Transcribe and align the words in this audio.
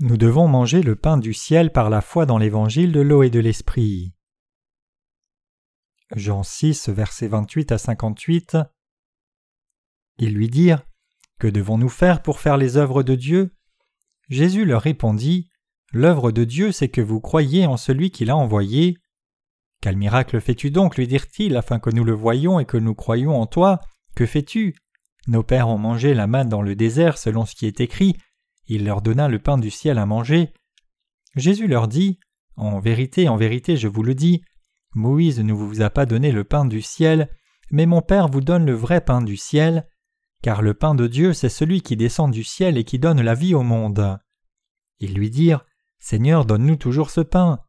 Nous 0.00 0.16
devons 0.16 0.46
manger 0.46 0.80
le 0.80 0.94
pain 0.94 1.16
du 1.18 1.34
ciel 1.34 1.72
par 1.72 1.90
la 1.90 2.00
foi 2.00 2.24
dans 2.24 2.38
l'évangile 2.38 2.92
de 2.92 3.00
l'eau 3.00 3.24
et 3.24 3.30
de 3.30 3.40
l'esprit. 3.40 4.12
Jean 6.14 6.44
6, 6.44 6.88
versets 6.90 7.26
28 7.26 7.72
à 7.72 7.78
58. 7.78 8.58
Ils 10.18 10.32
lui 10.32 10.48
dirent 10.48 10.86
Que 11.40 11.48
devons-nous 11.48 11.88
faire 11.88 12.22
pour 12.22 12.38
faire 12.38 12.56
les 12.56 12.76
œuvres 12.76 13.02
de 13.02 13.16
Dieu? 13.16 13.52
Jésus 14.28 14.64
leur 14.64 14.82
répondit 14.82 15.50
L'œuvre 15.92 16.30
de 16.30 16.44
Dieu, 16.44 16.70
c'est 16.70 16.90
que 16.90 17.00
vous 17.00 17.20
croyiez 17.20 17.66
en 17.66 17.76
celui 17.76 18.12
qui 18.12 18.24
l'a 18.24 18.36
envoyé. 18.36 18.98
Quel 19.80 19.96
miracle 19.96 20.40
fais-tu 20.40 20.70
donc? 20.70 20.96
lui 20.96 21.08
dirent-ils, 21.08 21.56
afin 21.56 21.80
que 21.80 21.90
nous 21.90 22.04
le 22.04 22.12
voyions 22.12 22.60
et 22.60 22.66
que 22.66 22.76
nous 22.76 22.94
croyions 22.94 23.40
en 23.40 23.46
toi 23.46 23.80
Que 24.14 24.26
fais-tu? 24.26 24.76
Nos 25.26 25.42
pères 25.42 25.68
ont 25.68 25.78
mangé 25.78 26.14
la 26.14 26.28
manne 26.28 26.48
dans 26.48 26.62
le 26.62 26.76
désert 26.76 27.18
selon 27.18 27.44
ce 27.44 27.56
qui 27.56 27.66
est 27.66 27.80
écrit 27.80 28.16
il 28.68 28.84
leur 28.84 29.02
donna 29.02 29.28
le 29.28 29.38
pain 29.38 29.58
du 29.58 29.70
ciel 29.70 29.98
à 29.98 30.06
manger. 30.06 30.52
Jésus 31.34 31.66
leur 31.66 31.88
dit 31.88 32.20
En 32.56 32.80
vérité, 32.80 33.28
en 33.28 33.36
vérité, 33.36 33.76
je 33.76 33.88
vous 33.88 34.02
le 34.02 34.14
dis, 34.14 34.42
Moïse 34.94 35.40
ne 35.40 35.52
vous 35.52 35.82
a 35.82 35.90
pas 35.90 36.06
donné 36.06 36.32
le 36.32 36.44
pain 36.44 36.64
du 36.64 36.82
ciel, 36.82 37.30
mais 37.70 37.86
mon 37.86 38.02
Père 38.02 38.28
vous 38.28 38.40
donne 38.40 38.64
le 38.64 38.72
vrai 38.72 39.00
pain 39.00 39.22
du 39.22 39.36
ciel, 39.36 39.88
car 40.42 40.62
le 40.62 40.74
pain 40.74 40.94
de 40.94 41.06
Dieu, 41.06 41.32
c'est 41.32 41.48
celui 41.48 41.82
qui 41.82 41.96
descend 41.96 42.30
du 42.30 42.44
ciel 42.44 42.78
et 42.78 42.84
qui 42.84 42.98
donne 42.98 43.20
la 43.20 43.34
vie 43.34 43.54
au 43.54 43.62
monde. 43.62 44.18
Ils 45.00 45.14
lui 45.14 45.30
dirent 45.30 45.64
Seigneur, 45.98 46.44
donne-nous 46.44 46.76
toujours 46.76 47.10
ce 47.10 47.20
pain. 47.20 47.60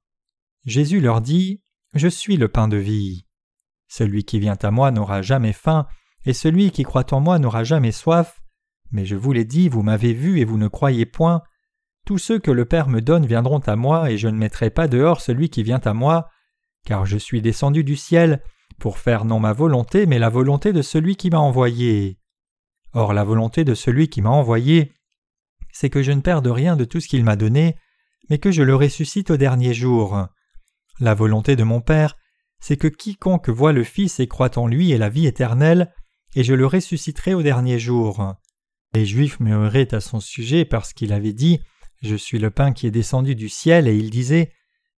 Jésus 0.65 0.99
leur 0.99 1.21
dit 1.21 1.63
Je 1.93 2.07
suis 2.07 2.37
le 2.37 2.47
pain 2.47 2.67
de 2.67 2.77
vie. 2.77 3.25
Celui 3.87 4.23
qui 4.23 4.39
vient 4.39 4.57
à 4.61 4.71
moi 4.71 4.91
n'aura 4.91 5.21
jamais 5.21 5.53
faim, 5.53 5.87
et 6.25 6.33
celui 6.33 6.71
qui 6.71 6.83
croit 6.83 7.11
en 7.13 7.21
moi 7.21 7.39
n'aura 7.39 7.63
jamais 7.63 7.91
soif. 7.91 8.39
Mais 8.91 9.05
je 9.05 9.15
vous 9.15 9.31
l'ai 9.31 9.45
dit, 9.45 9.69
vous 9.69 9.83
m'avez 9.83 10.13
vu 10.13 10.39
et 10.39 10.45
vous 10.45 10.57
ne 10.57 10.67
croyez 10.67 11.05
point. 11.05 11.41
Tous 12.05 12.17
ceux 12.17 12.39
que 12.39 12.51
le 12.51 12.65
Père 12.65 12.89
me 12.89 13.01
donne 13.01 13.25
viendront 13.25 13.59
à 13.59 13.75
moi, 13.75 14.11
et 14.11 14.17
je 14.17 14.27
ne 14.27 14.37
mettrai 14.37 14.69
pas 14.69 14.87
dehors 14.87 15.21
celui 15.21 15.49
qui 15.49 15.63
vient 15.63 15.81
à 15.83 15.93
moi, 15.93 16.29
car 16.85 17.05
je 17.05 17.17
suis 17.17 17.41
descendu 17.41 17.83
du 17.83 17.95
ciel 17.95 18.41
pour 18.79 18.97
faire 18.97 19.25
non 19.25 19.39
ma 19.39 19.53
volonté, 19.53 20.05
mais 20.05 20.19
la 20.19 20.29
volonté 20.29 20.73
de 20.73 20.81
celui 20.81 21.15
qui 21.15 21.29
m'a 21.29 21.39
envoyé. 21.39 22.19
Or 22.93 23.13
la 23.13 23.23
volonté 23.23 23.63
de 23.63 23.75
celui 23.75 24.09
qui 24.09 24.21
m'a 24.21 24.29
envoyé, 24.29 24.93
c'est 25.71 25.89
que 25.89 26.01
je 26.01 26.11
ne 26.11 26.21
perde 26.21 26.47
rien 26.47 26.75
de 26.75 26.85
tout 26.85 26.99
ce 26.99 27.07
qu'il 27.07 27.23
m'a 27.23 27.35
donné, 27.35 27.75
mais 28.29 28.39
que 28.39 28.51
je 28.51 28.63
le 28.63 28.75
ressuscite 28.75 29.29
au 29.31 29.37
dernier 29.37 29.73
jour. 29.73 30.27
La 30.99 31.13
volonté 31.13 31.55
de 31.55 31.63
mon 31.63 31.81
Père, 31.81 32.17
c'est 32.59 32.77
que 32.77 32.87
quiconque 32.87 33.49
voit 33.49 33.73
le 33.73 33.83
Fils 33.83 34.19
et 34.19 34.27
croit 34.27 34.57
en 34.57 34.67
lui 34.67 34.91
ait 34.91 34.97
la 34.97 35.09
vie 35.09 35.27
éternelle, 35.27 35.93
et 36.35 36.43
je 36.43 36.53
le 36.53 36.65
ressusciterai 36.65 37.33
au 37.33 37.41
dernier 37.41 37.79
jour. 37.79 38.35
Les 38.93 39.05
Juifs 39.05 39.39
murmuraient 39.39 39.93
à 39.93 39.99
son 39.99 40.19
sujet 40.19 40.65
parce 40.65 40.93
qu'il 40.93 41.13
avait 41.13 41.33
dit 41.33 41.61
Je 42.01 42.15
suis 42.15 42.39
le 42.39 42.49
pain 42.49 42.73
qui 42.73 42.87
est 42.87 42.91
descendu 42.91 43.35
du 43.35 43.47
ciel, 43.47 43.87
et 43.87 43.95
il 43.95 44.09
disait 44.09 44.51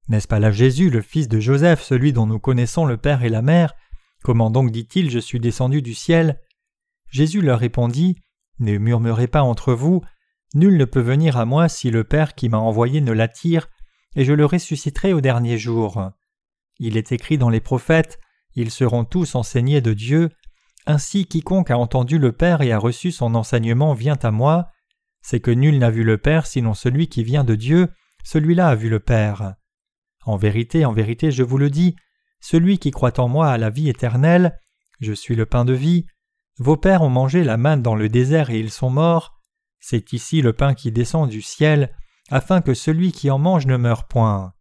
N'est-ce 0.08 0.28
pas 0.28 0.39
là 0.39 0.52
Jésus, 0.52 0.89
le 0.89 1.02
fils 1.02 1.28
de 1.28 1.39
Joseph, 1.39 1.81
celui 1.81 2.14
dont 2.14 2.25
nous 2.25 2.39
connaissons 2.39 2.86
le 2.86 2.97
Père 2.97 3.23
et 3.23 3.30
la 3.30 3.42
Mère? 3.42 3.73
Comment 4.23 4.50
donc 4.50 4.72
dit-il 4.72 5.09
Je 5.09 5.19
suis 5.19 5.39
descendu 5.39 5.81
du 5.81 5.94
ciel 5.94 6.39
Jésus 7.09 7.42
leur 7.42 7.59
répondit 7.59 8.16
Ne 8.59 8.78
murmurez 8.78 9.28
pas 9.28 9.44
entre 9.44 9.73
vous, 9.73 10.02
nul 10.53 10.78
ne 10.78 10.86
peut 10.86 11.02
venir 11.02 11.38
à 11.38 11.45
moi 11.45 11.67
si 11.67 11.92
le 11.92 12.06
Père 12.06 12.34
qui 12.36 12.47
m'a 12.47 12.59
envoyé 12.59 13.02
ne 13.02 13.12
l'attire, 13.12 13.67
et 14.16 14.23
je 14.23 14.34
le 14.34 14.45
ressusciterai 14.45 15.12
au 15.12 15.19
dernier 15.19 15.58
jour. 15.58 16.12
Il 16.80 16.95
est 16.95 17.12
écrit 17.12 17.38
dans 17.38 17.50
les 17.50 17.59
prophètes 17.59 18.19
Ils 18.56 18.72
seront 18.72 19.03
tous 19.03 19.35
enseignés 19.35 19.81
de 19.81 19.94
Dieu, 19.94 20.29
ainsi 20.86 21.25
quiconque 21.25 21.72
a 21.72 21.78
entendu 21.78 22.18
le 22.18 22.31
Père 22.31 22.62
et 22.62 22.72
a 22.72 22.80
reçu 22.80 23.12
son 23.12 23.36
enseignement 23.36 23.94
vient 23.94 24.18
à 24.22 24.31
moi, 24.31 24.69
c'est 25.22 25.40
que 25.40 25.52
nul 25.52 25.78
n'a 25.78 25.92
vu 25.92 26.03
le 26.03 26.18
Père 26.18 26.46
sinon 26.47 26.74
celui 26.74 27.08
qui 27.08 27.24
vient 27.24 27.44
de 27.44 27.56
Dieu, 27.56 27.90
celui-là 28.24 28.69
a 28.69 28.75
vu 28.75 28.90
le 28.90 29.00
Père. 29.00 29.56
En 30.25 30.38
vérité, 30.38 30.86
en 30.86 30.94
vérité, 30.94 31.31
je 31.31 31.44
vous 31.44 31.58
le 31.58 31.70
dis, 31.70 31.96
celui 32.40 32.80
qui 32.80 32.91
croit 32.91 33.20
en 33.20 33.28
moi 33.28 33.50
a 33.50 33.58
la 33.58 33.70
vie 33.70 33.90
éternelle, 33.90 34.59
je 35.00 35.14
suis 35.14 35.36
le 35.36 35.46
pain 35.46 35.66
de 35.66 35.74
vie, 35.74 36.06
vos 36.58 36.78
pères 36.78 37.02
ont 37.02 37.09
mangé 37.09 37.44
la 37.44 37.58
manne 37.58 37.81
dans 37.81 37.96
le 37.96 38.09
désert 38.09 38.50
et 38.50 38.59
ils 38.59 38.72
sont 38.72 38.90
morts, 38.90 39.40
c'est 39.80 40.14
ici 40.14 40.41
le 40.41 40.53
pain 40.53 40.74
qui 40.74 40.91
descend 40.91 41.30
du 41.30 41.41
ciel, 41.41 41.96
afin 42.30 42.62
que 42.62 42.74
celui 42.74 43.12
qui 43.12 43.31
en 43.31 43.40
mange 43.40 43.66
ne 43.66 43.78
meure 43.78 44.08
point. 44.08 44.53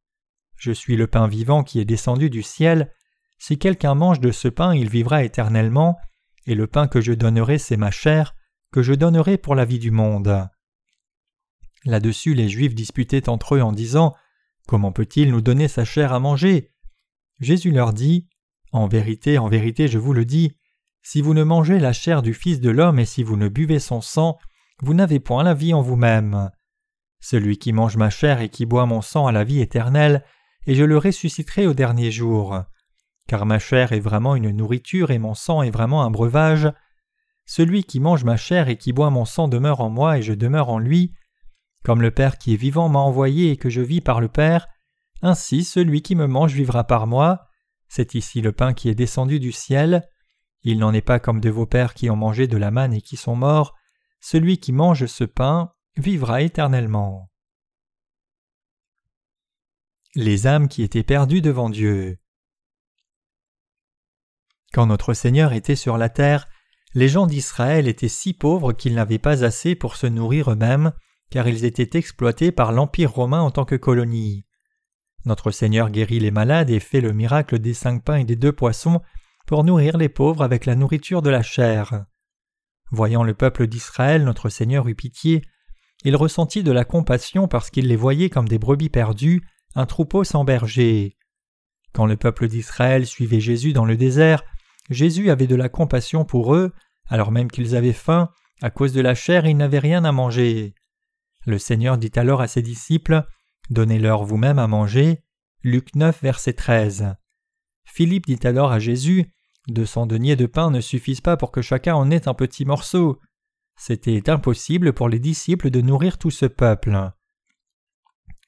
Je 0.57 0.73
suis 0.73 0.97
le 0.97 1.07
pain 1.07 1.27
vivant 1.27 1.63
qui 1.63 1.81
est 1.81 1.85
descendu 1.85 2.31
du 2.31 2.43
ciel, 2.43 2.93
si 3.39 3.59
quelqu'un 3.59 3.95
mange 3.95 4.21
de 4.21 4.31
ce 4.31 4.49
pain 4.49 4.75
il 4.75 4.89
vivra 4.89 5.25
éternellement, 5.25 5.99
et 6.51 6.57
le 6.57 6.67
pain 6.67 6.89
que 6.89 7.01
je 7.01 7.13
donnerai, 7.13 7.59
c'est 7.59 7.77
ma 7.77 7.93
chair, 7.93 8.35
que 8.73 8.83
je 8.83 8.93
donnerai 8.93 9.39
pour 9.39 9.55
la 9.55 9.65
vie 9.65 9.79
du 9.79 9.93
monde. 9.93 10.49
Là-dessus, 11.85 12.35
les 12.35 12.49
Juifs 12.49 12.75
disputaient 12.75 13.29
entre 13.29 13.55
eux 13.55 13.63
en 13.63 13.73
disant 13.73 14.15
Comment 14.67 14.91
peut-il 14.91 15.31
nous 15.31 15.41
donner 15.41 15.69
sa 15.69 15.85
chair 15.85 16.13
à 16.13 16.19
manger? 16.19 16.73
Jésus 17.39 17.71
leur 17.71 17.93
dit 17.93 18.29
En 18.73 18.89
vérité, 18.89 19.39
en 19.39 19.49
vérité, 19.49 19.87
je 19.87 19.99
vous 19.99 20.13
le 20.13 20.25
dis, 20.25 20.57
si 21.03 21.23
vous 21.23 21.35
ne 21.35 21.45
mangez 21.45 21.79
la 21.79 21.93
chair 21.93 22.21
du 22.21 22.35
Fils 22.35 22.61
de 22.61 22.71
l'homme 22.71 22.99
et 22.99 23.07
si 23.07 23.23
vous 23.23 23.37
ne 23.37 23.49
buvez 23.49 23.79
son 23.79 24.01
sang, 24.01 24.37
vous 24.83 24.93
n'avez 24.93 25.21
point 25.21 25.45
la 25.45 25.55
vie 25.55 25.73
en 25.73 25.83
vous-même. 25.83 26.51
Celui 27.21 27.59
qui 27.59 27.73
mange 27.73 27.97
ma 27.97 28.11
chair 28.11 28.41
et 28.41 28.49
qui 28.49 28.67
boit 28.67 28.87
mon 28.87 29.03
sang 29.03 29.29
a 29.29 29.33
la 29.33 29.45
vie 29.45 29.61
éternelle, 29.61 30.25
et 30.67 30.75
je 30.75 30.85
le 30.85 30.99
ressusciterai 30.99 31.69
au 31.69 31.75
dernier 31.75 32.11
jour 32.11 32.65
car 33.31 33.47
ma 33.47 33.61
chair 33.61 33.93
est 33.93 34.01
vraiment 34.01 34.35
une 34.35 34.51
nourriture 34.51 35.13
et 35.13 35.21
mon 35.21 35.35
sang 35.35 35.63
est 35.63 35.71
vraiment 35.71 36.03
un 36.03 36.11
breuvage. 36.11 36.69
Celui 37.47 37.85
qui 37.85 38.01
mange 38.01 38.25
ma 38.25 38.37
chair 38.37 38.69
et 38.69 38.77
qui 38.77 38.93
boit 38.93 39.11
mon 39.11 39.25
sang 39.25 39.47
demeure 39.47 39.83
en 39.83 39.89
moi 39.89 40.19
et 40.19 40.23
je 40.23 40.33
demeure 40.33 40.69
en 40.69 40.81
lui. 40.81 41.15
Comme 41.85 42.03
le 42.03 42.11
Père 42.11 42.39
qui 42.39 42.55
est 42.55 42.57
vivant 42.57 42.89
m'a 42.89 42.99
envoyé 42.99 43.53
et 43.53 43.57
que 43.57 43.71
je 43.71 43.83
vis 43.83 44.01
par 44.01 44.21
le 44.21 44.27
Père, 44.27 44.67
ainsi 45.23 45.63
celui 45.63 46.03
qui 46.03 46.17
me 46.17 46.27
mange 46.27 46.55
vivra 46.55 46.83
par 46.83 47.07
moi. 47.07 47.47
C'est 47.87 48.17
ici 48.17 48.41
le 48.41 48.51
pain 48.51 48.75
qui 48.75 48.89
est 48.89 48.97
descendu 48.97 49.39
du 49.39 49.53
ciel. 49.53 50.09
Il 50.65 50.81
n'en 50.81 50.93
est 50.93 51.01
pas 51.01 51.21
comme 51.21 51.41
de 51.41 51.51
vos 51.51 51.67
pères 51.67 51.95
qui 51.95 52.11
ont 52.11 52.17
mangé 52.17 52.49
de 52.49 52.57
la 52.57 52.73
manne 52.73 52.95
et 52.95 53.01
qui 53.01 53.17
sont 53.17 53.37
morts. 53.37 53.77
Celui 54.21 54.59
qui 54.59 54.73
mange 54.73 55.07
ce 55.07 55.23
pain 55.23 55.71
vivra 55.97 56.43
éternellement. 56.43 57.31
Les 60.17 60.49
âmes 60.49 60.67
qui 60.67 60.83
étaient 60.83 61.05
perdues 61.05 61.43
devant 61.43 61.71
Dieu. 61.71 62.19
Quand 64.73 64.87
notre 64.87 65.15
Seigneur 65.15 65.53
était 65.53 65.77
sur 65.77 65.99
la 65.99 66.09
terre, 66.09 66.47
les 66.95 67.09
gens 67.09 67.27
d'Israël 67.27 67.89
étaient 67.89 68.09
si 68.09 68.33
pauvres 68.35 68.73
qu'ils 68.73 68.95
n'avaient 68.95 69.19
pas 69.19 69.45
assez 69.45 69.75
pour 69.75 69.97
se 69.97 70.07
nourrir 70.07 70.53
eux-mêmes, 70.53 70.93
car 71.31 71.49
ils 71.49 71.65
étaient 71.65 71.99
exploités 71.99 72.53
par 72.53 72.73
l'Empire 72.73 73.13
romain 73.13 73.41
en 73.41 73.51
tant 73.51 73.65
que 73.65 73.77
colonie. 73.77 74.47
Notre 75.25 75.51
Seigneur 75.51 75.91
guérit 75.91 76.21
les 76.21 76.31
malades 76.31 76.71
et 76.71 76.81
fait 76.81 77.01
le 77.01 77.13
miracle 77.13 77.59
des 77.59 77.75
cinq 77.75 78.05
pains 78.05 78.17
et 78.17 78.25
des 78.25 78.37
deux 78.37 78.53
poissons 78.53 79.01
pour 79.47 79.65
nourrir 79.65 79.97
les 79.97 80.09
pauvres 80.09 80.43
avec 80.43 80.67
la 80.67 80.75
nourriture 80.75 81.23
de 81.23 81.31
la 81.31 81.43
chair. 81.43 82.05
Voyant 82.91 83.23
le 83.23 83.35
peuple 83.35 83.67
d'Israël, 83.67 84.25
notre 84.25 84.49
Seigneur 84.49 84.89
eut 84.89 84.95
pitié, 84.95 85.43
il 86.05 86.17
ressentit 86.17 86.63
de 86.63 86.73
la 86.73 86.85
compassion 86.85 87.47
parce 87.47 87.71
qu'il 87.71 87.87
les 87.87 87.97
voyait 87.97 88.31
comme 88.31 88.49
des 88.49 88.59
brebis 88.59 88.89
perdues, 88.89 89.43
un 89.75 89.87
troupeau 89.87 90.25
sans 90.25 90.45
berger. 90.45 91.17
Quand 91.93 92.07
le 92.07 92.17
peuple 92.17 92.49
d'Israël 92.49 93.07
suivait 93.07 93.41
Jésus 93.41 93.73
dans 93.73 93.85
le 93.85 93.97
désert, 93.97 94.43
Jésus 94.91 95.31
avait 95.31 95.47
de 95.47 95.57
la 95.57 95.69
compassion 95.69 96.25
pour 96.25 96.55
eux, 96.55 96.73
alors 97.07 97.33
même 97.33 97.51
qu'ils 97.51 97.77
avaient 97.77 97.93
faim, 97.93 98.31
à 98.61 98.71
cause 98.71 98.93
de 98.93 99.01
la 99.01 99.15
chair 99.15 99.47
ils 99.47 99.57
n'avaient 99.57 99.79
rien 99.79 100.05
à 100.05 100.13
manger. 100.13 100.75
Le 101.47 101.59
Seigneur 101.59 101.97
dit 101.97 102.13
alors 102.17 102.41
à 102.41 102.49
ses 102.49 102.63
disciples 102.63 103.25
Donnez-leur 103.71 104.25
vous-même 104.25 104.59
à 104.59 104.67
manger. 104.67 105.23
Luc 105.63 105.95
9, 105.95 106.23
verset 106.23 106.55
13. 106.55 107.15
Philippe 107.85 108.27
dit 108.27 108.39
alors 108.45 108.73
à 108.73 108.79
Jésus 108.79 109.33
Deux 109.69 109.87
cents 109.87 110.07
deniers 110.07 110.37
de 110.37 110.47
pain 110.47 110.71
ne 110.71 110.81
suffisent 110.81 111.21
pas 111.21 111.37
pour 111.37 111.53
que 111.53 111.63
chacun 111.63 111.95
en 111.95 112.11
ait 112.11 112.29
un 112.29 112.35
petit 112.35 112.65
morceau. 112.65 113.21
C'était 113.77 114.29
impossible 114.29 114.93
pour 114.93 115.09
les 115.09 115.21
disciples 115.21 115.71
de 115.71 115.81
nourrir 115.81 116.19
tout 116.19 116.31
ce 116.31 116.47
peuple. 116.47 117.13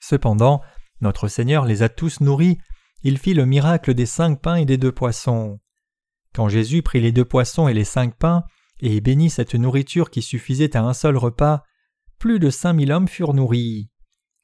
Cependant, 0.00 0.60
notre 1.00 1.28
Seigneur 1.28 1.64
les 1.64 1.82
a 1.82 1.88
tous 1.88 2.20
nourris, 2.20 2.58
il 3.02 3.18
fit 3.18 3.34
le 3.34 3.46
miracle 3.46 3.94
des 3.94 4.06
cinq 4.06 4.40
pains 4.42 4.56
et 4.56 4.64
des 4.64 4.76
deux 4.76 4.92
poissons. 4.92 5.60
Quand 6.34 6.48
Jésus 6.48 6.82
prit 6.82 7.00
les 7.00 7.12
deux 7.12 7.24
poissons 7.24 7.68
et 7.68 7.74
les 7.74 7.84
cinq 7.84 8.16
pains, 8.16 8.44
et 8.80 9.00
bénit 9.00 9.30
cette 9.30 9.54
nourriture 9.54 10.10
qui 10.10 10.22
suffisait 10.22 10.76
à 10.76 10.82
un 10.82 10.92
seul 10.92 11.16
repas, 11.16 11.62
plus 12.18 12.38
de 12.38 12.50
cinq 12.50 12.72
mille 12.74 12.92
hommes 12.92 13.08
furent 13.08 13.34
nourris. 13.34 13.90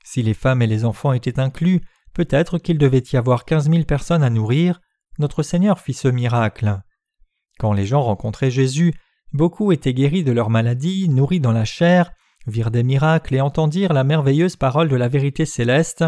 Si 0.04 0.22
les 0.22 0.34
femmes 0.34 0.62
et 0.62 0.66
les 0.66 0.84
enfants 0.84 1.12
étaient 1.12 1.40
inclus, 1.40 1.80
peut-être 2.14 2.58
qu'il 2.58 2.78
devait 2.78 3.02
y 3.12 3.16
avoir 3.16 3.44
quinze 3.44 3.68
mille 3.68 3.86
personnes 3.86 4.22
à 4.22 4.30
nourrir, 4.30 4.80
notre 5.18 5.42
Seigneur 5.42 5.80
fit 5.80 5.94
ce 5.94 6.08
miracle. 6.08 6.80
Quand 7.58 7.72
les 7.72 7.86
gens 7.86 8.02
rencontraient 8.02 8.50
Jésus, 8.50 8.94
beaucoup 9.32 9.72
étaient 9.72 9.94
guéris 9.94 10.24
de 10.24 10.32
leur 10.32 10.50
maladie, 10.50 11.08
nourris 11.08 11.40
dans 11.40 11.52
la 11.52 11.64
chair, 11.64 12.12
virent 12.46 12.70
des 12.70 12.84
miracles 12.84 13.34
et 13.34 13.40
entendirent 13.40 13.92
la 13.92 14.04
merveilleuse 14.04 14.56
parole 14.56 14.88
de 14.88 14.96
la 14.96 15.08
vérité 15.08 15.44
céleste. 15.44 16.04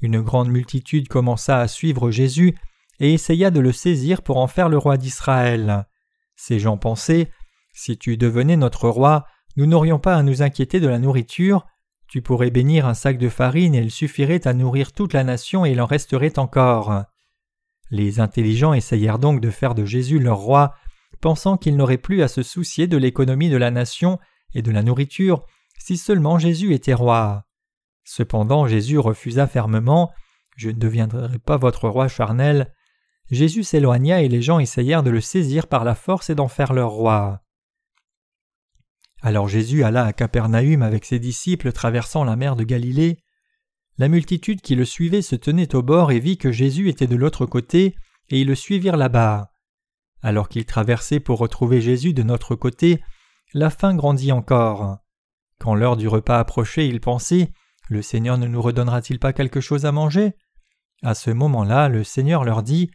Une 0.00 0.20
grande 0.20 0.48
multitude 0.48 1.08
commença 1.08 1.60
à 1.60 1.68
suivre 1.68 2.10
Jésus 2.10 2.56
et 3.00 3.14
essaya 3.14 3.50
de 3.50 3.60
le 3.60 3.72
saisir 3.72 4.22
pour 4.22 4.38
en 4.38 4.46
faire 4.46 4.68
le 4.68 4.78
roi 4.78 4.96
d'Israël. 4.96 5.86
Ces 6.36 6.58
gens 6.58 6.76
pensaient 6.76 7.30
Si 7.72 7.98
tu 7.98 8.16
devenais 8.16 8.56
notre 8.56 8.88
roi, 8.88 9.26
nous 9.56 9.66
n'aurions 9.66 9.98
pas 9.98 10.16
à 10.16 10.22
nous 10.22 10.42
inquiéter 10.42 10.80
de 10.80 10.88
la 10.88 10.98
nourriture, 10.98 11.66
Tu 12.08 12.22
pourrais 12.22 12.50
bénir 12.50 12.86
un 12.86 12.94
sac 12.94 13.18
de 13.18 13.28
farine 13.28 13.74
et 13.74 13.80
il 13.80 13.90
suffirait 13.90 14.46
à 14.48 14.54
nourrir 14.54 14.92
toute 14.92 15.12
la 15.12 15.24
nation 15.24 15.66
et 15.66 15.72
il 15.72 15.80
en 15.80 15.86
resterait 15.86 16.38
encore. 16.38 17.04
Les 17.90 18.18
intelligents 18.20 18.72
essayèrent 18.72 19.18
donc 19.18 19.40
de 19.40 19.50
faire 19.50 19.74
de 19.74 19.84
Jésus 19.84 20.18
leur 20.18 20.38
roi, 20.38 20.74
pensant 21.20 21.58
qu'ils 21.58 21.76
n'auraient 21.76 21.98
plus 21.98 22.22
à 22.22 22.28
se 22.28 22.42
soucier 22.42 22.86
de 22.86 22.96
l'économie 22.96 23.50
de 23.50 23.56
la 23.58 23.70
nation 23.70 24.18
et 24.54 24.62
de 24.62 24.70
la 24.70 24.82
nourriture 24.82 25.44
si 25.78 25.96
seulement 25.96 26.38
Jésus 26.38 26.74
était 26.74 26.94
roi. 26.94 27.44
Cependant 28.04 28.66
Jésus 28.66 28.98
refusa 28.98 29.46
fermement 29.46 30.12
Je 30.56 30.70
ne 30.70 30.78
deviendrai 30.78 31.38
pas 31.38 31.56
votre 31.56 31.88
roi 31.88 32.08
charnel. 32.08 32.72
Jésus 33.30 33.62
s'éloigna 33.62 34.22
et 34.22 34.28
les 34.28 34.42
gens 34.42 34.58
essayèrent 34.58 35.02
de 35.02 35.10
le 35.10 35.20
saisir 35.20 35.66
par 35.66 35.84
la 35.84 35.94
force 35.94 36.30
et 36.30 36.34
d'en 36.34 36.48
faire 36.48 36.72
leur 36.72 36.90
roi. 36.90 37.42
Alors 39.20 39.48
Jésus 39.48 39.82
alla 39.82 40.04
à 40.04 40.12
Capernaüm 40.12 40.82
avec 40.82 41.04
ses 41.04 41.18
disciples 41.18 41.72
traversant 41.72 42.24
la 42.24 42.36
mer 42.36 42.56
de 42.56 42.64
Galilée. 42.64 43.18
La 43.98 44.08
multitude 44.08 44.60
qui 44.60 44.76
le 44.76 44.84
suivait 44.84 45.22
se 45.22 45.34
tenait 45.34 45.74
au 45.74 45.82
bord 45.82 46.12
et 46.12 46.20
vit 46.20 46.38
que 46.38 46.52
Jésus 46.52 46.88
était 46.88 47.08
de 47.08 47.16
l'autre 47.16 47.44
côté, 47.44 47.96
et 48.28 48.40
ils 48.40 48.46
le 48.46 48.54
suivirent 48.54 48.96
là-bas. 48.96 49.50
Alors 50.22 50.48
qu'ils 50.48 50.66
traversaient 50.66 51.20
pour 51.20 51.38
retrouver 51.38 51.80
Jésus 51.80 52.14
de 52.14 52.22
notre 52.22 52.54
côté, 52.54 53.02
la 53.54 53.70
faim 53.70 53.94
grandit 53.94 54.32
encore. 54.32 54.98
Quand 55.58 55.74
l'heure 55.74 55.96
du 55.96 56.06
repas 56.06 56.38
approchait, 56.38 56.86
ils 56.86 57.00
pensaient 57.00 57.50
Le 57.88 58.02
Seigneur 58.02 58.38
ne 58.38 58.46
nous 58.46 58.62
redonnera-t-il 58.62 59.18
pas 59.18 59.32
quelque 59.32 59.60
chose 59.60 59.84
à 59.84 59.92
manger? 59.92 60.34
À 61.02 61.14
ce 61.14 61.30
moment-là, 61.30 61.88
le 61.88 62.04
Seigneur 62.04 62.44
leur 62.44 62.62
dit 62.62 62.90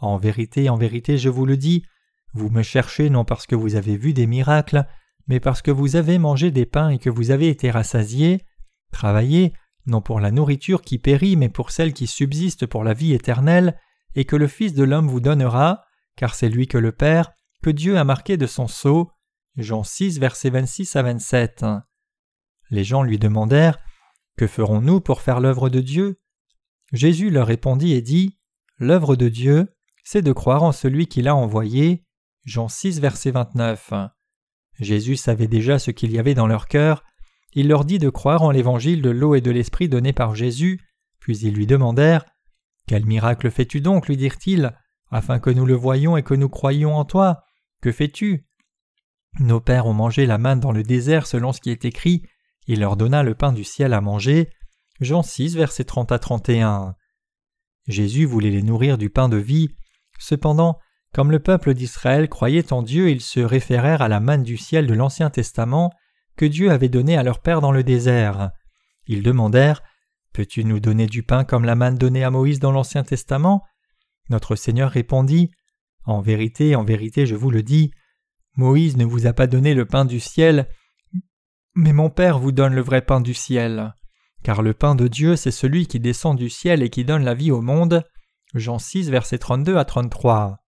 En 0.00 0.16
vérité, 0.16 0.68
en 0.70 0.76
vérité, 0.76 1.18
je 1.18 1.28
vous 1.28 1.46
le 1.46 1.56
dis, 1.56 1.84
vous 2.32 2.48
me 2.48 2.62
cherchez 2.62 3.10
non 3.10 3.24
parce 3.24 3.46
que 3.46 3.54
vous 3.54 3.74
avez 3.74 3.96
vu 3.96 4.12
des 4.14 4.26
miracles, 4.26 4.86
mais 5.26 5.40
parce 5.40 5.62
que 5.62 5.70
vous 5.70 5.96
avez 5.96 6.18
mangé 6.18 6.50
des 6.50 6.66
pains 6.66 6.88
et 6.88 6.98
que 6.98 7.10
vous 7.10 7.30
avez 7.30 7.48
été 7.48 7.70
rassasiés. 7.70 8.44
Travaillez, 8.92 9.52
non 9.86 10.00
pour 10.00 10.20
la 10.20 10.30
nourriture 10.30 10.82
qui 10.82 10.98
périt, 10.98 11.36
mais 11.36 11.48
pour 11.48 11.70
celle 11.70 11.92
qui 11.92 12.06
subsiste 12.06 12.66
pour 12.66 12.82
la 12.82 12.94
vie 12.94 13.12
éternelle, 13.12 13.78
et 14.14 14.24
que 14.24 14.36
le 14.36 14.48
Fils 14.48 14.74
de 14.74 14.84
l'homme 14.84 15.08
vous 15.08 15.20
donnera, 15.20 15.84
car 16.16 16.34
c'est 16.34 16.48
lui 16.48 16.66
que 16.66 16.78
le 16.78 16.92
Père, 16.92 17.30
que 17.62 17.70
Dieu 17.70 17.98
a 17.98 18.04
marqué 18.04 18.36
de 18.36 18.46
son 18.46 18.66
sceau. 18.66 19.10
Jean 19.56 19.84
6, 19.84 20.18
versets 20.18 20.50
26 20.50 20.96
à 20.96 21.02
27. 21.02 21.64
Les 22.70 22.84
gens 22.84 23.02
lui 23.02 23.18
demandèrent 23.18 23.78
Que 24.36 24.46
ferons-nous 24.46 25.00
pour 25.00 25.20
faire 25.20 25.40
l'œuvre 25.40 25.68
de 25.68 25.80
Dieu? 25.80 26.20
Jésus 26.92 27.30
leur 27.30 27.46
répondit 27.46 27.92
et 27.92 28.00
dit 28.00 28.38
L'œuvre 28.78 29.14
de 29.16 29.28
Dieu, 29.28 29.68
c'est 30.12 30.22
de 30.22 30.32
croire 30.32 30.64
en 30.64 30.72
celui 30.72 31.06
qui 31.06 31.22
l'a 31.22 31.36
envoyé. 31.36 32.04
Jean 32.44 32.66
6, 32.66 32.98
verset 32.98 33.30
29. 33.30 33.92
Jésus 34.80 35.14
savait 35.14 35.46
déjà 35.46 35.78
ce 35.78 35.92
qu'il 35.92 36.10
y 36.10 36.18
avait 36.18 36.34
dans 36.34 36.48
leur 36.48 36.66
cœur, 36.66 37.04
il 37.52 37.68
leur 37.68 37.84
dit 37.84 38.00
de 38.00 38.10
croire 38.10 38.42
en 38.42 38.50
l'évangile 38.50 39.02
de 39.02 39.10
l'eau 39.10 39.36
et 39.36 39.40
de 39.40 39.52
l'esprit 39.52 39.88
donné 39.88 40.12
par 40.12 40.34
Jésus, 40.34 40.80
puis 41.20 41.38
ils 41.38 41.54
lui 41.54 41.68
demandèrent 41.68 42.24
Quel 42.88 43.06
miracle 43.06 43.52
fais-tu 43.52 43.80
donc? 43.80 44.08
lui 44.08 44.16
dirent-ils, 44.16 44.76
afin 45.12 45.38
que 45.38 45.50
nous 45.50 45.64
le 45.64 45.74
voyions 45.74 46.16
et 46.16 46.24
que 46.24 46.34
nous 46.34 46.48
croyions 46.48 46.96
en 46.96 47.04
toi 47.04 47.44
Que 47.80 47.92
fais-tu? 47.92 48.48
Nos 49.38 49.60
pères 49.60 49.86
ont 49.86 49.94
mangé 49.94 50.26
la 50.26 50.38
manne 50.38 50.58
dans 50.58 50.72
le 50.72 50.82
désert 50.82 51.28
selon 51.28 51.52
ce 51.52 51.60
qui 51.60 51.70
est 51.70 51.84
écrit, 51.84 52.26
il 52.66 52.80
leur 52.80 52.96
donna 52.96 53.22
le 53.22 53.36
pain 53.36 53.52
du 53.52 53.62
ciel 53.62 53.92
à 53.92 54.00
manger. 54.00 54.50
Jean 55.00 55.22
6, 55.22 55.54
versets 55.54 55.84
30 55.84 56.10
à 56.10 56.18
31. 56.18 56.96
Jésus 57.86 58.24
voulait 58.24 58.50
les 58.50 58.64
nourrir 58.64 58.98
du 58.98 59.08
pain 59.08 59.28
de 59.28 59.36
vie, 59.36 59.68
cependant, 60.20 60.78
comme 61.12 61.32
le 61.32 61.40
peuple 61.40 61.74
d'Israël 61.74 62.28
croyait 62.28 62.72
en 62.72 62.82
Dieu, 62.82 63.10
ils 63.10 63.20
se 63.20 63.40
référèrent 63.40 64.02
à 64.02 64.08
la 64.08 64.20
manne 64.20 64.44
du 64.44 64.56
ciel 64.56 64.86
de 64.86 64.94
l'Ancien 64.94 65.30
Testament, 65.30 65.90
que 66.36 66.44
Dieu 66.44 66.70
avait 66.70 66.88
donné 66.88 67.16
à 67.16 67.22
leur 67.22 67.40
père 67.40 67.60
dans 67.60 67.72
le 67.72 67.82
désert. 67.82 68.50
Ils 69.06 69.22
demandèrent 69.22 69.82
Peux-tu 70.32 70.64
nous 70.64 70.78
donner 70.78 71.06
du 71.06 71.24
pain 71.24 71.42
comme 71.42 71.64
la 71.64 71.74
manne 71.74 71.98
donnée 71.98 72.22
à 72.22 72.30
Moïse 72.30 72.60
dans 72.60 72.70
l'Ancien 72.70 73.02
Testament? 73.02 73.64
Notre 74.28 74.54
Seigneur 74.54 74.90
répondit 74.90 75.50
En 76.04 76.20
vérité, 76.20 76.76
en 76.76 76.84
vérité, 76.84 77.26
je 77.26 77.34
vous 77.34 77.50
le 77.50 77.64
dis, 77.64 77.90
Moïse 78.54 78.96
ne 78.96 79.04
vous 79.04 79.26
a 79.26 79.32
pas 79.32 79.48
donné 79.48 79.74
le 79.74 79.86
pain 79.86 80.04
du 80.04 80.20
ciel, 80.20 80.68
mais 81.74 81.92
mon 81.92 82.10
Père 82.10 82.38
vous 82.38 82.52
donne 82.52 82.74
le 82.74 82.82
vrai 82.82 83.02
pain 83.02 83.20
du 83.20 83.34
ciel. 83.34 83.94
Car 84.42 84.62
le 84.62 84.72
pain 84.72 84.94
de 84.94 85.08
Dieu, 85.08 85.34
c'est 85.34 85.50
celui 85.50 85.86
qui 85.86 85.98
descend 85.98 86.36
du 86.36 86.48
ciel 86.48 86.82
et 86.82 86.90
qui 86.90 87.04
donne 87.04 87.24
la 87.24 87.34
vie 87.34 87.50
au 87.50 87.60
monde. 87.60 88.04
Jean 88.54 88.78
6, 88.78 89.10
versets 89.10 89.38
32 89.38 89.76
à 89.76 89.84
33. 89.84 90.58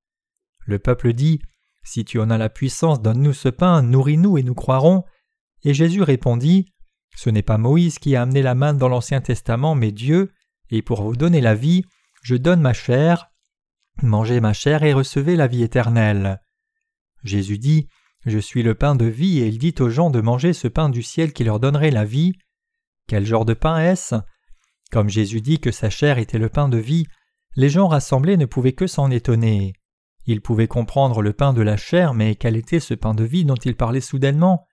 Le 0.67 0.79
peuple 0.79 1.13
dit 1.13 1.41
Si 1.83 2.05
tu 2.05 2.21
en 2.21 2.31
as 2.31 2.39
la 2.39 2.49
puissance, 2.49 3.03
donne-nous 3.03 3.33
ce 3.33 3.49
pain, 3.49 3.83
nourris-nous 3.83 4.39
et 4.39 4.43
nous 4.43 4.55
croirons. 4.55 5.05
Et 5.65 5.75
Jésus 5.75 6.03
répondit 6.03 6.73
Ce 7.17 7.31
n'est 7.31 7.43
pas 7.43 7.59
Moïse 7.59 7.99
qui 7.99 8.15
a 8.15 8.23
amené 8.23 8.43
la 8.43 8.55
manne 8.55 8.79
dans 8.79 8.89
l'Ancien 8.89 9.21
Testament, 9.21 9.75
mais 9.75 9.93
Dieu, 9.93 10.33
et 10.71 10.83
pour 10.83 11.03
vous 11.03 11.17
donner 11.17 11.41
la 11.41 11.55
vie, 11.55 11.85
je 12.23 12.37
donne 12.37 12.61
ma 12.61 12.73
chair. 12.73 13.31
Mangez 14.01 14.41
ma 14.41 14.53
chair 14.53 14.85
et 14.85 14.93
recevez 14.93 15.37
la 15.37 15.49
vie 15.49 15.63
éternelle. 15.63 16.41
Jésus 17.25 17.59
dit 17.59 17.89
Je 18.25 18.39
suis 18.39 18.63
le 18.63 18.75
pain 18.75 18.95
de 18.95 19.05
vie, 19.05 19.41
et 19.41 19.49
il 19.49 19.59
dit 19.59 19.75
aux 19.81 19.91
gens 19.91 20.11
de 20.11 20.21
manger 20.21 20.53
ce 20.53 20.69
pain 20.69 20.89
du 20.89 21.03
ciel 21.03 21.33
qui 21.33 21.45
leur 21.45 21.61
donnerait 21.61 21.91
la 21.91 22.05
vie. 22.05 22.33
Quel 23.09 23.27
genre 23.27 23.45
de 23.45 23.55
pain 23.55 23.79
est-ce? 23.79 24.15
Comme 24.93 25.09
Jésus 25.09 25.41
dit 25.41 25.59
que 25.59 25.73
sa 25.73 25.91
chair 25.91 26.19
était 26.19 26.39
le 26.39 26.49
pain 26.49 26.69
de 26.69 26.79
vie, 26.79 27.07
les 27.57 27.69
gens 27.69 27.89
rassemblés 27.89 28.37
ne 28.37 28.47
pouvaient 28.47 28.73
que 28.73 28.87
s'en 28.87 29.11
étonner. 29.11 29.75
Ils 30.27 30.41
pouvaient 30.41 30.69
comprendre 30.69 31.21
le 31.21 31.33
pain 31.33 31.53
de 31.53 31.63
la 31.63 31.77
chair, 31.77 32.15
mais 32.15 32.37
quel 32.37 32.57
était 32.57 32.81
ce 32.81 32.95
pain 32.95 33.15
de 33.15 33.25
vie 33.25 33.45
dont 33.45 33.57
il 33.57 33.77
parlait 33.77 34.01
soudainement? 34.01 34.67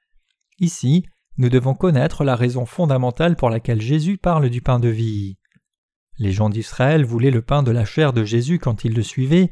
Ici, 0.59 1.05
nous 1.37 1.49
devons 1.49 1.73
connaître 1.73 2.23
la 2.23 2.35
raison 2.35 2.65
fondamentale 2.65 3.35
pour 3.35 3.49
laquelle 3.49 3.81
Jésus 3.81 4.17
parle 4.17 4.49
du 4.49 4.61
pain 4.61 4.79
de 4.79 4.89
vie. 4.89 5.37
Les 6.17 6.31
gens 6.31 6.49
d'Israël 6.49 7.05
voulaient 7.05 7.31
le 7.31 7.41
pain 7.41 7.63
de 7.63 7.71
la 7.71 7.85
chair 7.85 8.13
de 8.13 8.23
Jésus 8.23 8.59
quand 8.59 8.83
ils 8.83 8.93
le 8.93 9.03
suivaient. 9.03 9.51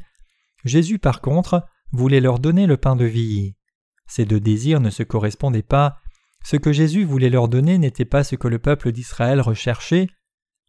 Jésus, 0.64 0.98
par 0.98 1.20
contre, 1.20 1.66
voulait 1.92 2.20
leur 2.20 2.38
donner 2.38 2.66
le 2.66 2.76
pain 2.76 2.94
de 2.94 3.06
vie. 3.06 3.56
Ces 4.06 4.24
deux 4.26 4.40
désirs 4.40 4.80
ne 4.80 4.90
se 4.90 5.02
correspondaient 5.02 5.62
pas. 5.62 5.98
Ce 6.44 6.56
que 6.56 6.72
Jésus 6.72 7.04
voulait 7.04 7.30
leur 7.30 7.48
donner 7.48 7.78
n'était 7.78 8.04
pas 8.04 8.22
ce 8.22 8.36
que 8.36 8.48
le 8.48 8.58
peuple 8.58 8.92
d'Israël 8.92 9.40
recherchait. 9.40 10.08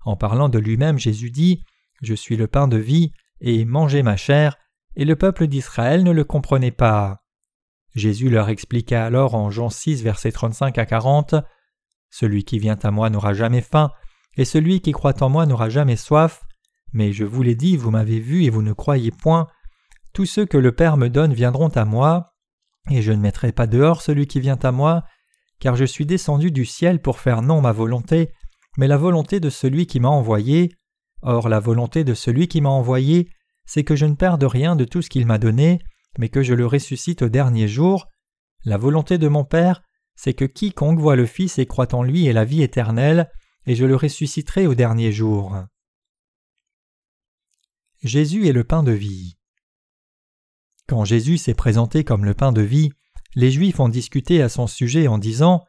En 0.05 0.15
parlant 0.15 0.49
de 0.49 0.59
lui-même, 0.59 0.97
Jésus 0.97 1.31
dit 1.31 1.61
Je 2.01 2.13
suis 2.13 2.37
le 2.37 2.47
pain 2.47 2.67
de 2.67 2.77
vie, 2.77 3.11
et 3.41 3.65
mangez 3.65 4.03
ma 4.03 4.15
chair, 4.15 4.57
et 4.95 5.05
le 5.05 5.15
peuple 5.15 5.47
d'Israël 5.47 6.03
ne 6.03 6.11
le 6.11 6.23
comprenait 6.23 6.71
pas. 6.71 7.23
Jésus 7.95 8.29
leur 8.29 8.49
expliqua 8.49 9.05
alors 9.05 9.35
en 9.35 9.49
Jean 9.49 9.69
6, 9.69 10.03
versets 10.03 10.31
35 10.31 10.77
à 10.77 10.85
40 10.85 11.35
Celui 12.09 12.43
qui 12.43 12.59
vient 12.59 12.77
à 12.81 12.91
moi 12.91 13.09
n'aura 13.09 13.33
jamais 13.33 13.61
faim, 13.61 13.91
et 14.37 14.45
celui 14.45 14.81
qui 14.81 14.91
croit 14.91 15.21
en 15.23 15.29
moi 15.29 15.45
n'aura 15.45 15.69
jamais 15.69 15.95
soif. 15.95 16.43
Mais 16.93 17.13
je 17.13 17.25
vous 17.25 17.43
l'ai 17.43 17.55
dit, 17.55 17.77
vous 17.77 17.91
m'avez 17.91 18.19
vu 18.19 18.43
et 18.43 18.49
vous 18.49 18.61
ne 18.61 18.73
croyez 18.73 19.11
point. 19.11 19.47
Tous 20.13 20.25
ceux 20.25 20.45
que 20.45 20.57
le 20.57 20.71
Père 20.71 20.97
me 20.97 21.09
donne 21.09 21.33
viendront 21.33 21.69
à 21.69 21.85
moi, 21.85 22.33
et 22.89 23.01
je 23.01 23.11
ne 23.11 23.21
mettrai 23.21 23.51
pas 23.51 23.67
dehors 23.67 24.01
celui 24.01 24.27
qui 24.27 24.39
vient 24.39 24.59
à 24.63 24.71
moi, 24.71 25.03
car 25.59 25.75
je 25.75 25.85
suis 25.85 26.05
descendu 26.05 26.51
du 26.51 26.65
ciel 26.65 27.01
pour 27.01 27.19
faire 27.19 27.41
non 27.41 27.61
ma 27.61 27.71
volonté, 27.71 28.31
mais 28.77 28.87
la 28.87 28.97
volonté 28.97 29.39
de 29.39 29.49
celui 29.49 29.85
qui 29.85 29.99
m'a 29.99 30.09
envoyé. 30.09 30.75
Or 31.21 31.49
la 31.49 31.59
volonté 31.59 32.03
de 32.03 32.13
celui 32.13 32.47
qui 32.47 32.61
m'a 32.61 32.69
envoyé, 32.69 33.29
c'est 33.65 33.83
que 33.83 33.95
je 33.95 34.05
ne 34.05 34.15
perde 34.15 34.43
rien 34.43 34.75
de 34.75 34.85
tout 34.85 35.01
ce 35.01 35.09
qu'il 35.09 35.25
m'a 35.25 35.37
donné, 35.37 35.79
mais 36.17 36.29
que 36.29 36.41
je 36.41 36.53
le 36.53 36.65
ressuscite 36.65 37.21
au 37.21 37.29
dernier 37.29 37.67
jour. 37.67 38.07
La 38.65 38.77
volonté 38.77 39.17
de 39.17 39.27
mon 39.27 39.45
Père, 39.45 39.83
c'est 40.15 40.33
que 40.33 40.45
quiconque 40.45 40.99
voit 40.99 41.15
le 41.15 41.25
Fils 41.25 41.59
et 41.59 41.65
croit 41.65 41.93
en 41.93 42.03
lui 42.03 42.27
ait 42.27 42.33
la 42.33 42.45
vie 42.45 42.61
éternelle, 42.61 43.31
et 43.65 43.75
je 43.75 43.85
le 43.85 43.95
ressusciterai 43.95 44.67
au 44.67 44.75
dernier 44.75 45.11
jour. 45.11 45.55
Jésus 48.01 48.47
est 48.47 48.53
le 48.53 48.63
pain 48.63 48.83
de 48.83 48.91
vie. 48.91 49.37
Quand 50.87 51.05
Jésus 51.05 51.37
s'est 51.37 51.53
présenté 51.53 52.03
comme 52.03 52.25
le 52.25 52.33
pain 52.33 52.51
de 52.51 52.61
vie, 52.61 52.91
les 53.35 53.51
Juifs 53.51 53.79
ont 53.79 53.89
discuté 53.89 54.41
à 54.41 54.49
son 54.49 54.67
sujet 54.67 55.07
en 55.07 55.17
disant 55.17 55.63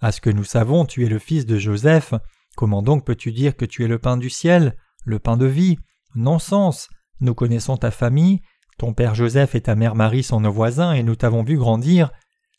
À 0.00 0.12
ce 0.12 0.20
que 0.20 0.30
nous 0.30 0.44
savons, 0.44 0.84
tu 0.84 1.04
es 1.04 1.08
le 1.08 1.18
fils 1.18 1.46
de 1.46 1.58
Joseph, 1.58 2.12
comment 2.56 2.82
donc 2.82 3.06
peux-tu 3.06 3.32
dire 3.32 3.56
que 3.56 3.64
tu 3.64 3.84
es 3.84 3.88
le 3.88 3.98
pain 3.98 4.16
du 4.16 4.28
ciel, 4.28 4.76
le 5.06 5.18
pain 5.18 5.38
de 5.38 5.46
vie. 5.46 5.78
Non-sens 6.14 6.90
Nous 7.20 7.34
connaissons 7.34 7.78
ta 7.78 7.90
famille, 7.90 8.42
ton 8.76 8.92
père 8.92 9.14
Joseph 9.14 9.54
et 9.54 9.62
ta 9.62 9.74
mère 9.74 9.94
Marie 9.94 10.22
sont 10.22 10.40
nos 10.40 10.52
voisins 10.52 10.92
et 10.92 11.02
nous 11.02 11.16
t'avons 11.16 11.42
vu 11.42 11.56
grandir. 11.56 12.10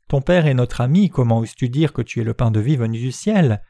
Ton 0.08 0.22
père 0.22 0.48
est 0.48 0.56
notre 0.56 0.82
ami, 0.82 1.10
comment 1.10 1.40
oses-tu 1.40 1.70
dire 1.70 1.94
que 1.94 2.02
tu 2.02 2.22
es 2.22 2.24
le 2.24 2.34
pain 2.34 2.50
de 2.50 2.60
vie 2.60 2.78
venu 2.78 2.98
du 2.98 3.12
ciel? 3.12 3.62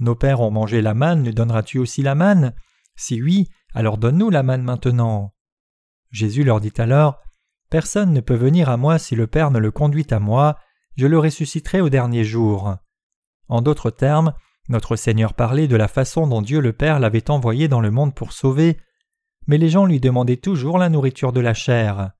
Nos 0.00 0.14
pères 0.14 0.40
ont 0.40 0.50
mangé 0.50 0.80
la 0.80 0.94
manne, 0.94 1.22
nous 1.22 1.32
donneras-tu 1.32 1.78
aussi 1.78 2.02
la 2.02 2.14
manne? 2.14 2.54
Si 2.96 3.20
oui, 3.20 3.48
alors 3.74 3.98
donne-nous 3.98 4.30
la 4.30 4.42
manne 4.42 4.62
maintenant. 4.62 5.34
Jésus 6.10 6.44
leur 6.44 6.60
dit 6.60 6.72
alors 6.78 7.20
Personne 7.68 8.12
ne 8.12 8.20
peut 8.20 8.36
venir 8.36 8.68
à 8.68 8.76
moi 8.76 8.98
si 8.98 9.16
le 9.16 9.26
Père 9.26 9.50
ne 9.50 9.58
le 9.58 9.70
conduit 9.70 10.06
à 10.10 10.18
moi, 10.18 10.58
je 10.96 11.06
le 11.06 11.18
ressusciterai 11.18 11.80
au 11.80 11.88
dernier 11.88 12.24
jour. 12.24 12.76
En 13.48 13.62
d'autres 13.62 13.90
termes, 13.90 14.34
notre 14.72 14.96
Seigneur 14.96 15.34
parlait 15.34 15.68
de 15.68 15.76
la 15.76 15.86
façon 15.86 16.26
dont 16.26 16.42
Dieu 16.42 16.60
le 16.60 16.72
Père 16.72 16.98
l'avait 16.98 17.30
envoyé 17.30 17.68
dans 17.68 17.80
le 17.80 17.90
monde 17.90 18.14
pour 18.14 18.32
sauver, 18.32 18.78
mais 19.46 19.58
les 19.58 19.68
gens 19.68 19.84
lui 19.84 20.00
demandaient 20.00 20.36
toujours 20.36 20.78
la 20.78 20.88
nourriture 20.88 21.32
de 21.32 21.40
la 21.40 21.54
chair. 21.54 22.12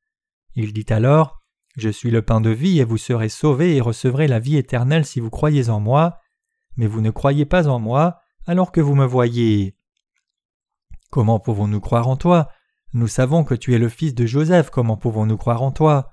Il 0.55 0.73
dit 0.73 0.87
alors 0.91 1.41
Je 1.77 1.89
suis 1.89 2.11
le 2.11 2.23
pain 2.23 2.41
de 2.41 2.51
vie 2.51 2.79
et 2.79 2.85
vous 2.85 2.99
serez 2.99 3.31
sauvés 3.31 3.75
et 3.75 3.81
recevrez 3.81 4.29
la 4.29 4.39
vie 4.39 4.57
éternelle 4.57 5.05
si 5.05 5.19
vous 5.19 5.31
croyez 5.31 5.71
en 5.71 5.81
moi. 5.81 6.19
mais 6.77 6.87
vous 6.87 7.01
ne 7.01 7.11
croyez 7.11 7.45
pas 7.45 7.69
en 7.69 7.79
moi, 7.79 8.21
alors 8.47 8.71
que 8.71 8.81
vous 8.81 8.95
me 8.95 9.07
voyez. 9.07 9.77
Comment 11.11 11.41
pouvons-nous 11.41 11.81
croire 11.81 12.09
en 12.09 12.17
toi? 12.17 12.49
Nous 12.95 13.09
savons 13.09 13.45
que 13.45 13.55
tu 13.55 13.75
es 13.75 13.79
le 13.79 13.89
fils 13.89 14.15
de 14.15 14.27
Joseph, 14.27 14.71
comment 14.71 14.97
pouvons-nous 14.97 15.37
croire 15.37 15.63
en 15.63 15.71
toi? 15.71 16.11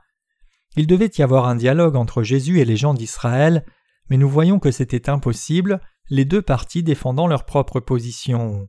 Il 0.77 0.87
devait 0.87 1.11
y 1.17 1.21
avoir 1.21 1.47
un 1.47 1.55
dialogue 1.55 1.95
entre 1.95 2.23
Jésus 2.23 2.59
et 2.59 2.65
les 2.65 2.77
gens 2.77 2.93
d'Israël, 2.93 3.65
mais 4.09 4.17
nous 4.17 4.29
voyons 4.29 4.59
que 4.59 4.71
c'était 4.71 5.09
impossible, 5.09 5.81
les 6.09 6.25
deux 6.25 6.41
parties 6.41 6.83
défendant 6.83 7.27
leur 7.27 7.45
propre 7.45 7.79
position. 7.79 8.67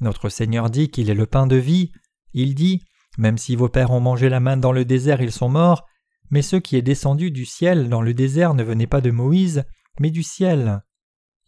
Notre 0.00 0.28
Seigneur 0.28 0.70
dit 0.70 0.90
qu'il 0.90 1.10
est 1.10 1.14
le 1.14 1.26
pain 1.26 1.46
de 1.46 1.56
vie, 1.56 1.92
il 2.32 2.54
dit 2.54 2.82
Même 3.18 3.38
si 3.38 3.56
vos 3.56 3.68
pères 3.68 3.92
ont 3.92 4.00
mangé 4.00 4.28
la 4.28 4.40
manne 4.40 4.60
dans 4.60 4.72
le 4.72 4.84
désert, 4.84 5.20
ils 5.20 5.32
sont 5.32 5.48
morts, 5.48 5.86
mais 6.30 6.42
ce 6.42 6.56
qui 6.56 6.76
est 6.76 6.82
descendu 6.82 7.30
du 7.30 7.44
ciel 7.44 7.88
dans 7.88 8.02
le 8.02 8.14
désert 8.14 8.54
ne 8.54 8.64
venait 8.64 8.86
pas 8.86 9.00
de 9.00 9.10
Moïse, 9.10 9.64
mais 10.00 10.10
du 10.10 10.22
ciel. 10.22 10.82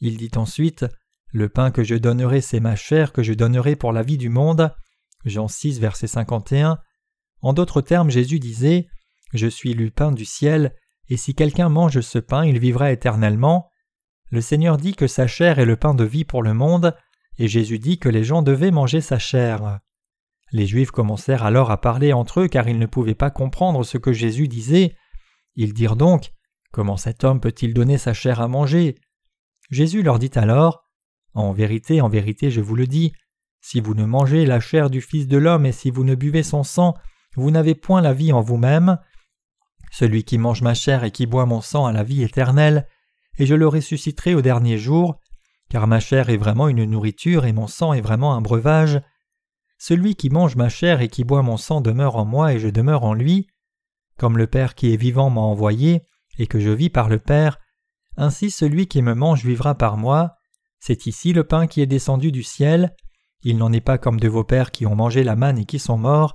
Il 0.01 0.17
dit 0.19 0.31
ensuite 0.37 0.87
Le 1.33 1.49
pain 1.49 1.71
que 1.71 1.83
je 1.83 1.95
donnerai, 1.95 2.41
c'est 2.41 2.61
ma 2.61 2.77
chair 2.77 3.13
que 3.13 3.23
je 3.23 3.33
donnerai 3.33 3.77
pour 3.77 3.93
la 3.93 4.03
vie 4.03 4.19
du 4.19 4.29
monde. 4.29 4.75
Jean 5.25 5.49
6, 5.49 5.81
verset 5.81 6.07
51. 6.07 6.79
En 7.41 7.53
d'autres 7.53 7.81
termes, 7.81 8.11
Jésus 8.11 8.39
disait 8.39 8.87
Je 9.33 9.47
suis 9.47 9.75
le 9.75 9.91
pain 9.91 10.13
du 10.13 10.25
ciel, 10.25 10.75
et 11.09 11.17
si 11.17 11.35
quelqu'un 11.35 11.69
mange 11.69 12.01
ce 12.01 12.19
pain, 12.19 12.45
il 12.45 12.59
vivra 12.59 12.93
éternellement. 12.93 13.71
Le 14.31 14.41
Seigneur 14.41 14.77
dit 14.77 14.95
que 14.95 15.07
sa 15.07 15.27
chair 15.27 15.59
est 15.59 15.65
le 15.65 15.77
pain 15.77 15.95
de 15.95 16.05
vie 16.05 16.25
pour 16.25 16.43
le 16.43 16.55
monde, 16.55 16.97
et 17.39 17.49
Jésus 17.49 17.79
dit 17.79 17.99
que 17.99 18.09
les 18.09 18.25
gens 18.25 18.43
devaient 18.43 18.71
manger 18.71 19.01
sa 19.01 19.19
chair. 19.19 19.81
Les 20.53 20.67
Juifs 20.67 20.91
commencèrent 20.91 21.45
alors 21.45 21.71
à 21.71 21.81
parler 21.81 22.13
entre 22.13 22.41
eux 22.41 22.49
car 22.49 22.69
ils 22.69 22.79
ne 22.79 22.87
pouvaient 22.87 23.15
pas 23.15 23.31
comprendre 23.31 23.85
ce 23.85 23.99
que 23.99 24.13
Jésus 24.13 24.49
disait. 24.49 24.97
Ils 25.55 25.75
dirent 25.75 25.97
donc 25.97 26.33
Comment 26.73 26.97
cet 26.97 27.25
homme 27.25 27.41
peut-il 27.41 27.75
donner 27.75 27.99
sa 27.99 28.13
chair 28.13 28.41
à 28.41 28.49
manger? 28.49 28.97
Jésus 29.71 30.03
leur 30.03 30.19
dit 30.19 30.31
alors 30.35 30.85
En 31.35 31.53
vérité, 31.53 32.01
en 32.01 32.09
vérité, 32.09 32.51
je 32.51 32.61
vous 32.61 32.75
le 32.77 32.87
dis, 32.87 33.13
si 33.61 33.81
vous 33.81 33.95
ne 33.95 34.05
mangez 34.05 34.47
la 34.47 34.61
chair 34.61 34.91
du 34.91 35.01
Fils 35.01 35.27
de 35.27 35.39
l'homme 35.39 35.67
et 35.67 35.73
si 35.73 35.91
vous 35.91 36.05
ne 36.05 36.15
buvez 36.15 36.43
son 36.43 36.63
sang, 36.63 36.95
vous 37.35 37.51
n'avez 37.51 37.75
point 37.75 38.01
la 38.01 38.13
vie 38.13 38.33
en 38.33 38.41
vous-même. 38.41 38.99
Celui 39.99 40.25
qui 40.25 40.37
mange 40.37 40.61
ma 40.61 40.75
chair 40.75 41.05
et 41.05 41.11
qui 41.11 41.25
boit 41.25 41.47
mon 41.47 41.63
sang 41.63 41.87
a 41.87 41.93
la 41.93 42.03
vie 42.03 42.23
éternelle, 42.23 42.87
et 43.39 43.47
je 43.47 43.55
le 43.55 43.67
ressusciterai 43.67 44.35
au 44.35 44.43
dernier 44.43 44.77
jour, 44.77 45.19
car 45.71 45.87
ma 45.87 46.01
chair 46.01 46.29
est 46.29 46.37
vraiment 46.37 46.69
une 46.69 46.85
nourriture 46.85 47.47
et 47.47 47.55
mon 47.55 47.67
sang 47.67 47.95
est 47.95 48.03
vraiment 48.03 48.35
un 48.35 48.43
breuvage. 48.43 49.01
Celui 49.79 50.15
qui 50.15 50.29
mange 50.29 50.55
ma 50.55 50.69
chair 50.69 51.01
et 51.01 51.09
qui 51.09 51.25
boit 51.25 51.41
mon 51.41 51.57
sang 51.57 51.81
demeure 51.81 52.17
en 52.17 52.27
moi 52.27 52.53
et 52.53 52.59
je 52.59 52.69
demeure 52.69 53.05
en 53.05 53.15
lui. 53.15 53.47
Comme 54.19 54.37
le 54.37 54.47
Père 54.47 54.75
qui 54.75 54.93
est 54.93 54.99
vivant 54.99 55.31
m'a 55.31 55.41
envoyé, 55.41 56.03
et 56.39 56.47
que 56.47 56.61
je 56.61 56.69
vis 56.69 56.91
par 56.91 57.09
le 57.09 57.19
Père, 57.19 57.59
ainsi 58.19 58.51
celui 58.51 58.89
qui 58.89 59.01
me 59.01 59.15
mange 59.15 59.47
vivra 59.47 59.77
par 59.77 59.97
moi. 59.97 60.35
C'est 60.79 61.07
ici 61.07 61.33
le 61.33 61.45
pain 61.45 61.67
qui 61.67 61.81
est 61.81 61.87
descendu 61.87 62.33
du 62.33 62.43
ciel. 62.43 62.95
Il 63.45 63.57
n'en 63.57 63.73
est 63.73 63.81
pas 63.81 63.97
comme 63.97 64.21
de 64.21 64.29
vos 64.29 64.45
pères 64.45 64.73
qui 64.73 64.85
ont 64.85 64.95
mangé 64.95 65.25
la 65.25 65.37
manne 65.37 65.57
et 65.57 65.65
qui 65.65 65.79
sont 65.79 65.97
morts. 65.97 66.35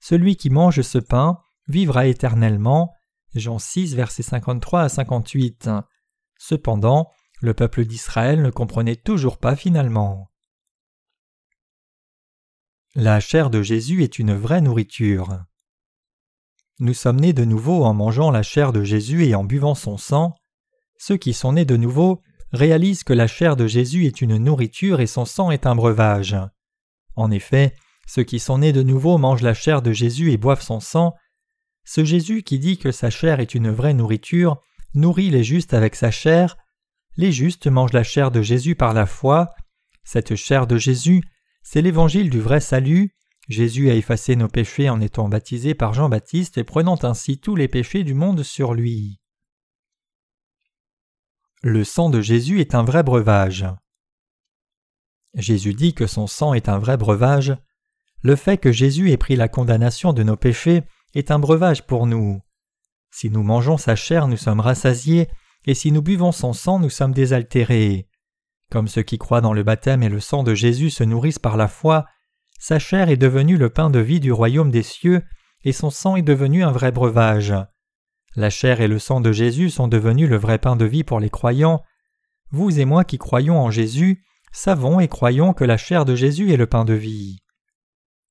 Celui 0.00 0.34
qui 0.34 0.50
mange 0.50 0.80
ce 0.80 0.98
pain 0.98 1.38
vivra 1.68 2.08
éternellement. 2.08 2.95
Jean 3.38 3.58
6, 3.58 3.94
versets 3.94 4.22
53 4.22 4.82
à 4.82 4.88
58. 4.88 5.70
Cependant, 6.38 7.10
le 7.40 7.54
peuple 7.54 7.84
d'Israël 7.84 8.42
ne 8.42 8.50
comprenait 8.50 8.96
toujours 8.96 9.38
pas 9.38 9.56
finalement. 9.56 10.30
La 12.94 13.20
chair 13.20 13.50
de 13.50 13.62
Jésus 13.62 14.02
est 14.02 14.18
une 14.18 14.34
vraie 14.34 14.60
nourriture. 14.60 15.44
Nous 16.78 16.94
sommes 16.94 17.20
nés 17.20 17.32
de 17.32 17.44
nouveau 17.44 17.84
en 17.84 17.94
mangeant 17.94 18.30
la 18.30 18.42
chair 18.42 18.72
de 18.72 18.84
Jésus 18.84 19.24
et 19.26 19.34
en 19.34 19.44
buvant 19.44 19.74
son 19.74 19.96
sang. 19.96 20.34
Ceux 20.98 21.16
qui 21.16 21.32
sont 21.32 21.52
nés 21.52 21.64
de 21.64 21.76
nouveau 21.76 22.22
réalisent 22.52 23.04
que 23.04 23.12
la 23.12 23.26
chair 23.26 23.56
de 23.56 23.66
Jésus 23.66 24.06
est 24.06 24.20
une 24.20 24.36
nourriture 24.36 25.00
et 25.00 25.06
son 25.06 25.24
sang 25.24 25.50
est 25.50 25.66
un 25.66 25.74
breuvage. 25.74 26.36
En 27.14 27.30
effet, 27.30 27.74
ceux 28.06 28.22
qui 28.22 28.38
sont 28.38 28.58
nés 28.58 28.72
de 28.72 28.82
nouveau 28.82 29.18
mangent 29.18 29.42
la 29.42 29.54
chair 29.54 29.82
de 29.82 29.92
Jésus 29.92 30.32
et 30.32 30.36
boivent 30.36 30.62
son 30.62 30.80
sang. 30.80 31.14
Ce 31.86 32.04
Jésus 32.04 32.42
qui 32.42 32.58
dit 32.58 32.76
que 32.76 32.92
sa 32.92 33.08
chair 33.08 33.40
est 33.40 33.54
une 33.54 33.70
vraie 33.70 33.94
nourriture 33.94 34.60
nourrit 34.92 35.30
les 35.30 35.44
justes 35.44 35.72
avec 35.72 35.94
sa 35.94 36.10
chair. 36.10 36.58
Les 37.16 37.32
justes 37.32 37.68
mangent 37.68 37.94
la 37.94 38.02
chair 38.02 38.30
de 38.30 38.42
Jésus 38.42 38.74
par 38.74 38.92
la 38.92 39.06
foi. 39.06 39.54
Cette 40.04 40.36
chair 40.36 40.66
de 40.66 40.76
Jésus 40.76 41.22
c'est 41.68 41.82
l'évangile 41.82 42.30
du 42.30 42.40
vrai 42.40 42.60
salut. 42.60 43.12
Jésus 43.48 43.90
a 43.90 43.94
effacé 43.94 44.36
nos 44.36 44.46
péchés 44.46 44.88
en 44.88 45.00
étant 45.00 45.28
baptisé 45.28 45.74
par 45.74 45.94
Jean-Baptiste 45.94 46.58
et 46.58 46.64
prenant 46.64 46.96
ainsi 47.02 47.40
tous 47.40 47.56
les 47.56 47.66
péchés 47.66 48.04
du 48.04 48.14
monde 48.14 48.44
sur 48.44 48.72
lui. 48.72 49.20
Le 51.64 51.82
sang 51.82 52.08
de 52.08 52.20
Jésus 52.20 52.60
est 52.60 52.76
un 52.76 52.84
vrai 52.84 53.02
breuvage. 53.02 53.66
Jésus 55.34 55.74
dit 55.74 55.92
que 55.92 56.06
son 56.06 56.28
sang 56.28 56.54
est 56.54 56.68
un 56.68 56.78
vrai 56.78 56.96
breuvage. 56.96 57.56
Le 58.22 58.36
fait 58.36 58.58
que 58.58 58.70
Jésus 58.70 59.10
ait 59.10 59.16
pris 59.16 59.34
la 59.34 59.48
condamnation 59.48 60.12
de 60.12 60.22
nos 60.22 60.36
péchés 60.36 60.84
est 61.16 61.30
un 61.30 61.38
breuvage 61.38 61.86
pour 61.86 62.06
nous. 62.06 62.40
Si 63.10 63.30
nous 63.30 63.42
mangeons 63.42 63.78
sa 63.78 63.96
chair, 63.96 64.28
nous 64.28 64.36
sommes 64.36 64.60
rassasiés, 64.60 65.28
et 65.64 65.72
si 65.72 65.90
nous 65.90 66.02
buvons 66.02 66.30
son 66.30 66.52
sang, 66.52 66.78
nous 66.78 66.90
sommes 66.90 67.14
désaltérés. 67.14 68.08
Comme 68.70 68.86
ceux 68.86 69.02
qui 69.02 69.16
croient 69.16 69.40
dans 69.40 69.54
le 69.54 69.62
baptême 69.62 70.02
et 70.02 70.10
le 70.10 70.20
sang 70.20 70.42
de 70.42 70.54
Jésus 70.54 70.90
se 70.90 71.04
nourrissent 71.04 71.38
par 71.38 71.56
la 71.56 71.68
foi, 71.68 72.04
sa 72.58 72.78
chair 72.78 73.08
est 73.08 73.16
devenue 73.16 73.56
le 73.56 73.70
pain 73.70 73.88
de 73.88 73.98
vie 73.98 74.20
du 74.20 74.30
royaume 74.30 74.70
des 74.70 74.82
cieux, 74.82 75.22
et 75.64 75.72
son 75.72 75.88
sang 75.88 76.16
est 76.16 76.22
devenu 76.22 76.62
un 76.62 76.70
vrai 76.70 76.92
breuvage. 76.92 77.54
La 78.34 78.50
chair 78.50 78.82
et 78.82 78.88
le 78.88 78.98
sang 78.98 79.22
de 79.22 79.32
Jésus 79.32 79.70
sont 79.70 79.88
devenus 79.88 80.28
le 80.28 80.36
vrai 80.36 80.58
pain 80.58 80.76
de 80.76 80.84
vie 80.84 81.04
pour 81.04 81.18
les 81.18 81.30
croyants. 81.30 81.82
Vous 82.50 82.78
et 82.78 82.84
moi 82.84 83.04
qui 83.04 83.16
croyons 83.16 83.58
en 83.58 83.70
Jésus, 83.70 84.22
savons 84.52 85.00
et 85.00 85.08
croyons 85.08 85.54
que 85.54 85.64
la 85.64 85.78
chair 85.78 86.04
de 86.04 86.14
Jésus 86.14 86.52
est 86.52 86.58
le 86.58 86.66
pain 86.66 86.84
de 86.84 86.92
vie. 86.92 87.38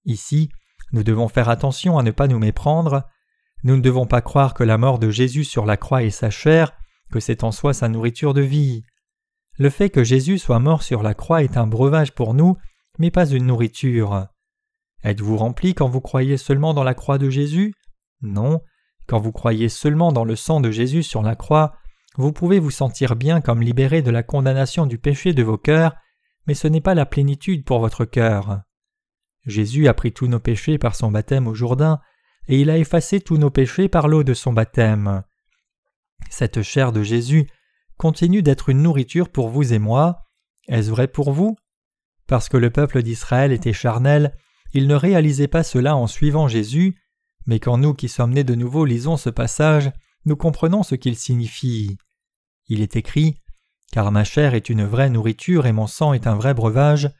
Ici, 0.05 0.49
nous 0.95 1.03
devons 1.03 1.27
faire 1.27 1.49
attention 1.49 1.97
à 1.97 2.03
ne 2.03 2.11
pas 2.11 2.29
nous 2.29 2.39
méprendre. 2.39 3.03
Nous 3.63 3.75
ne 3.75 3.81
devons 3.81 4.05
pas 4.05 4.21
croire 4.21 4.53
que 4.53 4.63
la 4.63 4.77
mort 4.77 4.97
de 4.97 5.09
Jésus 5.09 5.43
sur 5.43 5.65
la 5.65 5.75
croix 5.75 6.03
est 6.03 6.09
sa 6.09 6.29
chair, 6.29 6.71
que 7.11 7.19
c'est 7.19 7.43
en 7.43 7.51
soi 7.51 7.73
sa 7.73 7.89
nourriture 7.89 8.33
de 8.33 8.39
vie. 8.39 8.83
Le 9.59 9.69
fait 9.69 9.89
que 9.89 10.05
Jésus 10.05 10.37
soit 10.37 10.59
mort 10.59 10.83
sur 10.83 11.03
la 11.03 11.13
croix 11.13 11.43
est 11.43 11.57
un 11.57 11.67
breuvage 11.67 12.13
pour 12.13 12.33
nous, 12.33 12.55
mais 12.97 13.11
pas 13.11 13.25
une 13.25 13.47
nourriture. 13.47 14.27
Êtes-vous 15.03 15.35
rempli 15.35 15.75
quand 15.75 15.89
vous 15.89 15.99
croyez 15.99 16.37
seulement 16.37 16.73
dans 16.73 16.85
la 16.85 16.93
croix 16.93 17.17
de 17.17 17.29
Jésus? 17.29 17.73
Non. 18.21 18.61
Quand 19.05 19.19
vous 19.19 19.33
croyez 19.33 19.67
seulement 19.67 20.13
dans 20.13 20.23
le 20.23 20.37
sang 20.37 20.61
de 20.61 20.71
Jésus 20.71 21.03
sur 21.03 21.23
la 21.23 21.35
croix, 21.35 21.75
vous 22.15 22.31
pouvez 22.31 22.59
vous 22.59 22.71
sentir 22.71 23.17
bien 23.17 23.41
comme 23.41 23.61
libéré 23.61 24.01
de 24.01 24.11
la 24.11 24.23
condamnation 24.23 24.85
du 24.85 24.97
péché 24.97 25.33
de 25.33 25.43
vos 25.43 25.57
cœurs, 25.57 25.93
mais 26.47 26.53
ce 26.53 26.69
n'est 26.69 26.79
pas 26.79 26.95
la 26.95 27.05
plénitude 27.05 27.65
pour 27.65 27.79
votre 27.79 28.05
cœur. 28.05 28.61
Jésus 29.45 29.87
a 29.87 29.93
pris 29.93 30.11
tous 30.11 30.27
nos 30.27 30.39
péchés 30.39 30.77
par 30.77 30.95
son 30.95 31.11
baptême 31.11 31.47
au 31.47 31.53
Jourdain, 31.53 31.99
et 32.47 32.59
il 32.59 32.69
a 32.69 32.77
effacé 32.77 33.19
tous 33.21 33.37
nos 33.37 33.49
péchés 33.49 33.89
par 33.89 34.07
l'eau 34.07 34.23
de 34.23 34.33
son 34.33 34.53
baptême. 34.53 35.23
Cette 36.29 36.61
chair 36.61 36.91
de 36.91 37.03
Jésus 37.03 37.47
continue 37.97 38.41
d'être 38.41 38.69
une 38.69 38.81
nourriture 38.81 39.29
pour 39.29 39.49
vous 39.49 39.73
et 39.73 39.79
moi. 39.79 40.23
Est-ce 40.67 40.89
vrai 40.89 41.07
pour 41.07 41.31
vous? 41.31 41.55
Parce 42.27 42.49
que 42.49 42.57
le 42.57 42.69
peuple 42.69 43.03
d'Israël 43.03 43.51
était 43.51 43.73
charnel, 43.73 44.35
il 44.73 44.87
ne 44.87 44.95
réalisait 44.95 45.47
pas 45.47 45.63
cela 45.63 45.95
en 45.95 46.07
suivant 46.07 46.47
Jésus, 46.47 46.97
mais 47.45 47.59
quand 47.59 47.77
nous 47.77 47.93
qui 47.93 48.09
sommes 48.09 48.33
nés 48.33 48.43
de 48.43 48.55
nouveau 48.55 48.85
lisons 48.85 49.17
ce 49.17 49.29
passage, 49.29 49.91
nous 50.25 50.35
comprenons 50.35 50.83
ce 50.83 50.95
qu'il 50.95 51.15
signifie. 51.15 51.97
Il 52.67 52.81
est 52.81 52.95
écrit 52.95 53.41
Car 53.91 54.11
ma 54.11 54.23
chair 54.23 54.55
est 54.55 54.69
une 54.69 54.85
vraie 54.85 55.09
nourriture 55.09 55.67
et 55.67 55.71
mon 55.71 55.87
sang 55.87 56.13
est 56.13 56.25
un 56.25 56.35
vrai 56.35 56.53
breuvage. 56.53 57.11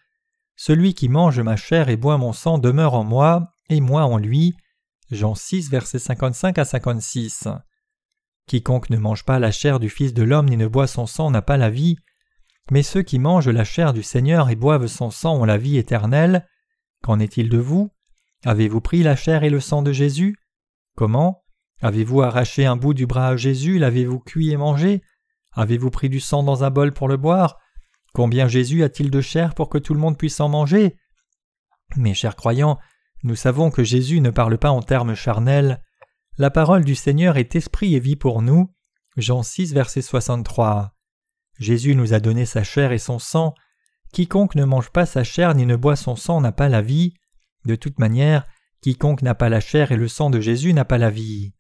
Celui 0.56 0.94
qui 0.94 1.10
mange 1.10 1.40
ma 1.42 1.56
chair 1.56 1.90
et 1.90 1.98
boit 1.98 2.18
mon 2.18 2.34
sang 2.34 2.58
demeure 2.58 2.94
en 2.94 3.04
moi, 3.04 3.54
et 3.70 3.82
moi 3.82 4.04
en 4.04 4.18
lui. 4.18 4.56
Jean 5.12 5.36
6, 5.36 5.70
versets 5.70 6.00
55 6.00 6.58
à 6.58 6.66
56. 6.66 7.48
Quiconque 8.48 8.90
ne 8.90 8.98
mange 8.98 9.26
pas 9.26 9.40
la 9.40 9.52
chair 9.52 9.80
du 9.80 9.90
Fils 9.90 10.14
de 10.14 10.24
l'homme 10.24 10.50
ni 10.50 10.58
ne 10.58 10.68
boit 10.68 10.88
son 10.88 11.08
sang 11.08 11.32
n'a 11.32 11.42
pas 11.42 11.58
la 11.58 11.70
vie, 11.70 11.98
mais 12.72 12.84
ceux 12.84 13.02
qui 13.02 13.20
mangent 13.20 13.50
la 13.50 13.64
chair 13.64 13.94
du 13.94 14.04
Seigneur 14.04 14.50
et 14.50 14.56
boivent 14.56 14.88
son 14.88 15.12
sang 15.12 15.36
ont 15.36 15.46
la 15.46 15.58
vie 15.58 15.78
éternelle. 15.78 16.48
Qu'en 17.04 17.20
est-il 17.20 17.50
de 17.50 17.58
vous? 17.58 17.92
Avez-vous 18.44 18.82
pris 18.82 19.04
la 19.04 19.16
chair 19.16 19.44
et 19.44 19.50
le 19.50 19.60
sang 19.60 19.82
de 19.82 19.92
Jésus? 19.92 20.38
Comment? 20.96 21.44
Avez-vous 21.82 22.22
arraché 22.22 22.66
un 22.66 22.76
bout 22.76 22.94
du 22.94 23.06
bras 23.06 23.30
à 23.30 23.36
Jésus? 23.36 23.78
L'avez-vous 23.78 24.20
cuit 24.20 24.52
et 24.52 24.58
mangé? 24.58 25.04
Avez-vous 25.52 25.92
pris 25.92 26.10
du 26.10 26.20
sang 26.20 26.44
dans 26.44 26.64
un 26.64 26.70
bol 26.70 26.94
pour 26.94 27.08
le 27.08 27.18
boire? 27.18 27.60
Combien 28.16 28.48
Jésus 28.48 28.82
a-t-il 28.82 29.12
de 29.12 29.20
chair 29.20 29.54
pour 29.54 29.68
que 29.68 29.78
tout 29.78 29.94
le 29.94 30.00
monde 30.00 30.18
puisse 30.18 30.40
en 30.40 30.48
manger? 30.48 30.96
Mes 31.98 32.14
chers 32.14 32.38
croyants, 32.38 32.80
nous 33.24 33.36
savons 33.36 33.70
que 33.72 33.84
Jésus 33.84 34.22
ne 34.22 34.30
parle 34.30 34.58
pas 34.58 34.72
en 34.72 34.82
termes 34.82 35.16
charnels, 35.16 35.84
la 36.38 36.50
parole 36.50 36.86
du 36.86 36.96
Seigneur 36.96 37.36
est 37.36 37.58
esprit 37.58 37.94
et 37.94 38.00
vie 38.00 38.16
pour 38.16 38.42
nous. 38.42 38.74
Jean 39.18 39.44
6, 39.44 39.74
verset 39.74 40.02
63. 40.02 40.94
Jésus 41.60 41.94
nous 41.94 42.14
a 42.14 42.22
donné 42.22 42.46
sa 42.46 42.64
chair 42.64 42.94
et 42.94 43.00
son 43.00 43.20
sang. 43.20 43.54
Quiconque 44.14 44.56
ne 44.56 44.64
mange 44.64 44.92
pas 44.92 45.06
sa 45.06 45.26
chair 45.26 45.54
ni 45.54 45.66
ne 45.66 45.76
boit 45.76 45.98
son 45.98 46.16
sang 46.16 46.40
n'a 46.40 46.54
pas 46.54 46.70
la 46.70 46.82
vie. 46.82 47.16
De 47.66 47.76
toute 47.76 48.00
manière, 48.00 48.46
quiconque 48.80 49.24
n'a 49.24 49.36
pas 49.36 49.50
la 49.50 49.60
chair 49.60 49.92
et 49.92 49.98
le 49.98 50.08
sang 50.08 50.30
de 50.30 50.40
Jésus 50.40 50.72
n'a 50.72 50.86
pas 50.86 50.98
la 50.98 51.10
vie. 51.10 51.54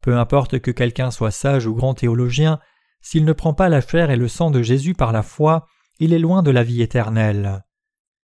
Peu 0.00 0.16
importe 0.16 0.60
que 0.60 0.70
quelqu'un 0.70 1.10
soit 1.10 1.30
sage 1.30 1.66
ou 1.66 1.74
grand 1.74 1.92
théologien, 1.92 2.58
s'il 3.02 3.26
ne 3.26 3.34
prend 3.34 3.52
pas 3.52 3.68
la 3.68 3.82
chair 3.82 4.10
et 4.10 4.16
le 4.16 4.28
sang 4.28 4.50
de 4.50 4.62
Jésus 4.62 4.94
par 4.94 5.12
la 5.12 5.22
foi, 5.22 5.66
il 6.00 6.14
est 6.14 6.18
loin 6.18 6.42
de 6.42 6.50
la 6.50 6.64
vie 6.64 6.82
éternelle. 6.82 7.62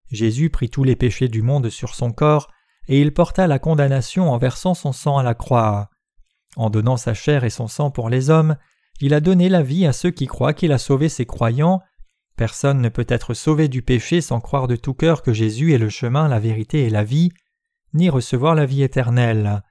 Jésus 0.09 0.49
prit 0.49 0.69
tous 0.69 0.83
les 0.83 0.95
péchés 0.95 1.27
du 1.27 1.41
monde 1.41 1.69
sur 1.69 1.93
son 1.93 2.11
corps, 2.11 2.49
et 2.87 3.01
il 3.01 3.13
porta 3.13 3.47
la 3.47 3.59
condamnation 3.59 4.31
en 4.31 4.37
versant 4.37 4.73
son 4.73 4.93
sang 4.93 5.17
à 5.17 5.23
la 5.23 5.33
croix. 5.33 5.89
En 6.55 6.69
donnant 6.69 6.97
sa 6.97 7.13
chair 7.13 7.43
et 7.43 7.49
son 7.49 7.67
sang 7.67 7.91
pour 7.91 8.09
les 8.09 8.29
hommes, 8.29 8.55
il 9.01 9.13
a 9.13 9.19
donné 9.19 9.49
la 9.49 9.61
vie 9.61 9.85
à 9.85 9.91
ceux 9.91 10.11
qui 10.11 10.25
croient 10.25 10.53
qu'il 10.53 10.71
a 10.71 10.77
sauvé 10.77 11.09
ses 11.09 11.25
croyants. 11.25 11.81
Personne 12.37 12.79
ne 12.79 12.89
peut 12.89 13.07
être 13.09 13.33
sauvé 13.33 13.67
du 13.67 13.81
péché 13.81 14.21
sans 14.21 14.39
croire 14.39 14.67
de 14.67 14.77
tout 14.77 14.93
cœur 14.93 15.21
que 15.21 15.33
Jésus 15.33 15.73
est 15.73 15.77
le 15.77 15.89
chemin, 15.89 16.29
la 16.29 16.39
vérité 16.39 16.85
et 16.85 16.89
la 16.89 17.03
vie, 17.03 17.31
ni 17.93 18.09
recevoir 18.09 18.55
la 18.55 18.65
vie 18.65 18.83
éternelle. 18.83 19.63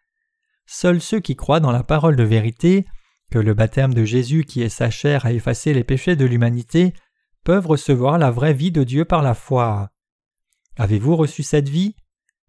Seuls 0.66 1.00
ceux 1.00 1.20
qui 1.20 1.36
croient 1.36 1.60
dans 1.60 1.72
la 1.72 1.82
parole 1.84 2.16
de 2.16 2.22
vérité, 2.22 2.84
que 3.30 3.38
le 3.38 3.54
baptême 3.54 3.94
de 3.94 4.04
Jésus 4.04 4.44
qui 4.44 4.62
est 4.62 4.68
sa 4.68 4.90
chair 4.90 5.24
a 5.24 5.32
effacé 5.32 5.72
les 5.72 5.84
péchés 5.84 6.16
de 6.16 6.26
l'humanité, 6.26 6.92
peuvent 7.44 7.66
recevoir 7.66 8.18
la 8.18 8.30
vraie 8.30 8.54
vie 8.54 8.72
de 8.72 8.82
Dieu 8.82 9.04
par 9.04 9.22
la 9.22 9.34
foi. 9.34 9.90
Avez-vous 10.76 11.14
reçu 11.14 11.42
cette 11.42 11.68
vie? 11.68 11.94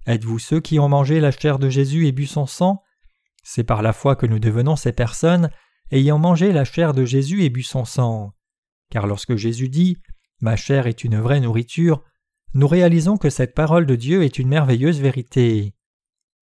Êtes-vous 0.07 0.39
ceux 0.39 0.61
qui 0.61 0.79
ont 0.79 0.89
mangé 0.89 1.19
la 1.19 1.31
chair 1.31 1.59
de 1.59 1.69
Jésus 1.69 2.07
et 2.07 2.11
bu 2.11 2.25
son 2.25 2.45
sang? 2.45 2.81
C'est 3.43 3.63
par 3.63 3.81
la 3.81 3.93
foi 3.93 4.15
que 4.15 4.25
nous 4.25 4.39
devenons 4.39 4.75
ces 4.75 4.93
personnes 4.93 5.51
ayant 5.91 6.17
mangé 6.17 6.51
la 6.51 6.65
chair 6.65 6.93
de 6.93 7.05
Jésus 7.05 7.43
et 7.43 7.49
bu 7.49 7.61
son 7.61 7.85
sang. 7.85 8.33
Car 8.89 9.05
lorsque 9.05 9.35
Jésus 9.35 9.69
dit 9.69 9.97
Ma 10.41 10.55
chair 10.55 10.87
est 10.87 11.03
une 11.03 11.19
vraie 11.19 11.39
nourriture, 11.39 12.03
nous 12.53 12.67
réalisons 12.67 13.17
que 13.17 13.29
cette 13.29 13.53
parole 13.53 13.85
de 13.85 13.95
Dieu 13.95 14.23
est 14.23 14.39
une 14.39 14.47
merveilleuse 14.47 15.01
vérité. 15.01 15.73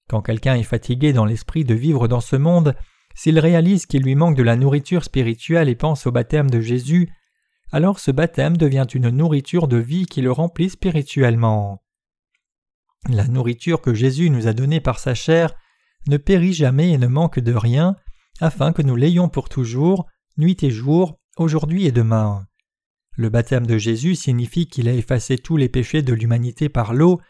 Quand 0.09 0.21
quelqu'un 0.21 0.55
est 0.55 0.63
fatigué 0.63 1.11
dans 1.11 1.25
l'esprit 1.25 1.63
de 1.63 1.73
vivre 1.73 2.07
dans 2.07 2.21
ce 2.21 2.35
monde, 2.35 2.75
s'il 3.15 3.39
réalise 3.39 3.85
qu'il 3.85 4.03
lui 4.03 4.15
manque 4.15 4.37
de 4.37 4.43
la 4.43 4.55
nourriture 4.55 5.03
spirituelle 5.03 5.69
et 5.69 5.75
pense 5.75 6.05
au 6.05 6.11
baptême 6.11 6.49
de 6.49 6.61
Jésus, 6.61 7.09
alors 7.73 7.99
ce 7.99 8.11
baptême 8.11 8.55
devient 8.55 8.85
une 8.93 9.09
nourriture 9.09 9.67
de 9.67 9.77
vie 9.77 10.05
qui 10.05 10.21
le 10.21 10.31
remplit 10.31 10.69
spirituellement. 10.69 11.83
La 13.09 13.27
nourriture 13.27 13.81
que 13.81 13.95
Jésus 13.95 14.29
nous 14.29 14.47
a 14.47 14.53
donnée 14.53 14.79
par 14.79 14.99
sa 14.99 15.15
chair 15.15 15.55
ne 16.07 16.17
périt 16.17 16.53
jamais 16.53 16.91
et 16.91 16.99
ne 16.99 17.07
manque 17.07 17.39
de 17.39 17.53
rien, 17.53 17.95
afin 18.39 18.73
que 18.73 18.83
nous 18.83 18.95
l'ayons 18.95 19.27
pour 19.27 19.49
toujours, 19.49 20.05
nuit 20.37 20.63
et 20.63 20.69
jour, 20.69 21.19
aujourd'hui 21.35 21.87
et 21.87 21.91
demain. 21.91 22.45
Le 23.15 23.29
baptême 23.29 23.65
de 23.65 23.79
Jésus 23.79 24.15
signifie 24.15 24.67
qu'il 24.67 24.87
a 24.87 24.93
effacé 24.93 25.39
tous 25.39 25.57
les 25.57 25.69
péchés 25.69 26.03
de 26.03 26.13
l'humanité 26.13 26.69
par 26.69 26.93
l'eau, 26.93 27.21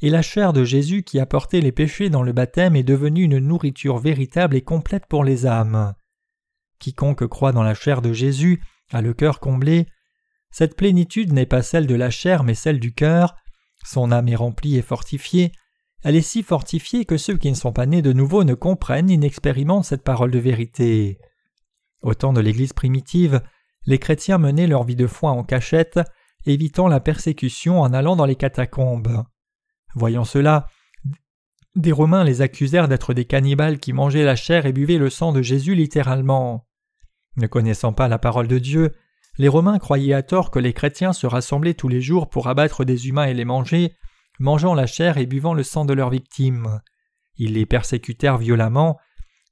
et 0.00 0.10
la 0.10 0.22
chair 0.22 0.52
de 0.52 0.64
Jésus 0.64 1.04
qui 1.04 1.20
a 1.20 1.26
porté 1.26 1.60
les 1.60 1.72
péchés 1.72 2.10
dans 2.10 2.24
le 2.24 2.32
baptême 2.32 2.74
est 2.74 2.82
devenue 2.82 3.22
une 3.22 3.38
nourriture 3.38 3.98
véritable 3.98 4.56
et 4.56 4.62
complète 4.62 5.06
pour 5.06 5.22
les 5.22 5.46
âmes. 5.46 5.94
Quiconque 6.80 7.28
croit 7.28 7.52
dans 7.52 7.62
la 7.62 7.74
chair 7.74 8.02
de 8.02 8.12
Jésus 8.12 8.60
le 9.00 9.14
cœur 9.14 9.40
comblé. 9.40 9.86
Cette 10.50 10.76
plénitude 10.76 11.32
n'est 11.32 11.46
pas 11.46 11.62
celle 11.62 11.86
de 11.86 11.94
la 11.94 12.10
chair 12.10 12.44
mais 12.44 12.54
celle 12.54 12.80
du 12.80 12.92
cœur. 12.92 13.34
Son 13.84 14.12
âme 14.12 14.28
est 14.28 14.36
remplie 14.36 14.76
et 14.76 14.82
fortifiée. 14.82 15.52
Elle 16.04 16.16
est 16.16 16.20
si 16.20 16.42
fortifiée 16.42 17.04
que 17.04 17.16
ceux 17.16 17.36
qui 17.36 17.50
ne 17.50 17.56
sont 17.56 17.72
pas 17.72 17.86
nés 17.86 18.02
de 18.02 18.12
nouveau 18.12 18.44
ne 18.44 18.54
comprennent 18.54 19.06
ni 19.06 19.18
n'expérimentent 19.18 19.84
cette 19.84 20.02
parole 20.02 20.30
de 20.30 20.38
vérité. 20.38 21.18
Au 22.02 22.14
temps 22.14 22.32
de 22.32 22.40
l'Église 22.40 22.72
primitive, 22.72 23.40
les 23.86 23.98
chrétiens 23.98 24.38
menaient 24.38 24.66
leur 24.66 24.84
vie 24.84 24.96
de 24.96 25.06
foi 25.06 25.30
en 25.30 25.44
cachette, 25.44 26.00
évitant 26.44 26.88
la 26.88 27.00
persécution 27.00 27.80
en 27.80 27.92
allant 27.92 28.16
dans 28.16 28.24
les 28.24 28.36
catacombes. 28.36 29.24
Voyant 29.94 30.24
cela, 30.24 30.66
des 31.76 31.92
Romains 31.92 32.24
les 32.24 32.42
accusèrent 32.42 32.88
d'être 32.88 33.14
des 33.14 33.24
cannibales 33.24 33.78
qui 33.78 33.92
mangeaient 33.92 34.24
la 34.24 34.36
chair 34.36 34.66
et 34.66 34.72
buvaient 34.72 34.98
le 34.98 35.10
sang 35.10 35.32
de 35.32 35.42
Jésus 35.42 35.74
littéralement. 35.74 36.66
Ne 37.36 37.46
connaissant 37.46 37.92
pas 37.92 38.08
la 38.08 38.18
parole 38.18 38.48
de 38.48 38.58
Dieu, 38.58 38.94
les 39.38 39.48
Romains 39.48 39.78
croyaient 39.78 40.12
à 40.12 40.22
tort 40.22 40.50
que 40.50 40.58
les 40.58 40.74
chrétiens 40.74 41.12
se 41.12 41.26
rassemblaient 41.26 41.74
tous 41.74 41.88
les 41.88 42.02
jours 42.02 42.28
pour 42.28 42.48
abattre 42.48 42.84
des 42.84 43.08
humains 43.08 43.24
et 43.24 43.34
les 43.34 43.46
manger, 43.46 43.94
mangeant 44.38 44.74
la 44.74 44.86
chair 44.86 45.16
et 45.16 45.26
buvant 45.26 45.54
le 45.54 45.62
sang 45.62 45.84
de 45.84 45.94
leurs 45.94 46.10
victimes. 46.10 46.80
Ils 47.36 47.54
les 47.54 47.64
persécutèrent 47.64 48.38
violemment. 48.38 48.98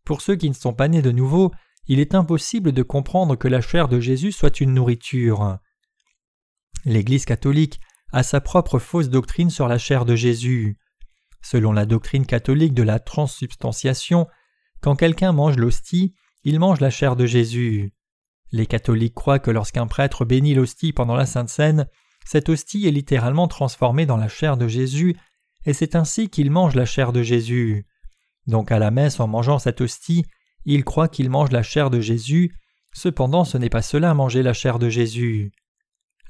Pour 0.05 0.21
ceux 0.21 0.37
qui 0.37 0.51
ne 0.51 0.55
sont 0.55 0.75
pas 0.75 0.89
nés 0.89 1.03
de 1.03 1.13
nouveau, 1.13 1.53
il 1.87 1.99
est 1.99 2.15
impossible 2.15 2.73
de 2.73 2.83
comprendre 2.83 3.37
que 3.37 3.49
la 3.49 3.61
chair 3.61 3.89
de 3.89 4.01
Jésus 4.01 4.33
soit 4.33 4.61
une 4.61 4.75
nourriture. 4.75 5.59
L'Église 6.85 7.25
catholique 7.25 7.81
a 8.13 8.23
sa 8.23 8.41
propre 8.41 8.79
fausse 8.79 9.09
doctrine 9.09 9.51
sur 9.51 9.69
la 9.69 9.79
chair 9.79 10.05
de 10.05 10.17
Jésus. 10.17 10.79
Selon 11.43 11.73
la 11.73 11.87
doctrine 11.87 12.27
catholique 12.27 12.75
de 12.75 12.83
la 12.83 12.99
transsubstantiation, 12.99 14.27
quand 14.81 14.97
quelqu'un 14.97 15.33
mange 15.33 15.57
l'hostie, 15.57 16.15
il 16.45 16.59
mange 16.59 16.81
la 16.81 16.91
chair 16.91 17.17
de 17.17 17.27
Jésus. 17.27 17.93
Les 18.53 18.67
catholiques 18.67 19.15
croient 19.15 19.39
que 19.39 19.51
lorsqu'un 19.51 19.87
prêtre 19.87 20.25
bénit 20.25 20.55
l'hostie 20.55 20.93
pendant 20.93 21.15
la 21.15 21.27
Sainte 21.27 21.49
Seine, 21.49 21.87
cette 22.25 22.49
hostie 22.49 22.87
est 22.87 22.93
littéralement 22.93 23.49
transformée 23.49 24.07
dans 24.07 24.17
la 24.17 24.29
chair 24.29 24.57
de 24.57 24.69
Jésus, 24.69 25.17
et 25.65 25.73
c'est 25.73 25.95
ainsi 25.95 26.29
qu'il 26.29 26.51
mange 26.51 26.75
la 26.75 26.85
chair 26.85 27.13
de 27.13 27.23
Jésus. 27.23 27.87
Donc 28.47 28.73
à 28.73 28.79
la 28.79 28.91
messe, 28.91 29.21
en 29.21 29.29
mangeant 29.29 29.59
cette 29.59 29.81
hostie, 29.81 30.25
il 30.65 30.85
croit 30.85 31.09
qu'il 31.09 31.31
mange 31.31 31.51
la 31.51 31.63
chair 31.63 31.91
de 31.91 32.01
Jésus, 32.01 32.55
cependant 32.93 33.45
ce 33.45 33.59
n'est 33.59 33.71
pas 33.71 33.83
cela 33.83 34.15
manger 34.15 34.43
la 34.43 34.53
chair 34.53 34.79
de 34.79 34.89
Jésus. 34.89 35.53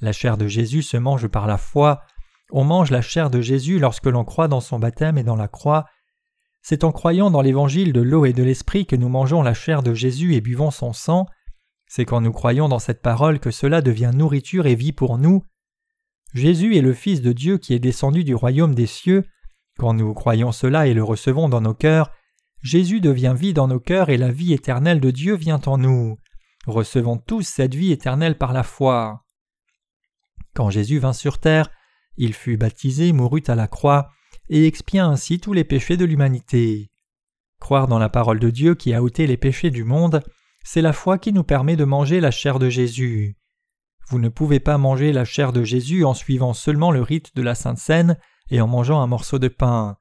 La 0.01 0.13
chair 0.13 0.37
de 0.37 0.47
Jésus 0.47 0.83
se 0.83 0.97
mange 0.97 1.29
par 1.29 1.47
la 1.47 1.59
foi. 1.59 2.03
On 2.51 2.65
mange 2.65 2.91
la 2.91 3.03
chair 3.03 3.31
de 3.31 3.41
Jésus 3.41 3.79
lorsque 3.79 4.07
l'on 4.07 4.25
croit 4.25 4.49
dans 4.49 4.61
son 4.61 4.79
baptême 4.79 5.19
et 5.19 5.23
dans 5.23 5.37
la 5.37 5.49
croix. 5.49 5.85
C'est 6.63 6.85
en 6.85 6.93
croyant 6.93 7.31
dans 7.31 7.41
l'évangile 7.41 7.93
de 7.93 8.01
l'eau 8.01 8.25
et 8.25 8.33
de 8.33 8.43
l'esprit 8.43 8.87
que 8.87 8.97
nous 8.97 9.09
mangeons 9.09 9.43
la 9.43 9.55
chair 9.55 9.83
de 9.83 9.95
Jésus 9.95 10.35
et 10.35 10.41
buvons 10.41 10.71
son 10.71 10.93
sang. 10.93 11.27
C'est 11.87 12.05
quand 12.05 12.21
nous 12.21 12.33
croyons 12.33 12.69
dans 12.69 12.79
cette 12.79 13.03
parole 13.03 13.41
que 13.41 13.51
cela 13.51 13.81
devient 13.83 14.13
nourriture 14.15 14.67
et 14.67 14.75
vie 14.75 14.93
pour 14.93 15.19
nous. 15.19 15.43
Jésus 16.35 16.77
est 16.77 16.83
le 16.83 16.95
Fils 16.95 17.23
de 17.23 17.33
Dieu 17.33 17.59
qui 17.59 17.75
est 17.75 17.81
descendu 17.81 18.23
du 18.23 18.35
royaume 18.35 18.75
des 18.75 18.87
cieux. 18.87 19.25
Quand 19.79 19.95
nous 19.95 20.15
croyons 20.15 20.53
cela 20.53 20.87
et 20.87 20.95
le 20.95 21.03
recevons 21.03 21.49
dans 21.49 21.61
nos 21.61 21.75
cœurs, 21.75 22.13
Jésus 22.63 23.01
devient 23.01 23.35
vie 23.37 23.55
dans 23.55 23.67
nos 23.67 23.81
cœurs 23.81 24.11
et 24.11 24.19
la 24.19 24.31
vie 24.31 24.53
éternelle 24.53 25.01
de 25.01 25.11
Dieu 25.11 25.35
vient 25.35 25.61
en 25.67 25.79
nous. 25.79 26.19
Recevons 26.67 27.17
tous 27.17 27.43
cette 27.43 27.75
vie 27.75 27.91
éternelle 27.91 28.37
par 28.37 28.53
la 28.53 28.63
foi. 28.63 29.25
Quand 30.55 30.69
Jésus 30.69 30.99
vint 30.99 31.15
sur 31.15 31.39
terre, 31.39 31.71
il 32.17 32.35
fut 32.35 32.59
baptisé, 32.59 33.13
mourut 33.13 33.43
à 33.49 33.55
la 33.55 33.67
croix, 33.67 34.11
et 34.49 34.67
expia 34.67 35.07
ainsi 35.07 35.41
tous 35.41 35.53
les 35.53 35.65
péchés 35.65 35.97
de 35.97 36.05
l'humanité. 36.05 36.91
Croire 37.61 37.89
dans 37.89 37.99
la 37.99 38.09
parole 38.09 38.39
de 38.39 38.51
Dieu 38.51 38.75
qui 38.75 38.95
a 38.95 39.03
ôté 39.03 39.27
les 39.27 39.37
péchés 39.37 39.71
du 39.71 39.85
monde, 39.85 40.23
c'est 40.65 40.83
la 40.83 40.93
foi 40.93 41.19
qui 41.19 41.33
nous 41.33 41.45
permet 41.45 41.77
de 41.77 41.85
manger 41.85 42.21
la 42.21 42.31
chair 42.31 42.59
de 42.59 42.69
Jésus. 42.69 43.37
Vous 44.09 44.19
ne 44.19 44.29
pouvez 44.29 44.61
pas 44.61 44.79
manger 44.79 45.13
la 45.13 45.25
chair 45.25 45.53
de 45.53 45.63
Jésus 45.63 46.05
en 46.05 46.15
suivant 46.15 46.53
seulement 46.53 46.91
le 46.91 47.03
rite 47.03 47.35
de 47.37 47.43
la 47.43 47.55
Sainte 47.55 47.79
Seine 47.79 48.17
et 48.51 48.61
en 48.61 48.67
mangeant 48.67 49.01
un 49.01 49.07
morceau 49.07 49.39
de 49.39 49.49
pain. 49.49 49.97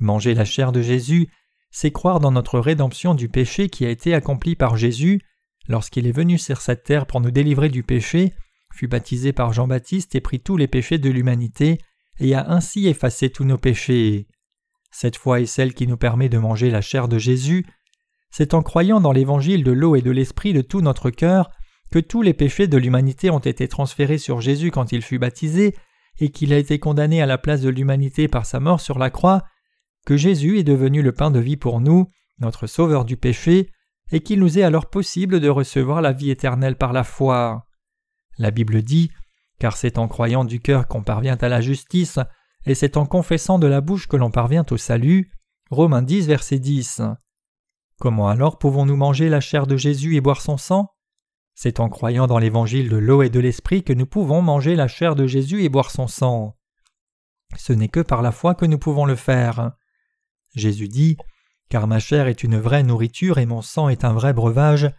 Manger 0.00 0.34
la 0.34 0.44
chair 0.44 0.72
de 0.72 0.82
Jésus, 0.82 1.28
c'est 1.70 1.92
croire 1.92 2.20
dans 2.20 2.32
notre 2.32 2.58
rédemption 2.58 3.14
du 3.14 3.28
péché 3.28 3.68
qui 3.68 3.86
a 3.86 3.90
été 3.90 4.14
accompli 4.14 4.56
par 4.56 4.76
Jésus 4.76 5.20
lorsqu'il 5.68 6.06
est 6.06 6.12
venu 6.12 6.38
sur 6.38 6.60
cette 6.60 6.84
terre 6.84 7.06
pour 7.06 7.20
nous 7.20 7.30
délivrer 7.30 7.68
du 7.68 7.82
péché 7.82 8.34
fut 8.76 8.88
baptisé 8.88 9.32
par 9.32 9.52
Jean-Baptiste 9.52 10.14
et 10.14 10.20
prit 10.20 10.40
tous 10.40 10.56
les 10.56 10.68
péchés 10.68 10.98
de 10.98 11.10
l'humanité, 11.10 11.78
et 12.18 12.34
a 12.34 12.50
ainsi 12.50 12.86
effacé 12.86 13.30
tous 13.30 13.44
nos 13.44 13.58
péchés. 13.58 14.26
Cette 14.90 15.16
foi 15.16 15.40
est 15.40 15.46
celle 15.46 15.74
qui 15.74 15.86
nous 15.86 15.96
permet 15.96 16.28
de 16.28 16.38
manger 16.38 16.70
la 16.70 16.80
chair 16.80 17.08
de 17.08 17.18
Jésus. 17.18 17.66
C'est 18.30 18.54
en 18.54 18.62
croyant 18.62 19.00
dans 19.00 19.12
l'évangile 19.12 19.64
de 19.64 19.72
l'eau 19.72 19.96
et 19.96 20.02
de 20.02 20.10
l'esprit 20.10 20.52
de 20.52 20.62
tout 20.62 20.80
notre 20.80 21.10
cœur 21.10 21.50
que 21.90 21.98
tous 21.98 22.22
les 22.22 22.34
péchés 22.34 22.66
de 22.66 22.78
l'humanité 22.78 23.30
ont 23.30 23.38
été 23.38 23.68
transférés 23.68 24.18
sur 24.18 24.40
Jésus 24.40 24.70
quand 24.70 24.92
il 24.92 25.02
fut 25.02 25.18
baptisé, 25.18 25.74
et 26.18 26.30
qu'il 26.30 26.52
a 26.52 26.58
été 26.58 26.78
condamné 26.78 27.20
à 27.20 27.26
la 27.26 27.38
place 27.38 27.60
de 27.60 27.68
l'humanité 27.68 28.26
par 28.26 28.46
sa 28.46 28.58
mort 28.58 28.80
sur 28.80 28.98
la 28.98 29.10
croix, 29.10 29.44
que 30.06 30.16
Jésus 30.16 30.58
est 30.58 30.64
devenu 30.64 31.02
le 31.02 31.12
pain 31.12 31.30
de 31.30 31.38
vie 31.38 31.56
pour 31.56 31.80
nous, 31.80 32.06
notre 32.38 32.66
sauveur 32.66 33.04
du 33.04 33.16
péché, 33.16 33.70
et 34.12 34.20
qu'il 34.20 34.40
nous 34.40 34.58
est 34.58 34.62
alors 34.62 34.88
possible 34.88 35.40
de 35.40 35.48
recevoir 35.48 36.00
la 36.00 36.12
vie 36.12 36.30
éternelle 36.30 36.76
par 36.76 36.92
la 36.92 37.04
foi. 37.04 37.66
La 38.38 38.50
Bible 38.50 38.82
dit 38.82 39.10
Car 39.58 39.76
c'est 39.76 39.98
en 39.98 40.08
croyant 40.08 40.44
du 40.44 40.60
cœur 40.60 40.86
qu'on 40.86 41.02
parvient 41.02 41.38
à 41.40 41.48
la 41.48 41.60
justice, 41.60 42.18
et 42.66 42.74
c'est 42.74 42.96
en 42.96 43.06
confessant 43.06 43.58
de 43.58 43.66
la 43.66 43.80
bouche 43.80 44.06
que 44.08 44.16
l'on 44.16 44.30
parvient 44.30 44.66
au 44.70 44.76
salut. 44.76 45.30
Romains 45.70 46.02
10, 46.02 46.26
verset 46.26 46.58
10. 46.58 47.02
Comment 47.98 48.28
alors 48.28 48.58
pouvons-nous 48.58 48.96
manger 48.96 49.28
la 49.28 49.40
chair 49.40 49.66
de 49.66 49.76
Jésus 49.76 50.16
et 50.16 50.20
boire 50.20 50.42
son 50.42 50.58
sang? 50.58 50.90
C'est 51.54 51.80
en 51.80 51.88
croyant 51.88 52.26
dans 52.26 52.38
l'évangile 52.38 52.90
de 52.90 52.98
l'eau 52.98 53.22
et 53.22 53.30
de 53.30 53.40
l'esprit 53.40 53.82
que 53.82 53.94
nous 53.94 54.04
pouvons 54.04 54.42
manger 54.42 54.76
la 54.76 54.88
chair 54.88 55.14
de 55.14 55.26
Jésus 55.26 55.64
et 55.64 55.70
boire 55.70 55.90
son 55.90 56.06
sang. 56.06 56.56
Ce 57.56 57.72
n'est 57.72 57.88
que 57.88 58.00
par 58.00 58.20
la 58.20 58.32
foi 58.32 58.54
que 58.54 58.66
nous 58.66 58.78
pouvons 58.78 59.06
le 59.06 59.16
faire. 59.16 59.72
Jésus 60.54 60.88
dit 60.88 61.16
Car 61.70 61.86
ma 61.86 61.98
chair 61.98 62.26
est 62.26 62.42
une 62.42 62.58
vraie 62.58 62.82
nourriture 62.82 63.38
et 63.38 63.46
mon 63.46 63.62
sang 63.62 63.88
est 63.88 64.04
un 64.04 64.12
vrai 64.12 64.34
breuvage. 64.34 64.90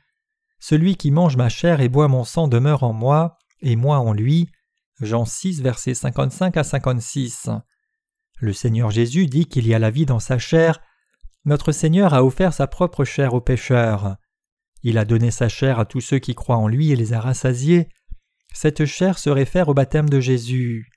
Celui 0.60 0.96
qui 0.96 1.12
mange 1.12 1.38
ma 1.38 1.50
chair 1.50 1.82
et 1.82 1.89
boit 1.89 2.08
mon 2.08 2.24
sang 2.24 2.48
demeure 2.48 2.82
en 2.82 2.93
moi, 2.93 3.38
et 3.62 3.76
moi 3.76 4.00
en 4.00 4.13
lui. 4.13 4.50
Jean 5.02 5.26
6, 5.26 5.62
versets 5.62 5.93
55 5.93 6.58
à 6.58 6.63
56. 6.63 7.50
Le 8.39 8.54
Seigneur 8.54 8.91
Jésus 8.91 9.28
dit 9.28 9.46
qu'il 9.46 9.67
y 9.67 9.74
a 9.74 9.80
la 9.80 9.91
vie 9.91 10.06
dans 10.06 10.20
sa 10.20 10.38
chair. 10.38 10.80
Notre 11.46 11.72
Seigneur 11.72 12.13
a 12.13 12.24
offert 12.24 12.54
sa 12.54 12.67
propre 12.67 13.04
chair 13.04 13.34
aux 13.34 13.41
pécheurs. 13.41 14.17
Il 14.84 14.98
a 14.98 15.06
donné 15.06 15.32
sa 15.32 15.50
chair 15.50 15.80
à 15.80 15.86
tous 15.86 16.02
ceux 16.02 16.20
qui 16.20 16.36
croient 16.36 16.58
en 16.58 16.67
lui 16.67 16.91
et 16.91 16.96
les 16.96 17.13
a 17.13 17.20
rassasiés. 17.20 17.89
Cette 18.54 18.86
chair 18.86 19.17
se 19.17 19.30
réfère 19.30 19.70
au 19.70 19.74
baptême 19.74 20.10
de 20.10 20.20
Jésus. 20.20 20.89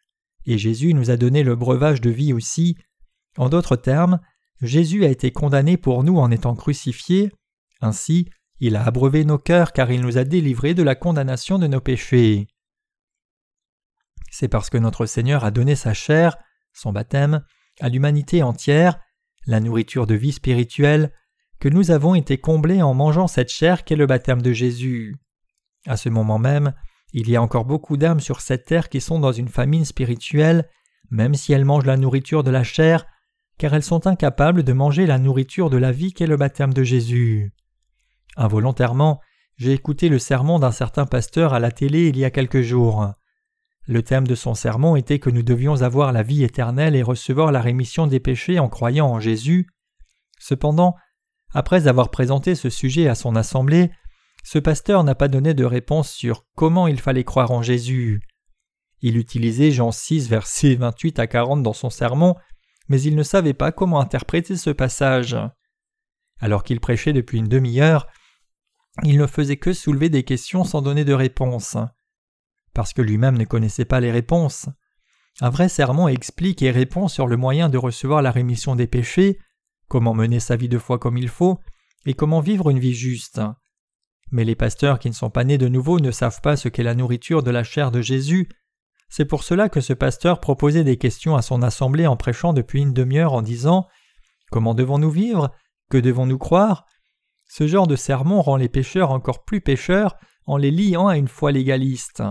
Et 0.47 0.59
Jésus 0.59 0.95
nous 0.95 1.11
a 1.11 1.17
donné 1.17 1.43
le 1.43 1.57
breuvage 1.57 2.01
de 2.01 2.11
vie 2.11 2.33
aussi. 2.33 2.77
En 3.37 3.49
d'autres 3.49 3.77
termes, 3.77 4.21
Jésus 4.61 5.05
a 5.05 5.09
été 5.09 5.31
condamné 5.31 5.77
pour 5.77 6.05
nous 6.05 6.19
en 6.19 6.31
étant 6.31 6.55
crucifié. 6.55 7.33
Ainsi, 7.81 8.29
il 8.61 8.77
a 8.77 8.85
abreuvé 8.85 9.25
nos 9.25 9.39
cœurs 9.39 9.73
car 9.73 9.91
il 9.91 10.01
nous 10.03 10.19
a 10.19 10.25
délivrés 10.25 10.75
de 10.75 10.83
la 10.83 10.95
condamnation 10.95 11.59
de 11.59 11.67
nos 11.67 11.81
péchés. 11.81 12.47
C'est 14.31 14.49
parce 14.49 14.71
que 14.71 14.79
notre 14.79 15.07
Seigneur 15.07 15.45
a 15.45 15.51
donné 15.51 15.75
sa 15.75 15.95
chair, 15.95 16.37
son 16.73 16.93
baptême, 16.93 17.43
à 17.81 17.89
l'humanité 17.89 18.43
entière, 18.43 19.01
la 19.47 19.61
nourriture 19.61 20.07
de 20.07 20.15
vie 20.15 20.33
spirituelle, 20.33 21.13
que 21.59 21.69
nous 21.69 21.91
avons 21.91 22.15
été 22.15 22.39
comblés 22.39 22.83
en 22.83 22.95
mangeant 22.95 23.27
cette 23.27 23.51
chair 23.51 23.85
qu'est 23.85 23.97
le 23.97 24.07
baptême 24.07 24.43
de 24.43 24.53
Jésus. 24.53 25.17
À 25.87 25.97
ce 25.97 26.09
moment 26.09 26.39
même, 26.39 26.75
il 27.13 27.29
y 27.29 27.37
a 27.37 27.43
encore 27.43 27.65
beaucoup 27.65 27.97
d'âmes 27.97 28.21
sur 28.21 28.41
cette 28.41 28.67
terre 28.67 28.89
qui 28.89 29.01
sont 29.01 29.19
dans 29.19 29.33
une 29.33 29.49
famine 29.49 29.85
spirituelle, 29.85 30.69
même 31.11 31.35
si 31.35 31.53
elles 31.53 31.65
mangent 31.65 31.87
la 31.87 31.97
nourriture 31.97 32.45
de 32.45 32.51
la 32.51 32.63
chair, 32.63 33.05
car 33.59 33.75
elles 33.75 33.83
sont 33.83 34.07
incapables 34.07 34.63
de 34.63 34.73
manger 34.73 35.07
la 35.07 35.19
nourriture 35.19 35.71
de 35.71 35.77
la 35.77 35.93
vie 35.93 36.13
qu'est 36.13 36.27
le 36.27 36.37
baptême 36.37 36.73
de 36.73 36.83
Jésus. 36.83 37.53
Involontairement, 38.41 39.21
j'ai 39.59 39.75
écouté 39.75 40.09
le 40.09 40.19
sermon 40.19 40.59
d'un 40.59 40.73
certain 40.73 41.05
pasteur 41.05 41.53
à 41.53 41.61
la 41.61 41.71
télé 41.71 42.09
il 42.09 42.17
y 42.17 42.25
a 42.25 42.31
quelques 42.31 42.63
jours. 42.63 43.13
Le 43.87 44.03
thème 44.03 44.27
de 44.27 44.35
son 44.35 44.55
sermon 44.55 44.97
était 44.97 45.19
que 45.19 45.29
nous 45.29 45.43
devions 45.43 45.83
avoir 45.83 46.11
la 46.11 46.23
vie 46.23 46.43
éternelle 46.43 46.97
et 46.97 47.03
recevoir 47.03 47.53
la 47.53 47.61
rémission 47.61 48.07
des 48.07 48.19
péchés 48.19 48.59
en 48.59 48.71
croyant 48.71 49.09
en 49.09 49.21
Jésus. 49.21 49.67
Cependant, 50.39 50.95
après 51.53 51.87
avoir 51.87 52.11
présenté 52.11 52.55
ce 52.55 52.71
sujet 52.71 53.09
à 53.09 53.15
son 53.15 53.37
assemblée, 53.37 53.91
ce 54.43 54.59
pasteur 54.59 55.05
n'a 55.05 55.15
pas 55.15 55.29
donné 55.29 55.53
de 55.53 55.67
réponse 55.67 56.11
sur 56.11 56.47
comment 56.57 56.87
il 56.87 56.99
fallait 56.99 57.25
croire 57.25 57.51
en 57.51 57.61
Jésus. 57.61 58.23
Il 59.03 59.19
utilisait 59.19 59.71
Jean 59.71 59.93
6, 59.93 60.31
versets 60.31 60.77
28 60.77 61.19
à 61.19 61.27
40 61.27 61.63
dans 61.63 61.75
son 61.75 61.91
sermon, 61.91 62.37
mais 62.89 63.03
il 63.03 63.17
ne 63.17 63.23
savait 63.23 63.53
pas 63.53 63.71
comment 63.71 64.01
interpréter 64.01 64.57
ce 64.57 64.71
passage. 64.71 65.37
Alors 66.39 66.65
qu'il 66.65 66.81
prêchait 66.81 67.13
depuis 67.13 67.37
une 67.37 67.49
demi-heure, 67.49 68.07
il 69.05 69.19
ne 69.19 69.27
faisait 69.27 69.57
que 69.57 69.73
soulever 69.73 70.09
des 70.09 70.25
questions 70.25 70.65
sans 70.65 70.83
donner 70.83 71.05
de 71.05 71.15
réponse 71.15 71.77
parce 72.75 72.93
que 72.93 73.03
lui-même 73.03 73.39
ne 73.39 73.45
connaissait 73.45 73.85
pas 73.85 74.01
les 74.01 74.11
réponses. 74.11 74.69
Un 75.41 75.51
vrai 75.51 75.69
sermon 75.69 76.09
explique 76.09 76.63
et 76.63 76.71
répond 76.71 77.09
sur 77.09 77.27
le 77.27 77.37
moyen 77.37 77.69
de 77.69 77.79
recevoir 77.79 78.23
la 78.23 78.31
rémission 78.31 78.77
des 78.77 78.87
péchés, 78.87 79.39
comment 79.89 80.15
mener 80.15 80.41
sa 80.41 80.57
vie 80.57 80.69
de 80.69 80.79
foi 80.79 80.99
comme 80.99 81.17
il 81.17 81.29
faut, 81.29 81.61
et 82.07 82.15
comment 82.15 82.41
vivre 82.41 82.71
une 82.71 82.79
vie 82.79 82.95
juste. 82.95 83.41
Mais 84.31 84.45
les 84.45 84.55
pasteurs 84.55 84.99
qui 84.99 85.09
ne 85.09 85.15
sont 85.15 85.31
pas 85.31 85.45
nés 85.45 85.59
de 85.59 85.69
nouveau 85.69 85.99
ne 85.99 86.11
savent 86.11 86.41
pas 86.41 86.57
ce 86.57 86.69
qu'est 86.69 86.83
la 86.83 86.95
nourriture 86.95 87.43
de 87.43 87.51
la 87.51 87.65
chair 87.65 87.91
de 87.91 88.01
Jésus. 88.01 88.49
C'est 89.09 89.25
pour 89.25 89.43
cela 89.43 89.69
que 89.69 89.81
ce 89.81 89.93
pasteur 89.93 90.41
proposait 90.41 90.85
des 90.85 90.99
questions 90.99 91.35
à 91.35 91.43
son 91.43 91.63
assemblée 91.63 92.07
en 92.07 92.17
prêchant 92.17 92.53
depuis 92.53 92.81
une 92.81 92.93
demi-heure 92.93 93.33
en 93.33 93.43
disant 93.43 93.89
Comment 94.53 94.75
devons-nous 94.75 95.11
vivre? 95.11 95.53
Que 95.91 95.99
devons-nous 95.99 96.39
croire? 96.39 96.87
Ce 97.53 97.67
genre 97.67 97.89
de 97.89 97.97
sermon 97.97 98.43
rend 98.43 98.55
les 98.55 98.69
pécheurs 98.69 99.11
encore 99.11 99.45
plus 99.45 99.61
pécheurs 99.61 100.15
en 100.47 100.57
les 100.57 100.71
liant 100.71 101.09
à 101.09 101.17
une 101.17 101.27
foi 101.27 101.51
légaliste. 101.51 102.23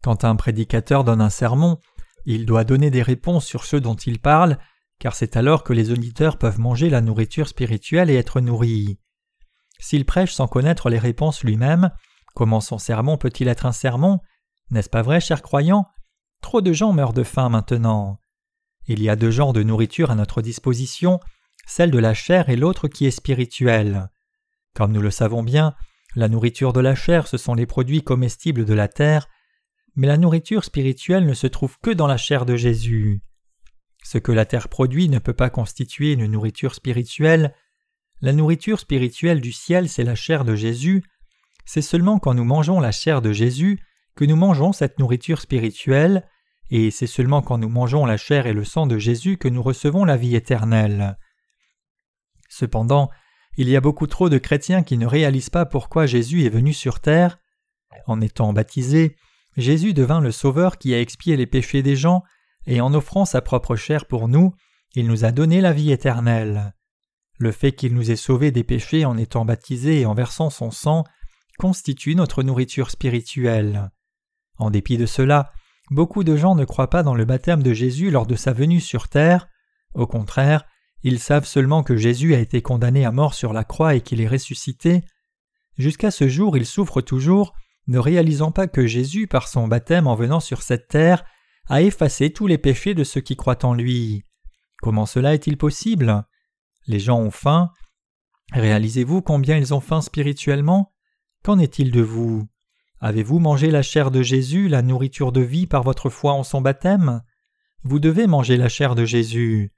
Quand 0.00 0.24
un 0.24 0.36
prédicateur 0.36 1.02
donne 1.02 1.20
un 1.20 1.28
sermon, 1.28 1.78
il 2.24 2.46
doit 2.46 2.62
donner 2.62 2.92
des 2.92 3.02
réponses 3.02 3.44
sur 3.44 3.64
ce 3.64 3.76
dont 3.76 3.96
il 3.96 4.20
parle, 4.20 4.58
car 5.00 5.16
c'est 5.16 5.36
alors 5.36 5.64
que 5.64 5.72
les 5.72 5.90
auditeurs 5.90 6.38
peuvent 6.38 6.60
manger 6.60 6.88
la 6.88 7.00
nourriture 7.00 7.48
spirituelle 7.48 8.10
et 8.10 8.14
être 8.14 8.40
nourris. 8.40 9.00
S'il 9.80 10.04
prêche 10.04 10.32
sans 10.32 10.46
connaître 10.46 10.88
les 10.88 11.00
réponses 11.00 11.42
lui-même, 11.42 11.90
comment 12.36 12.60
son 12.60 12.78
sermon 12.78 13.18
peut-il 13.18 13.48
être 13.48 13.66
un 13.66 13.72
sermon? 13.72 14.20
N'est-ce 14.70 14.88
pas 14.88 15.02
vrai, 15.02 15.20
chers 15.20 15.42
croyants? 15.42 15.86
Trop 16.42 16.60
de 16.60 16.72
gens 16.72 16.92
meurent 16.92 17.12
de 17.12 17.24
faim 17.24 17.48
maintenant. 17.48 18.20
Il 18.86 19.02
y 19.02 19.08
a 19.08 19.16
deux 19.16 19.32
genres 19.32 19.52
de 19.52 19.64
nourriture 19.64 20.12
à 20.12 20.14
notre 20.14 20.42
disposition, 20.42 21.18
celle 21.66 21.90
de 21.90 21.98
la 21.98 22.14
chair 22.14 22.50
et 22.50 22.56
l'autre 22.56 22.86
qui 22.86 23.06
est 23.06 23.10
spirituelle. 23.10 24.10
Comme 24.74 24.92
nous 24.92 25.02
le 25.02 25.10
savons 25.10 25.42
bien, 25.42 25.74
la 26.16 26.28
nourriture 26.28 26.72
de 26.72 26.80
la 26.80 26.94
chair 26.94 27.26
ce 27.26 27.36
sont 27.36 27.54
les 27.54 27.66
produits 27.66 28.02
comestibles 28.02 28.64
de 28.64 28.74
la 28.74 28.88
terre, 28.88 29.28
mais 29.96 30.06
la 30.06 30.16
nourriture 30.16 30.64
spirituelle 30.64 31.26
ne 31.26 31.34
se 31.34 31.46
trouve 31.46 31.78
que 31.80 31.90
dans 31.90 32.06
la 32.06 32.16
chair 32.16 32.46
de 32.46 32.56
Jésus. 32.56 33.22
Ce 34.02 34.18
que 34.18 34.32
la 34.32 34.46
terre 34.46 34.68
produit 34.68 35.08
ne 35.08 35.18
peut 35.18 35.34
pas 35.34 35.50
constituer 35.50 36.12
une 36.12 36.26
nourriture 36.26 36.74
spirituelle. 36.74 37.54
La 38.20 38.32
nourriture 38.32 38.80
spirituelle 38.80 39.40
du 39.40 39.52
ciel, 39.52 39.88
c'est 39.88 40.04
la 40.04 40.14
chair 40.14 40.44
de 40.44 40.54
Jésus. 40.54 41.04
C'est 41.64 41.82
seulement 41.82 42.18
quand 42.18 42.34
nous 42.34 42.44
mangeons 42.44 42.80
la 42.80 42.92
chair 42.92 43.22
de 43.22 43.32
Jésus 43.32 43.80
que 44.16 44.24
nous 44.24 44.36
mangeons 44.36 44.72
cette 44.72 44.98
nourriture 44.98 45.40
spirituelle, 45.40 46.26
et 46.70 46.90
c'est 46.90 47.06
seulement 47.06 47.42
quand 47.42 47.58
nous 47.58 47.68
mangeons 47.68 48.06
la 48.06 48.16
chair 48.16 48.46
et 48.46 48.52
le 48.52 48.64
sang 48.64 48.86
de 48.86 48.98
Jésus 48.98 49.38
que 49.38 49.48
nous 49.48 49.62
recevons 49.62 50.04
la 50.04 50.16
vie 50.16 50.36
éternelle. 50.36 51.18
Cependant, 52.48 53.10
il 53.56 53.68
y 53.68 53.76
a 53.76 53.80
beaucoup 53.80 54.06
trop 54.06 54.28
de 54.28 54.38
chrétiens 54.38 54.82
qui 54.82 54.96
ne 54.96 55.06
réalisent 55.06 55.50
pas 55.50 55.66
pourquoi 55.66 56.06
Jésus 56.06 56.44
est 56.44 56.50
venu 56.50 56.72
sur 56.72 57.00
terre. 57.00 57.38
En 58.06 58.20
étant 58.20 58.52
baptisé, 58.52 59.16
Jésus 59.56 59.92
devint 59.92 60.20
le 60.20 60.32
Sauveur 60.32 60.78
qui 60.78 60.94
a 60.94 61.00
expié 61.00 61.36
les 61.36 61.46
péchés 61.46 61.82
des 61.82 61.96
gens, 61.96 62.22
et 62.66 62.80
en 62.80 62.94
offrant 62.94 63.24
sa 63.24 63.40
propre 63.40 63.76
chair 63.76 64.06
pour 64.06 64.28
nous, 64.28 64.54
il 64.94 65.06
nous 65.06 65.24
a 65.24 65.32
donné 65.32 65.60
la 65.60 65.72
vie 65.72 65.92
éternelle. 65.92 66.74
Le 67.38 67.52
fait 67.52 67.72
qu'il 67.72 67.94
nous 67.94 68.10
ait 68.10 68.16
sauvés 68.16 68.50
des 68.50 68.64
péchés 68.64 69.04
en 69.04 69.16
étant 69.16 69.44
baptisés 69.44 70.00
et 70.00 70.06
en 70.06 70.14
versant 70.14 70.50
son 70.50 70.70
sang 70.70 71.04
constitue 71.58 72.14
notre 72.14 72.42
nourriture 72.42 72.90
spirituelle. 72.90 73.90
En 74.58 74.70
dépit 74.70 74.98
de 74.98 75.06
cela, 75.06 75.52
beaucoup 75.90 76.22
de 76.22 76.36
gens 76.36 76.54
ne 76.54 76.64
croient 76.64 76.90
pas 76.90 77.02
dans 77.02 77.14
le 77.14 77.24
baptême 77.24 77.62
de 77.62 77.72
Jésus 77.72 78.10
lors 78.10 78.26
de 78.26 78.36
sa 78.36 78.52
venue 78.52 78.80
sur 78.80 79.08
terre. 79.08 79.48
Au 79.94 80.06
contraire, 80.06 80.66
ils 81.02 81.18
savent 81.18 81.46
seulement 81.46 81.82
que 81.82 81.96
Jésus 81.96 82.34
a 82.34 82.40
été 82.40 82.62
condamné 82.62 83.04
à 83.04 83.12
mort 83.12 83.34
sur 83.34 83.52
la 83.52 83.64
croix 83.64 83.94
et 83.94 84.00
qu'il 84.00 84.20
est 84.20 84.28
ressuscité. 84.28 85.02
Jusqu'à 85.78 86.10
ce 86.10 86.28
jour, 86.28 86.56
ils 86.56 86.66
souffrent 86.66 87.02
toujours 87.02 87.54
ne 87.86 87.98
réalisant 87.98 88.52
pas 88.52 88.68
que 88.68 88.86
Jésus, 88.86 89.26
par 89.26 89.48
son 89.48 89.66
baptême 89.66 90.06
en 90.06 90.14
venant 90.14 90.40
sur 90.40 90.62
cette 90.62 90.88
terre, 90.88 91.24
a 91.68 91.82
effacé 91.82 92.30
tous 92.30 92.46
les 92.46 92.58
péchés 92.58 92.94
de 92.94 93.04
ceux 93.04 93.20
qui 93.20 93.36
croient 93.36 93.64
en 93.64 93.74
lui. 93.74 94.24
Comment 94.80 95.06
cela 95.06 95.34
est-il 95.34 95.56
possible? 95.56 96.24
Les 96.86 97.00
gens 97.00 97.18
ont 97.18 97.30
faim. 97.30 97.70
Réalisez-vous 98.52 99.22
combien 99.22 99.56
ils 99.56 99.74
ont 99.74 99.80
faim 99.80 100.00
spirituellement? 100.00 100.92
Qu'en 101.42 101.58
est-il 101.58 101.90
de 101.90 102.00
vous? 102.00 102.46
Avez-vous 103.00 103.38
mangé 103.38 103.70
la 103.70 103.82
chair 103.82 104.10
de 104.10 104.22
Jésus, 104.22 104.68
la 104.68 104.82
nourriture 104.82 105.32
de 105.32 105.40
vie 105.40 105.66
par 105.66 105.82
votre 105.82 106.10
foi 106.10 106.32
en 106.32 106.42
son 106.42 106.60
baptême? 106.60 107.22
Vous 107.82 107.98
devez 107.98 108.26
manger 108.26 108.56
la 108.56 108.68
chair 108.68 108.94
de 108.94 109.04
Jésus. 109.04 109.72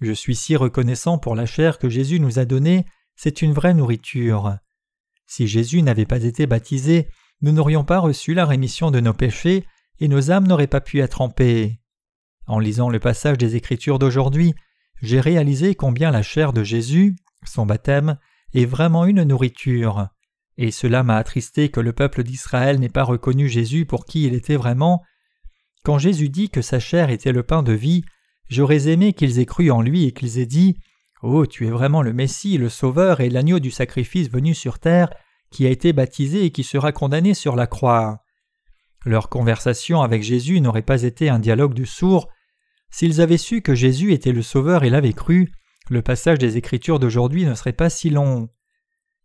Je 0.00 0.12
suis 0.12 0.34
si 0.34 0.56
reconnaissant 0.56 1.18
pour 1.18 1.34
la 1.34 1.46
chair 1.46 1.78
que 1.78 1.88
Jésus 1.88 2.20
nous 2.20 2.38
a 2.38 2.44
donnée, 2.44 2.86
c'est 3.16 3.42
une 3.42 3.52
vraie 3.52 3.74
nourriture. 3.74 4.56
Si 5.26 5.46
Jésus 5.46 5.82
n'avait 5.82 6.06
pas 6.06 6.24
été 6.24 6.46
baptisé, 6.46 7.08
nous 7.42 7.52
n'aurions 7.52 7.84
pas 7.84 7.98
reçu 7.98 8.34
la 8.34 8.46
rémission 8.46 8.90
de 8.90 9.00
nos 9.00 9.12
péchés 9.12 9.64
et 9.98 10.08
nos 10.08 10.30
âmes 10.30 10.46
n'auraient 10.46 10.66
pas 10.66 10.80
pu 10.80 11.00
être 11.00 11.20
en 11.20 11.28
paix. 11.28 11.80
En 12.46 12.58
lisant 12.58 12.88
le 12.88 12.98
passage 12.98 13.38
des 13.38 13.56
Écritures 13.56 13.98
d'aujourd'hui, 13.98 14.54
j'ai 15.02 15.20
réalisé 15.20 15.74
combien 15.74 16.10
la 16.10 16.22
chair 16.22 16.52
de 16.52 16.64
Jésus, 16.64 17.16
son 17.44 17.66
baptême, 17.66 18.18
est 18.54 18.64
vraiment 18.64 19.04
une 19.04 19.22
nourriture, 19.22 20.08
et 20.56 20.70
cela 20.70 21.02
m'a 21.02 21.16
attristé 21.16 21.70
que 21.70 21.80
le 21.80 21.92
peuple 21.92 22.22
d'Israël 22.22 22.80
n'ait 22.80 22.88
pas 22.88 23.04
reconnu 23.04 23.48
Jésus 23.48 23.86
pour 23.86 24.04
qui 24.04 24.24
il 24.24 24.34
était 24.34 24.56
vraiment. 24.56 25.02
Quand 25.84 25.98
Jésus 25.98 26.28
dit 26.28 26.50
que 26.50 26.60
sa 26.60 26.80
chair 26.80 27.10
était 27.10 27.32
le 27.32 27.42
pain 27.42 27.62
de 27.62 27.72
vie, 27.72 28.04
j'aurais 28.50 28.88
aimé 28.88 29.14
qu'ils 29.14 29.38
aient 29.38 29.46
cru 29.46 29.70
en 29.70 29.80
lui 29.80 30.04
et 30.04 30.12
qu'ils 30.12 30.38
aient 30.38 30.46
dit 30.46 30.76
Oh, 31.22 31.46
tu 31.46 31.66
es 31.66 31.70
vraiment 31.70 32.02
le 32.02 32.12
Messie, 32.12 32.58
le 32.58 32.68
Sauveur 32.68 33.20
et 33.20 33.30
l'agneau 33.30 33.58
du 33.58 33.70
sacrifice 33.70 34.30
venu 34.30 34.54
sur 34.54 34.78
terre, 34.78 35.10
qui 35.50 35.66
a 35.66 35.70
été 35.70 35.92
baptisé 35.92 36.44
et 36.44 36.50
qui 36.50 36.64
sera 36.64 36.92
condamné 36.92 37.34
sur 37.34 37.56
la 37.56 37.66
croix. 37.66 38.22
Leur 39.04 39.28
conversation 39.28 40.02
avec 40.02 40.22
Jésus 40.22 40.60
n'aurait 40.60 40.82
pas 40.82 41.02
été 41.02 41.28
un 41.28 41.38
dialogue 41.38 41.74
de 41.74 41.84
sourds. 41.84 42.28
S'ils 42.90 43.20
avaient 43.20 43.38
su 43.38 43.62
que 43.62 43.74
Jésus 43.74 44.12
était 44.12 44.32
le 44.32 44.42
Sauveur 44.42 44.84
et 44.84 44.90
l'avaient 44.90 45.12
cru, 45.12 45.52
le 45.88 46.02
passage 46.02 46.38
des 46.38 46.56
Écritures 46.56 46.98
d'aujourd'hui 46.98 47.44
ne 47.44 47.54
serait 47.54 47.72
pas 47.72 47.90
si 47.90 48.10
long. 48.10 48.48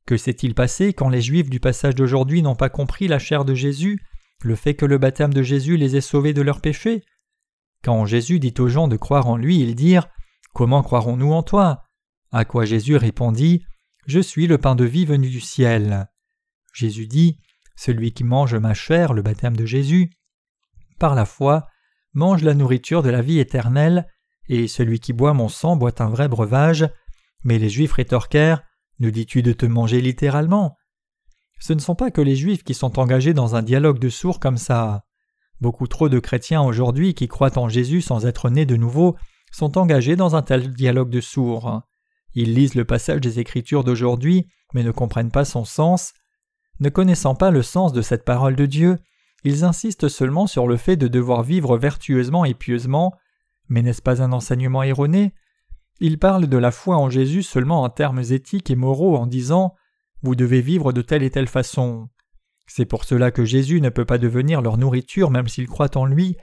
Que 0.05 0.17
s'est-il 0.17 0.53
passé 0.53 0.93
quand 0.93 1.09
les 1.09 1.21
Juifs 1.21 1.49
du 1.49 1.59
passage 1.59 1.95
d'aujourd'hui 1.95 2.41
n'ont 2.41 2.55
pas 2.55 2.69
compris 2.69 3.07
la 3.07 3.19
chair 3.19 3.43
de 3.43 3.53
Jésus, 3.53 3.99
le 4.41 4.55
fait 4.55 4.75
que 4.75 4.85
le 4.85 4.97
baptême 4.97 5.33
de 5.33 5.43
Jésus 5.43 5.77
les 5.77 5.95
ait 5.95 6.01
sauvés 6.01 6.33
de 6.33 6.41
leurs 6.41 6.61
péchés? 6.61 7.03
Quand 7.85 8.07
Jésus 8.07 8.39
dit 8.39 8.55
aux 8.57 8.67
gens 8.67 8.87
de 8.87 8.97
croire 8.97 9.27
en 9.27 9.37
lui, 9.37 9.59
ils 9.59 9.75
dirent 9.75 10.07
Comment 10.55 10.81
croirons-nous 10.81 11.33
en 11.33 11.43
toi? 11.43 11.83
À 12.31 12.43
quoi 12.43 12.65
Jésus 12.65 12.97
répondit 12.97 13.63
Je 14.07 14.19
suis 14.19 14.47
le 14.47 14.57
pain 14.57 14.73
de 14.73 14.83
vie 14.83 15.05
venu 15.05 15.29
du 15.29 15.39
ciel. 15.39 16.09
Jésus 16.73 17.05
dit 17.05 17.37
Celui 17.75 18.11
qui 18.11 18.23
mange 18.23 18.55
ma 18.55 18.73
chair, 18.73 19.13
le 19.13 19.21
baptême 19.21 19.55
de 19.55 19.67
Jésus, 19.67 20.09
par 20.97 21.13
la 21.13 21.25
foi, 21.25 21.67
mange 22.13 22.41
la 22.41 22.55
nourriture 22.55 23.03
de 23.03 23.11
la 23.11 23.21
vie 23.21 23.37
éternelle, 23.37 24.07
et 24.49 24.67
celui 24.67 24.99
qui 24.99 25.13
boit 25.13 25.35
mon 25.35 25.47
sang 25.47 25.75
boit 25.75 26.01
un 26.01 26.09
vrai 26.09 26.27
breuvage. 26.27 26.89
Mais 27.43 27.59
les 27.59 27.69
Juifs 27.69 27.93
rétorquèrent 27.93 28.63
Nous 28.97 29.11
dis-tu 29.11 29.43
de 29.43 29.53
te 29.53 29.67
manger 29.67 30.01
littéralement? 30.01 30.75
Ce 31.59 31.73
ne 31.73 31.79
sont 31.79 31.93
pas 31.93 32.09
que 32.09 32.21
les 32.21 32.35
Juifs 32.35 32.63
qui 32.63 32.73
sont 32.73 32.97
engagés 32.97 33.35
dans 33.35 33.53
un 33.53 33.61
dialogue 33.61 33.99
de 33.99 34.09
sourds 34.09 34.39
comme 34.39 34.57
ça. 34.57 35.04
Beaucoup 35.61 35.87
trop 35.87 36.09
de 36.09 36.19
chrétiens 36.19 36.61
aujourd'hui 36.61 37.13
qui 37.13 37.27
croient 37.27 37.57
en 37.57 37.69
Jésus 37.69 38.01
sans 38.01 38.25
être 38.25 38.49
nés 38.49 38.65
de 38.65 38.75
nouveau 38.75 39.15
sont 39.51 39.77
engagés 39.77 40.15
dans 40.15 40.35
un 40.35 40.41
tel 40.41 40.73
dialogue 40.73 41.09
de 41.09 41.21
sourds. 41.21 41.81
Ils 42.33 42.53
lisent 42.53 42.75
le 42.75 42.83
passage 42.83 43.21
des 43.21 43.39
Écritures 43.39 43.83
d'aujourd'hui, 43.85 44.47
mais 44.73 44.83
ne 44.83 44.91
comprennent 44.91 45.31
pas 45.31 45.45
son 45.45 45.63
sens. 45.63 46.13
Ne 46.81 46.89
connaissant 46.89 47.35
pas 47.35 47.51
le 47.51 47.61
sens 47.61 47.93
de 47.93 48.01
cette 48.01 48.25
parole 48.25 48.57
de 48.57 48.65
Dieu, 48.65 48.97
ils 49.45 49.63
insistent 49.63 50.09
seulement 50.09 50.47
sur 50.47 50.67
le 50.67 50.75
fait 50.75 50.97
de 50.97 51.07
devoir 51.07 51.43
vivre 51.43 51.77
vertueusement 51.77 52.45
et 52.45 52.53
pieusement, 52.53 53.13
mais 53.69 53.81
n'est-ce 53.81 54.01
pas 54.01 54.21
un 54.21 54.33
enseignement 54.33 54.83
erroné? 54.83 55.33
Ils 55.99 56.19
parlent 56.19 56.47
de 56.47 56.57
la 56.57 56.71
foi 56.71 56.97
en 56.97 57.09
Jésus 57.09 57.43
seulement 57.43 57.83
en 57.83 57.89
termes 57.89 58.23
éthiques 58.31 58.69
et 58.69 58.75
moraux 58.75 59.15
en 59.15 59.27
disant 59.27 59.73
Vous 60.23 60.35
devez 60.35 60.61
vivre 60.61 60.91
de 60.91 61.01
telle 61.01 61.23
et 61.23 61.31
telle 61.31 61.47
façon. 61.47 62.09
C'est 62.67 62.86
pour 62.86 63.04
cela 63.04 63.32
que 63.32 63.45
Jésus 63.45 63.82
ne 63.82 63.89
peut 63.89 64.06
pas 64.06 64.17
devenir 64.17 64.62
leur 64.62 64.78
nourriture 64.78 65.32
même 65.32 65.47
s'ils 65.47 65.67
croient 65.67 65.97
en 65.97 66.06
lui, 66.06 66.36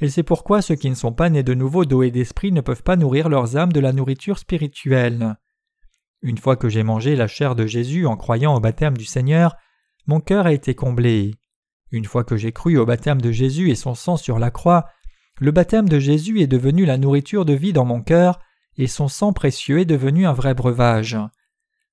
et 0.00 0.08
c'est 0.08 0.22
pourquoi 0.22 0.62
ceux 0.62 0.76
qui 0.76 0.90
ne 0.90 0.94
sont 0.94 1.12
pas 1.12 1.28
nés 1.28 1.42
de 1.42 1.54
nouveau 1.54 1.84
d'eau 1.84 2.08
d'esprit 2.08 2.52
ne 2.52 2.60
peuvent 2.60 2.82
pas 2.82 2.96
nourrir 2.96 3.28
leurs 3.28 3.56
âmes 3.56 3.72
de 3.72 3.80
la 3.80 3.92
nourriture 3.92 4.38
spirituelle. 4.38 5.36
Une 6.22 6.38
fois 6.38 6.56
que 6.56 6.68
j'ai 6.68 6.82
mangé 6.82 7.16
la 7.16 7.26
chair 7.26 7.54
de 7.54 7.66
Jésus 7.66 8.06
en 8.06 8.16
croyant 8.16 8.54
au 8.54 8.60
baptême 8.60 8.96
du 8.96 9.04
Seigneur, 9.04 9.56
mon 10.06 10.20
cœur 10.20 10.46
a 10.46 10.52
été 10.52 10.74
comblé. 10.74 11.34
Une 11.90 12.04
fois 12.04 12.24
que 12.24 12.36
j'ai 12.36 12.52
cru 12.52 12.76
au 12.76 12.86
baptême 12.86 13.20
de 13.20 13.32
Jésus 13.32 13.70
et 13.70 13.74
son 13.74 13.94
sang 13.94 14.16
sur 14.16 14.38
la 14.38 14.50
croix, 14.50 14.86
le 15.40 15.52
baptême 15.52 15.88
de 15.88 15.98
Jésus 15.98 16.40
est 16.40 16.48
devenu 16.48 16.84
la 16.84 16.98
nourriture 16.98 17.44
de 17.44 17.52
vie 17.52 17.72
dans 17.72 17.84
mon 17.84 18.02
cœur, 18.02 18.40
et 18.76 18.86
son 18.86 19.08
sang 19.08 19.32
précieux 19.32 19.80
est 19.80 19.84
devenu 19.84 20.26
un 20.26 20.32
vrai 20.32 20.54
breuvage. 20.54 21.16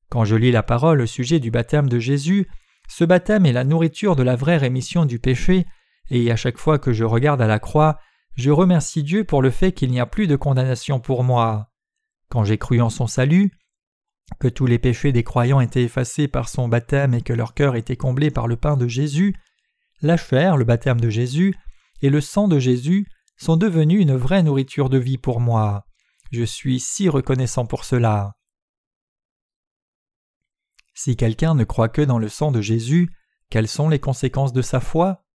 Quand 0.09 0.25
je 0.25 0.35
lis 0.35 0.51
la 0.51 0.63
parole 0.63 1.01
au 1.01 1.05
sujet 1.05 1.39
du 1.39 1.51
baptême 1.51 1.89
de 1.89 1.99
Jésus, 1.99 2.47
ce 2.87 3.03
baptême 3.03 3.45
est 3.45 3.53
la 3.53 3.63
nourriture 3.63 4.15
de 4.15 4.23
la 4.23 4.35
vraie 4.35 4.57
rémission 4.57 5.05
du 5.05 5.19
péché, 5.19 5.65
et 6.09 6.31
à 6.31 6.35
chaque 6.35 6.57
fois 6.57 6.79
que 6.79 6.93
je 6.93 7.03
regarde 7.03 7.41
à 7.41 7.47
la 7.47 7.59
croix, 7.59 7.99
je 8.35 8.51
remercie 8.51 9.03
Dieu 9.03 9.23
pour 9.23 9.41
le 9.41 9.49
fait 9.49 9.71
qu'il 9.71 9.91
n'y 9.91 9.99
a 9.99 10.05
plus 10.05 10.27
de 10.27 10.35
condamnation 10.35 10.99
pour 10.99 11.23
moi. 11.23 11.71
Quand 12.29 12.43
j'ai 12.43 12.57
cru 12.57 12.81
en 12.81 12.89
son 12.89 13.07
salut, 13.07 13.51
que 14.39 14.47
tous 14.47 14.65
les 14.65 14.79
péchés 14.79 15.11
des 15.11 15.23
croyants 15.23 15.61
étaient 15.61 15.83
effacés 15.83 16.27
par 16.27 16.49
son 16.49 16.67
baptême 16.67 17.13
et 17.13 17.21
que 17.21 17.33
leur 17.33 17.53
cœur 17.53 17.75
était 17.75 17.95
comblé 17.95 18.31
par 18.31 18.47
le 18.47 18.57
pain 18.57 18.75
de 18.75 18.87
Jésus, 18.87 19.35
la 20.01 20.17
chair, 20.17 20.57
le 20.57 20.65
baptême 20.65 20.99
de 20.99 21.09
Jésus, 21.09 21.55
et 22.01 22.09
le 22.09 22.21
sang 22.21 22.47
de 22.47 22.59
Jésus 22.59 23.07
sont 23.37 23.57
devenus 23.57 24.01
une 24.01 24.15
vraie 24.15 24.43
nourriture 24.43 24.89
de 24.89 24.97
vie 24.97 25.17
pour 25.17 25.39
moi. 25.39 25.85
Je 26.31 26.43
suis 26.43 26.79
si 26.79 27.07
reconnaissant 27.07 27.65
pour 27.65 27.85
cela. 27.85 28.35
Si 30.95 31.17
quelqu'un 31.17 31.55
ne 31.55 31.65
croit 31.65 31.89
que 31.89 32.01
dans 32.01 32.17
le 32.17 32.29
sang 32.29 32.51
de 32.51 32.61
Jésus, 32.61 33.11
quelles 33.49 33.67
sont 33.67 33.89
les 33.89 33.99
conséquences 33.99 34.53
de 34.53 34.61
sa 34.61 34.79
foi? 34.79 35.25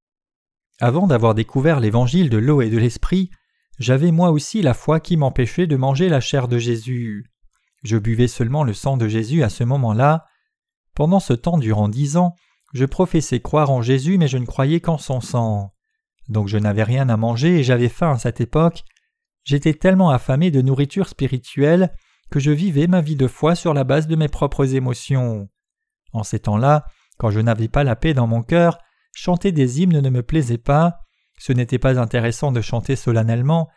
Avant 0.80 1.06
d'avoir 1.06 1.34
découvert 1.34 1.80
l'évangile 1.80 2.30
de 2.30 2.38
l'eau 2.38 2.62
et 2.62 2.70
de 2.70 2.78
l'esprit, 2.78 3.30
j'avais 3.78 4.10
moi 4.10 4.30
aussi 4.30 4.62
la 4.62 4.72
foi 4.72 5.00
qui 5.00 5.18
m'empêchait 5.18 5.66
de 5.66 5.76
manger 5.76 6.08
la 6.08 6.20
chair 6.20 6.48
de 6.48 6.58
Jésus. 6.58 7.30
Je 7.82 7.98
buvais 7.98 8.26
seulement 8.26 8.64
le 8.64 8.72
sang 8.72 8.96
de 8.96 9.06
Jésus 9.06 9.42
à 9.42 9.50
ce 9.50 9.62
moment-là. 9.64 10.24
Pendant 10.94 11.20
ce 11.20 11.34
temps, 11.34 11.58
durant 11.58 11.88
dix 11.88 12.16
ans, 12.16 12.34
je 12.72 12.86
professais 12.86 13.40
croire 13.40 13.70
en 13.70 13.82
Jésus, 13.82 14.16
mais 14.16 14.28
je 14.28 14.38
ne 14.38 14.46
croyais 14.46 14.80
qu'en 14.80 14.96
son 14.96 15.20
sang. 15.20 15.74
Donc 16.28 16.48
je 16.48 16.56
n'avais 16.56 16.84
rien 16.84 17.10
à 17.10 17.18
manger 17.18 17.58
et 17.58 17.64
j'avais 17.64 17.90
faim 17.90 18.12
à 18.12 18.18
cette 18.18 18.40
époque. 18.40 18.84
J'étais 19.44 19.74
tellement 19.74 20.10
affamé 20.10 20.50
de 20.50 20.62
nourriture 20.62 21.08
spirituelle 21.08 21.92
que 22.30 22.40
je 22.40 22.50
vivais 22.50 22.86
ma 22.86 23.00
vie 23.00 23.16
de 23.16 23.26
foi 23.26 23.54
sur 23.54 23.74
la 23.74 23.84
base 23.84 24.06
de 24.06 24.16
mes 24.16 24.28
propres 24.28 24.74
émotions. 24.74 25.48
En 26.12 26.22
ces 26.22 26.40
temps-là, 26.40 26.84
quand 27.18 27.30
je 27.30 27.40
n'avais 27.40 27.68
pas 27.68 27.84
la 27.84 27.96
paix 27.96 28.14
dans 28.14 28.26
mon 28.26 28.42
cœur, 28.42 28.78
chanter 29.14 29.52
des 29.52 29.80
hymnes 29.80 30.00
ne 30.00 30.10
me 30.10 30.22
plaisait 30.22 30.58
pas, 30.58 31.00
ce 31.38 31.52
n'était 31.52 31.78
pas 31.78 32.00
intéressant 32.00 32.52
de 32.52 32.60
chanter 32.60 32.96
solennellement, 32.96 33.68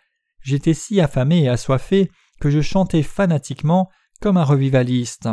j'étais 0.41 0.73
si 0.73 1.01
affamé 1.01 1.43
et 1.43 1.49
assoiffé 1.49 2.11
que 2.39 2.49
je 2.49 2.61
chantais 2.61 3.03
fanatiquement 3.03 3.89
comme 4.21 4.37
un 4.37 4.43
revivaliste 4.43 5.29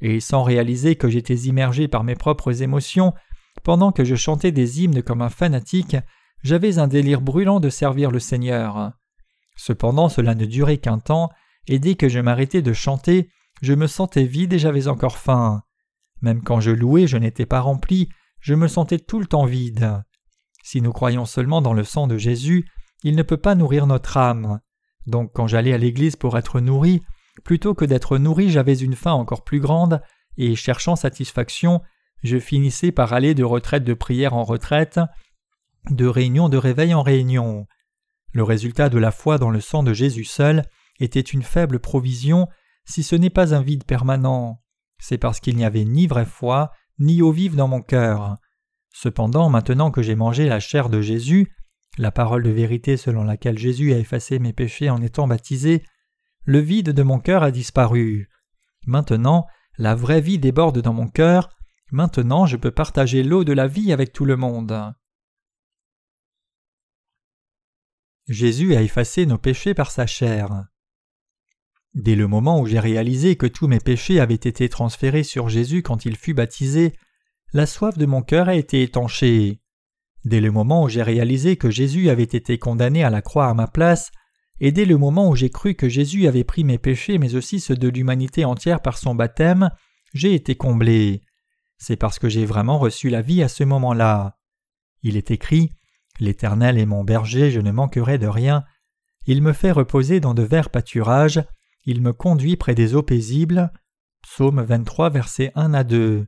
et 0.00 0.20
sans 0.20 0.42
réaliser 0.42 0.96
que 0.96 1.08
j'étais 1.08 1.36
immergé 1.36 1.88
par 1.88 2.04
mes 2.04 2.16
propres 2.16 2.62
émotions, 2.62 3.14
pendant 3.62 3.92
que 3.92 4.04
je 4.04 4.16
chantais 4.16 4.50
des 4.50 4.82
hymnes 4.82 5.02
comme 5.02 5.22
un 5.22 5.28
fanatique, 5.28 5.96
j'avais 6.42 6.78
un 6.78 6.88
délire 6.88 7.20
brûlant 7.20 7.60
de 7.60 7.70
servir 7.70 8.10
le 8.10 8.18
Seigneur. 8.18 8.92
Cependant 9.56 10.08
cela 10.08 10.34
ne 10.34 10.44
durait 10.44 10.78
qu'un 10.78 10.98
temps, 10.98 11.30
et 11.68 11.78
dès 11.78 11.94
que 11.94 12.08
je 12.08 12.20
m'arrêtais 12.20 12.62
de 12.62 12.72
chanter, 12.72 13.28
je 13.60 13.74
me 13.74 13.86
sentais 13.86 14.24
vide 14.24 14.52
et 14.52 14.58
j'avais 14.58 14.88
encore 14.88 15.18
faim. 15.18 15.62
Même 16.20 16.42
quand 16.42 16.60
je 16.60 16.70
louais, 16.70 17.06
je 17.06 17.16
n'étais 17.16 17.46
pas 17.46 17.60
rempli, 17.60 18.08
je 18.40 18.54
me 18.54 18.68
sentais 18.68 18.98
tout 18.98 19.20
le 19.20 19.26
temps 19.26 19.46
vide. 19.46 20.02
Si 20.62 20.80
nous 20.80 20.92
croyons 20.92 21.24
seulement 21.24 21.62
dans 21.62 21.72
le 21.72 21.84
sang 21.84 22.06
de 22.06 22.16
Jésus, 22.16 22.66
il 23.02 23.16
ne 23.16 23.22
peut 23.22 23.36
pas 23.36 23.54
nourrir 23.54 23.86
notre 23.86 24.16
âme. 24.16 24.60
Donc 25.06 25.32
quand 25.34 25.46
j'allais 25.46 25.72
à 25.72 25.78
l'église 25.78 26.16
pour 26.16 26.38
être 26.38 26.60
nourri, 26.60 27.02
Plutôt 27.44 27.74
que 27.74 27.84
d'être 27.84 28.18
nourri, 28.18 28.50
j'avais 28.50 28.76
une 28.76 28.94
faim 28.94 29.12
encore 29.12 29.42
plus 29.42 29.60
grande, 29.60 30.02
et 30.36 30.54
cherchant 30.54 30.96
satisfaction, 30.96 31.82
je 32.22 32.38
finissais 32.38 32.92
par 32.92 33.12
aller 33.12 33.34
de 33.34 33.44
retraite 33.44 33.84
de 33.84 33.94
prière 33.94 34.34
en 34.34 34.44
retraite, 34.44 35.00
de 35.90 36.06
réunion 36.06 36.48
de 36.48 36.56
réveil 36.56 36.94
en 36.94 37.02
réunion. 37.02 37.66
Le 38.32 38.44
résultat 38.44 38.88
de 38.88 38.98
la 38.98 39.10
foi 39.10 39.38
dans 39.38 39.50
le 39.50 39.60
sang 39.60 39.82
de 39.82 39.92
Jésus 39.92 40.24
seul 40.24 40.64
était 41.00 41.20
une 41.20 41.42
faible 41.42 41.78
provision, 41.78 42.48
si 42.84 43.02
ce 43.02 43.16
n'est 43.16 43.30
pas 43.30 43.54
un 43.54 43.62
vide 43.62 43.84
permanent. 43.84 44.62
C'est 44.98 45.18
parce 45.18 45.40
qu'il 45.40 45.56
n'y 45.56 45.64
avait 45.64 45.84
ni 45.84 46.06
vraie 46.06 46.26
foi, 46.26 46.70
ni 46.98 47.22
eau 47.22 47.32
vive 47.32 47.56
dans 47.56 47.68
mon 47.68 47.82
cœur. 47.82 48.36
Cependant, 48.90 49.48
maintenant 49.48 49.90
que 49.90 50.02
j'ai 50.02 50.14
mangé 50.14 50.46
la 50.46 50.60
chair 50.60 50.88
de 50.88 51.00
Jésus, 51.00 51.52
la 51.98 52.10
parole 52.10 52.42
de 52.42 52.50
vérité 52.50 52.96
selon 52.96 53.24
laquelle 53.24 53.58
Jésus 53.58 53.92
a 53.92 53.98
effacé 53.98 54.38
mes 54.38 54.52
péchés 54.52 54.90
en 54.90 55.00
étant 55.02 55.26
baptisé, 55.26 55.82
le 56.44 56.58
vide 56.58 56.90
de 56.90 57.02
mon 57.02 57.18
cœur 57.18 57.42
a 57.42 57.50
disparu. 57.50 58.28
Maintenant, 58.86 59.46
la 59.78 59.94
vraie 59.94 60.20
vie 60.20 60.38
déborde 60.38 60.80
dans 60.80 60.92
mon 60.92 61.08
cœur, 61.08 61.56
maintenant 61.90 62.46
je 62.46 62.56
peux 62.56 62.70
partager 62.70 63.22
l'eau 63.22 63.44
de 63.44 63.52
la 63.52 63.66
vie 63.66 63.92
avec 63.92 64.12
tout 64.12 64.24
le 64.24 64.36
monde. 64.36 64.94
Jésus 68.28 68.74
a 68.74 68.82
effacé 68.82 69.26
nos 69.26 69.38
péchés 69.38 69.74
par 69.74 69.90
sa 69.90 70.06
chair. 70.06 70.64
Dès 71.94 72.14
le 72.14 72.26
moment 72.26 72.60
où 72.60 72.66
j'ai 72.66 72.80
réalisé 72.80 73.36
que 73.36 73.46
tous 73.46 73.66
mes 73.66 73.78
péchés 73.78 74.18
avaient 74.18 74.34
été 74.34 74.68
transférés 74.68 75.24
sur 75.24 75.48
Jésus 75.48 75.82
quand 75.82 76.06
il 76.06 76.16
fut 76.16 76.32
baptisé, 76.32 76.94
la 77.52 77.66
soif 77.66 77.98
de 77.98 78.06
mon 78.06 78.22
cœur 78.22 78.48
a 78.48 78.54
été 78.54 78.82
étanchée. 78.82 79.60
Dès 80.24 80.40
le 80.40 80.50
moment 80.50 80.84
où 80.84 80.88
j'ai 80.88 81.02
réalisé 81.02 81.56
que 81.56 81.70
Jésus 81.70 82.08
avait 82.08 82.22
été 82.22 82.58
condamné 82.58 83.04
à 83.04 83.10
la 83.10 83.20
croix 83.20 83.48
à 83.48 83.54
ma 83.54 83.66
place, 83.66 84.10
et 84.60 84.72
dès 84.72 84.86
le 84.86 84.96
moment 84.96 85.28
où 85.28 85.36
j'ai 85.36 85.50
cru 85.50 85.74
que 85.74 85.88
Jésus 85.88 86.26
avait 86.26 86.44
pris 86.44 86.64
mes 86.64 86.78
péchés 86.78 87.18
mais 87.18 87.34
aussi 87.34 87.60
ceux 87.60 87.76
de 87.76 87.88
l'humanité 87.88 88.44
entière 88.44 88.80
par 88.80 88.96
son 88.96 89.14
baptême, 89.14 89.70
j'ai 90.14 90.34
été 90.34 90.54
comblé. 90.54 91.22
C'est 91.76 91.96
parce 91.96 92.18
que 92.18 92.28
j'ai 92.28 92.46
vraiment 92.46 92.78
reçu 92.78 93.10
la 93.10 93.22
vie 93.22 93.42
à 93.42 93.48
ce 93.48 93.64
moment-là. 93.64 94.38
Il 95.02 95.16
est 95.16 95.30
écrit 95.30 95.72
L'Éternel 96.20 96.78
est 96.78 96.86
mon 96.86 97.04
berger, 97.04 97.50
je 97.50 97.60
ne 97.60 97.72
manquerai 97.72 98.18
de 98.18 98.28
rien. 98.28 98.64
Il 99.26 99.42
me 99.42 99.52
fait 99.52 99.72
reposer 99.72 100.20
dans 100.20 100.34
de 100.34 100.42
verts 100.42 100.70
pâturages, 100.70 101.42
il 101.84 102.00
me 102.00 102.12
conduit 102.12 102.56
près 102.56 102.74
des 102.74 102.94
eaux 102.94 103.02
paisibles. 103.02 103.72
Psaume 104.22 104.62
23, 104.62 105.10
versets 105.10 105.52
1 105.54 105.74
à 105.74 105.84
2. 105.84 106.26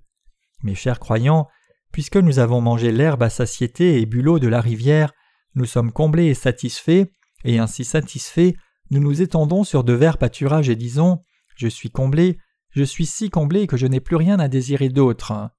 Mes 0.62 0.74
chers 0.74 0.98
croyants, 0.98 1.46
puisque 1.92 2.16
nous 2.16 2.38
avons 2.38 2.60
mangé 2.60 2.90
l'herbe 2.90 3.22
à 3.22 3.30
satiété 3.30 4.00
et 4.00 4.06
bu 4.06 4.20
l'eau 4.20 4.38
de 4.38 4.48
la 4.48 4.60
rivière, 4.60 5.12
nous 5.54 5.66
sommes 5.66 5.92
comblés 5.92 6.26
et 6.26 6.34
satisfaits, 6.34 7.06
et 7.44 7.58
ainsi 7.58 7.84
satisfaits, 7.84 8.54
nous 8.90 9.00
nous 9.00 9.22
étendons 9.22 9.62
sur 9.62 9.84
de 9.84 9.92
verts 9.92 10.18
pâturages 10.18 10.68
et 10.68 10.76
disons 10.76 11.22
Je 11.56 11.68
suis 11.68 11.90
comblé, 11.90 12.38
je 12.70 12.82
suis 12.82 13.06
si 13.06 13.30
comblé 13.30 13.66
que 13.68 13.76
je 13.76 13.86
n'ai 13.86 14.00
plus 14.00 14.16
rien 14.16 14.40
à 14.40 14.48
désirer 14.48 14.88
d'autre. 14.88 15.50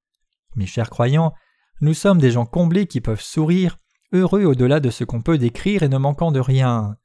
Mes 0.55 0.65
chers 0.65 0.89
croyants, 0.89 1.33
nous 1.81 1.93
sommes 1.93 2.19
des 2.19 2.31
gens 2.31 2.45
comblés 2.45 2.87
qui 2.87 2.99
peuvent 2.99 3.21
sourire, 3.21 3.77
heureux 4.11 4.43
au-delà 4.43 4.79
de 4.79 4.89
ce 4.89 5.05
qu'on 5.05 5.21
peut 5.21 5.37
décrire 5.37 5.83
et 5.83 5.89
ne 5.89 5.97
manquant 5.97 6.31
de 6.31 6.39
rien. 6.39 6.95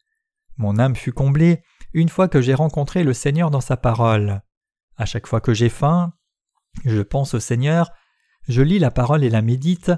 Mon 0.57 0.79
âme 0.79 0.97
fut 0.97 1.13
comblée 1.13 1.63
une 1.93 2.09
fois 2.09 2.29
que 2.29 2.41
j'ai 2.41 2.55
rencontré 2.55 3.05
le 3.05 3.13
Seigneur 3.13 3.51
dans 3.51 3.61
sa 3.61 3.77
parole. 3.77 4.43
À 4.97 5.07
chaque 5.07 5.27
fois 5.27 5.41
que 5.41 5.55
j'ai 5.55 5.69
faim, 5.69 6.13
je 6.85 7.01
pense 7.01 7.35
au 7.35 7.41
Seigneur, 7.41 7.91
je 8.49 8.63
lis 8.63 8.79
la 8.79 8.91
parole 8.91 9.25
et 9.25 9.31
la 9.31 9.43
médite, 9.43 9.93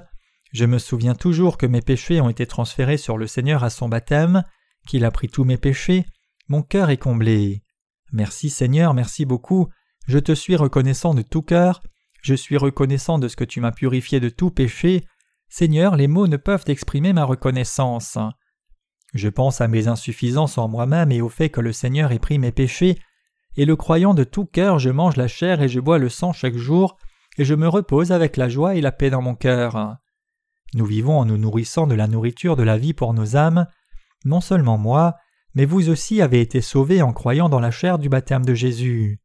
je 0.51 0.65
me 0.65 0.77
souviens 0.77 1.15
toujours 1.15 1.57
que 1.57 1.65
mes 1.65 1.81
péchés 1.81 2.21
ont 2.21 2.29
été 2.29 2.45
transférés 2.45 2.97
sur 2.97 3.17
le 3.17 3.27
Seigneur 3.27 3.63
à 3.63 3.69
son 3.69 3.89
baptême, 3.89 4.43
qu'il 4.87 5.05
a 5.05 5.11
pris 5.11 5.27
tous 5.27 5.43
mes 5.43 5.57
péchés, 5.57 6.05
mon 6.47 6.61
cœur 6.61 6.89
est 6.89 6.97
comblé. 6.97 7.63
Merci 8.11 8.49
Seigneur, 8.49 8.93
merci 8.93 9.25
beaucoup, 9.25 9.69
je 10.07 10.19
te 10.19 10.33
suis 10.33 10.55
reconnaissant 10.55 11.13
de 11.13 11.21
tout 11.21 11.41
cœur, 11.41 11.81
je 12.21 12.35
suis 12.35 12.57
reconnaissant 12.57 13.19
de 13.19 13.27
ce 13.27 13.35
que 13.35 13.43
tu 13.43 13.59
m'as 13.59 13.71
purifié 13.71 14.19
de 14.19 14.29
tout 14.29 14.49
péché. 14.49 15.05
Seigneur, 15.49 15.95
les 15.95 16.07
mots 16.07 16.27
ne 16.27 16.37
peuvent 16.37 16.63
exprimer 16.67 17.13
ma 17.13 17.25
reconnaissance. 17.25 18.17
Je 19.13 19.29
pense 19.29 19.61
à 19.61 19.67
mes 19.67 19.87
insuffisances 19.87 20.57
en 20.57 20.67
moi-même 20.67 21.11
et 21.11 21.21
au 21.21 21.29
fait 21.29 21.49
que 21.49 21.61
le 21.61 21.71
Seigneur 21.71 22.11
ait 22.11 22.19
pris 22.19 22.39
mes 22.39 22.51
péchés, 22.51 22.97
et 23.55 23.65
le 23.65 23.75
croyant 23.75 24.13
de 24.13 24.23
tout 24.23 24.45
cœur, 24.45 24.79
je 24.79 24.89
mange 24.89 25.15
la 25.15 25.27
chair 25.27 25.61
et 25.61 25.69
je 25.69 25.79
bois 25.79 25.99
le 25.99 26.09
sang 26.09 26.33
chaque 26.33 26.57
jour, 26.57 26.97
et 27.37 27.45
je 27.45 27.53
me 27.53 27.67
repose 27.67 28.11
avec 28.11 28.37
la 28.37 28.49
joie 28.49 28.75
et 28.75 28.81
la 28.81 28.91
paix 28.91 29.11
dans 29.11 29.21
mon 29.21 29.35
cœur. 29.35 29.97
Nous 30.73 30.85
vivons 30.85 31.19
en 31.19 31.25
nous 31.25 31.37
nourrissant 31.37 31.85
de 31.85 31.93
la 31.93 32.07
nourriture 32.07 32.55
de 32.55 32.63
la 32.63 32.77
vie 32.77 32.93
pour 32.93 33.13
nos 33.13 33.35
âmes. 33.35 33.67
Non 34.25 34.41
seulement 34.41 34.79
moi, 34.79 35.15
mais 35.53 35.65
vous 35.65 35.89
aussi 35.89 36.21
avez 36.21 36.41
été 36.41 36.61
sauvés 36.61 37.03
en 37.03 37.13
croyant 37.13 37.49
dans 37.49 37.59
la 37.59 37.69
chair 37.69 37.99
du 37.99 38.09
baptême 38.09 38.45
de 38.45 38.55
Jésus. 38.55 39.19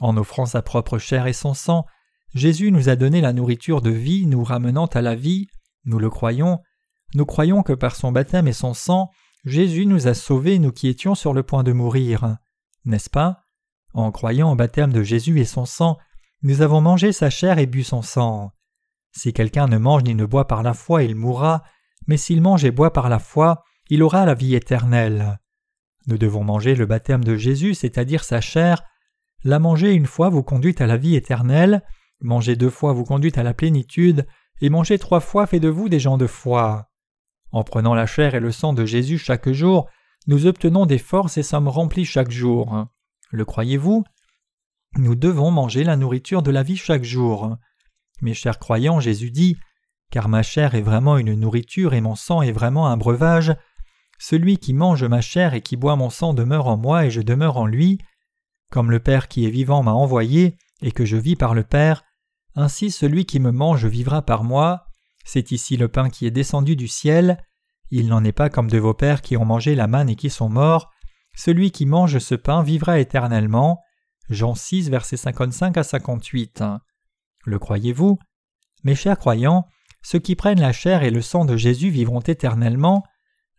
En 0.00 0.16
offrant 0.16 0.46
sa 0.46 0.62
propre 0.62 0.98
chair 0.98 1.28
et 1.28 1.32
son 1.32 1.54
sang, 1.54 1.86
Jésus 2.34 2.72
nous 2.72 2.88
a 2.88 2.96
donné 2.96 3.20
la 3.20 3.32
nourriture 3.32 3.82
de 3.82 3.90
vie 3.90 4.26
nous 4.26 4.42
ramenant 4.42 4.86
à 4.86 5.02
la 5.02 5.14
vie, 5.14 5.46
nous 5.84 5.98
le 5.98 6.10
croyons, 6.10 6.60
nous 7.14 7.26
croyons 7.26 7.62
que 7.62 7.72
par 7.72 7.96
son 7.96 8.12
baptême 8.12 8.48
et 8.48 8.52
son 8.52 8.74
sang, 8.74 9.10
Jésus 9.44 9.86
nous 9.86 10.06
a 10.06 10.14
sauvés 10.14 10.58
nous 10.58 10.72
qui 10.72 10.88
étions 10.88 11.14
sur 11.14 11.32
le 11.32 11.42
point 11.42 11.62
de 11.62 11.72
mourir. 11.72 12.36
N'est-ce 12.84 13.10
pas? 13.10 13.44
En 13.94 14.12
croyant 14.12 14.52
au 14.52 14.54
baptême 14.54 14.92
de 14.92 15.02
Jésus 15.02 15.40
et 15.40 15.44
son 15.44 15.64
sang, 15.64 15.98
nous 16.42 16.62
avons 16.62 16.80
mangé 16.80 17.12
sa 17.12 17.30
chair 17.30 17.58
et 17.58 17.66
bu 17.66 17.82
son 17.82 18.02
sang. 18.02 18.52
Si 19.12 19.32
quelqu'un 19.32 19.66
ne 19.66 19.78
mange 19.78 20.04
ni 20.04 20.14
ne 20.14 20.24
boit 20.24 20.46
par 20.46 20.62
la 20.62 20.74
foi, 20.74 21.02
il 21.02 21.16
mourra, 21.16 21.64
mais 22.06 22.16
s'il 22.16 22.40
mange 22.40 22.64
et 22.64 22.70
boit 22.70 22.92
par 22.92 23.08
la 23.08 23.18
foi, 23.18 23.64
il 23.88 24.02
aura 24.02 24.24
la 24.24 24.34
vie 24.34 24.54
éternelle. 24.54 25.40
Nous 26.06 26.16
devons 26.16 26.44
manger 26.44 26.74
le 26.74 26.86
baptême 26.86 27.24
de 27.24 27.36
Jésus, 27.36 27.74
c'est-à-dire 27.74 28.24
sa 28.24 28.40
chair. 28.40 28.82
La 29.42 29.58
manger 29.58 29.92
une 29.92 30.06
fois 30.06 30.28
vous 30.28 30.42
conduit 30.42 30.76
à 30.78 30.86
la 30.86 30.96
vie 30.96 31.16
éternelle, 31.16 31.82
manger 32.20 32.56
deux 32.56 32.70
fois 32.70 32.92
vous 32.92 33.04
conduit 33.04 33.32
à 33.36 33.42
la 33.42 33.54
plénitude, 33.54 34.26
et 34.60 34.70
manger 34.70 34.98
trois 34.98 35.20
fois 35.20 35.46
fait 35.46 35.60
de 35.60 35.68
vous 35.68 35.88
des 35.88 36.00
gens 36.00 36.18
de 36.18 36.26
foi. 36.26 36.89
En 37.52 37.64
prenant 37.64 37.94
la 37.94 38.06
chair 38.06 38.34
et 38.34 38.40
le 38.40 38.52
sang 38.52 38.72
de 38.72 38.84
Jésus 38.84 39.18
chaque 39.18 39.50
jour, 39.50 39.88
nous 40.26 40.46
obtenons 40.46 40.86
des 40.86 40.98
forces 40.98 41.38
et 41.38 41.42
sommes 41.42 41.68
remplis 41.68 42.04
chaque 42.04 42.30
jour. 42.30 42.86
Le 43.30 43.44
croyez-vous? 43.44 44.04
Nous 44.96 45.14
devons 45.14 45.50
manger 45.50 45.84
la 45.84 45.96
nourriture 45.96 46.42
de 46.42 46.50
la 46.50 46.62
vie 46.62 46.76
chaque 46.76 47.04
jour. 47.04 47.56
Mes 48.22 48.34
chers 48.34 48.58
croyants, 48.58 49.00
Jésus 49.00 49.30
dit 49.30 49.56
Car 50.10 50.28
ma 50.28 50.42
chair 50.42 50.74
est 50.74 50.82
vraiment 50.82 51.16
une 51.16 51.34
nourriture 51.34 51.94
et 51.94 52.00
mon 52.00 52.16
sang 52.16 52.42
est 52.42 52.52
vraiment 52.52 52.88
un 52.88 52.96
breuvage. 52.96 53.54
Celui 54.18 54.58
qui 54.58 54.74
mange 54.74 55.04
ma 55.04 55.20
chair 55.20 55.54
et 55.54 55.62
qui 55.62 55.76
boit 55.76 55.96
mon 55.96 56.10
sang 56.10 56.34
demeure 56.34 56.66
en 56.66 56.76
moi 56.76 57.06
et 57.06 57.10
je 57.10 57.22
demeure 57.22 57.56
en 57.56 57.66
lui. 57.66 57.98
Comme 58.70 58.90
le 58.90 59.00
Père 59.00 59.28
qui 59.28 59.46
est 59.46 59.50
vivant 59.50 59.82
m'a 59.82 59.92
envoyé 59.92 60.58
et 60.82 60.92
que 60.92 61.04
je 61.04 61.16
vis 61.16 61.36
par 61.36 61.54
le 61.54 61.64
Père, 61.64 62.04
ainsi 62.54 62.90
celui 62.90 63.24
qui 63.24 63.40
me 63.40 63.52
mange 63.52 63.86
vivra 63.86 64.22
par 64.22 64.44
moi. 64.44 64.89
C'est 65.32 65.52
ici 65.52 65.76
le 65.76 65.86
pain 65.86 66.10
qui 66.10 66.26
est 66.26 66.32
descendu 66.32 66.74
du 66.74 66.88
ciel. 66.88 67.38
Il 67.92 68.08
n'en 68.08 68.24
est 68.24 68.32
pas 68.32 68.50
comme 68.50 68.68
de 68.68 68.78
vos 68.78 68.94
pères 68.94 69.22
qui 69.22 69.36
ont 69.36 69.44
mangé 69.44 69.76
la 69.76 69.86
manne 69.86 70.10
et 70.10 70.16
qui 70.16 70.28
sont 70.28 70.48
morts. 70.48 70.90
Celui 71.36 71.70
qui 71.70 71.86
mange 71.86 72.18
ce 72.18 72.34
pain 72.34 72.64
vivra 72.64 72.98
éternellement. 72.98 73.80
Jean 74.28 74.56
6, 74.56 74.90
versets 74.90 75.16
55 75.16 75.76
à 75.76 75.84
58. 75.84 76.64
Le 77.44 77.58
croyez-vous? 77.60 78.18
Mes 78.82 78.96
chers 78.96 79.20
croyants, 79.20 79.68
ceux 80.02 80.18
qui 80.18 80.34
prennent 80.34 80.58
la 80.58 80.72
chair 80.72 81.04
et 81.04 81.12
le 81.12 81.22
sang 81.22 81.44
de 81.44 81.56
Jésus 81.56 81.90
vivront 81.90 82.22
éternellement. 82.22 83.04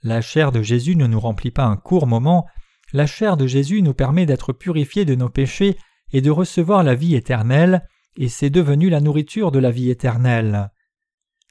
La 0.03 0.19
chair 0.19 0.51
de 0.51 0.61
Jésus 0.61 0.97
ne 0.97 1.07
nous 1.07 1.21
remplit 1.21 1.51
pas 1.51 1.63
un 1.63 1.77
court 1.77 2.05
moment, 2.05 2.47
la 2.91 3.07
chair 3.07 3.37
de 3.37 3.47
Jésus 3.47 3.81
nous 3.81 3.93
permet 3.93 4.25
d'être 4.25 4.51
purifiés 4.51 5.05
de 5.05 5.15
nos 5.15 5.29
péchés 5.29 5.77
et 6.11 6.19
de 6.19 6.31
recevoir 6.31 6.83
la 6.83 6.95
vie 6.95 7.15
éternelle, 7.15 7.87
et 8.17 8.27
c'est 8.27 8.49
devenu 8.49 8.89
la 8.89 8.99
nourriture 8.99 9.53
de 9.53 9.59
la 9.59 9.71
vie 9.71 9.89
éternelle. 9.89 10.69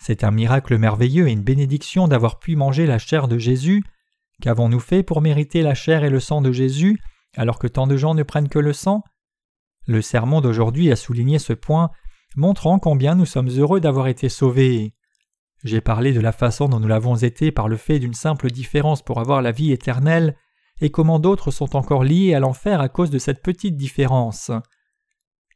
C'est 0.02 0.24
un 0.24 0.30
miracle 0.30 0.78
merveilleux 0.78 1.28
et 1.28 1.32
une 1.32 1.42
bénédiction 1.42 2.08
d'avoir 2.08 2.38
pu 2.38 2.56
manger 2.56 2.86
la 2.86 2.98
chair 2.98 3.28
de 3.28 3.36
Jésus. 3.36 3.84
Qu'avons-nous 4.40 4.80
fait 4.80 5.02
pour 5.02 5.20
mériter 5.20 5.60
la 5.60 5.74
chair 5.74 6.04
et 6.04 6.10
le 6.10 6.20
sang 6.20 6.40
de 6.40 6.52
Jésus, 6.52 6.98
alors 7.36 7.58
que 7.58 7.66
tant 7.66 7.86
de 7.86 7.98
gens 7.98 8.14
ne 8.14 8.22
prennent 8.22 8.48
que 8.48 8.58
le 8.58 8.72
sang? 8.72 9.04
Le 9.86 10.00
sermon 10.00 10.40
d'aujourd'hui 10.40 10.90
a 10.90 10.96
souligné 10.96 11.38
ce 11.38 11.52
point, 11.52 11.90
montrant 12.34 12.78
combien 12.78 13.14
nous 13.14 13.26
sommes 13.26 13.50
heureux 13.50 13.78
d'avoir 13.78 14.06
été 14.06 14.30
sauvés. 14.30 14.94
J'ai 15.64 15.82
parlé 15.82 16.14
de 16.14 16.20
la 16.20 16.32
façon 16.32 16.70
dont 16.70 16.80
nous 16.80 16.88
l'avons 16.88 17.16
été 17.16 17.52
par 17.52 17.68
le 17.68 17.76
fait 17.76 17.98
d'une 17.98 18.14
simple 18.14 18.50
différence 18.50 19.02
pour 19.02 19.20
avoir 19.20 19.42
la 19.42 19.52
vie 19.52 19.70
éternelle, 19.70 20.34
et 20.80 20.90
comment 20.90 21.18
d'autres 21.18 21.50
sont 21.50 21.76
encore 21.76 22.04
liés 22.04 22.32
à 22.32 22.40
l'enfer 22.40 22.80
à 22.80 22.88
cause 22.88 23.10
de 23.10 23.18
cette 23.18 23.42
petite 23.42 23.76
différence. 23.76 24.50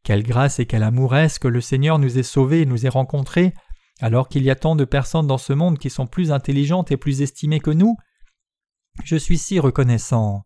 Quelle 0.02 0.22
grâce 0.22 0.58
et 0.58 0.66
quel 0.66 0.82
amour 0.82 1.14
que 1.40 1.48
le 1.48 1.62
Seigneur 1.62 1.98
nous 1.98 2.18
ait 2.18 2.22
sauvés 2.22 2.60
et 2.60 2.66
nous 2.66 2.84
ait 2.84 2.90
rencontrés 2.90 3.54
alors 4.00 4.28
qu'il 4.28 4.42
y 4.42 4.50
a 4.50 4.56
tant 4.56 4.76
de 4.76 4.84
personnes 4.84 5.26
dans 5.26 5.38
ce 5.38 5.52
monde 5.52 5.78
qui 5.78 5.90
sont 5.90 6.06
plus 6.06 6.32
intelligentes 6.32 6.90
et 6.90 6.96
plus 6.96 7.22
estimées 7.22 7.60
que 7.60 7.70
nous 7.70 7.96
Je 9.04 9.16
suis 9.16 9.38
si 9.38 9.60
reconnaissant. 9.60 10.44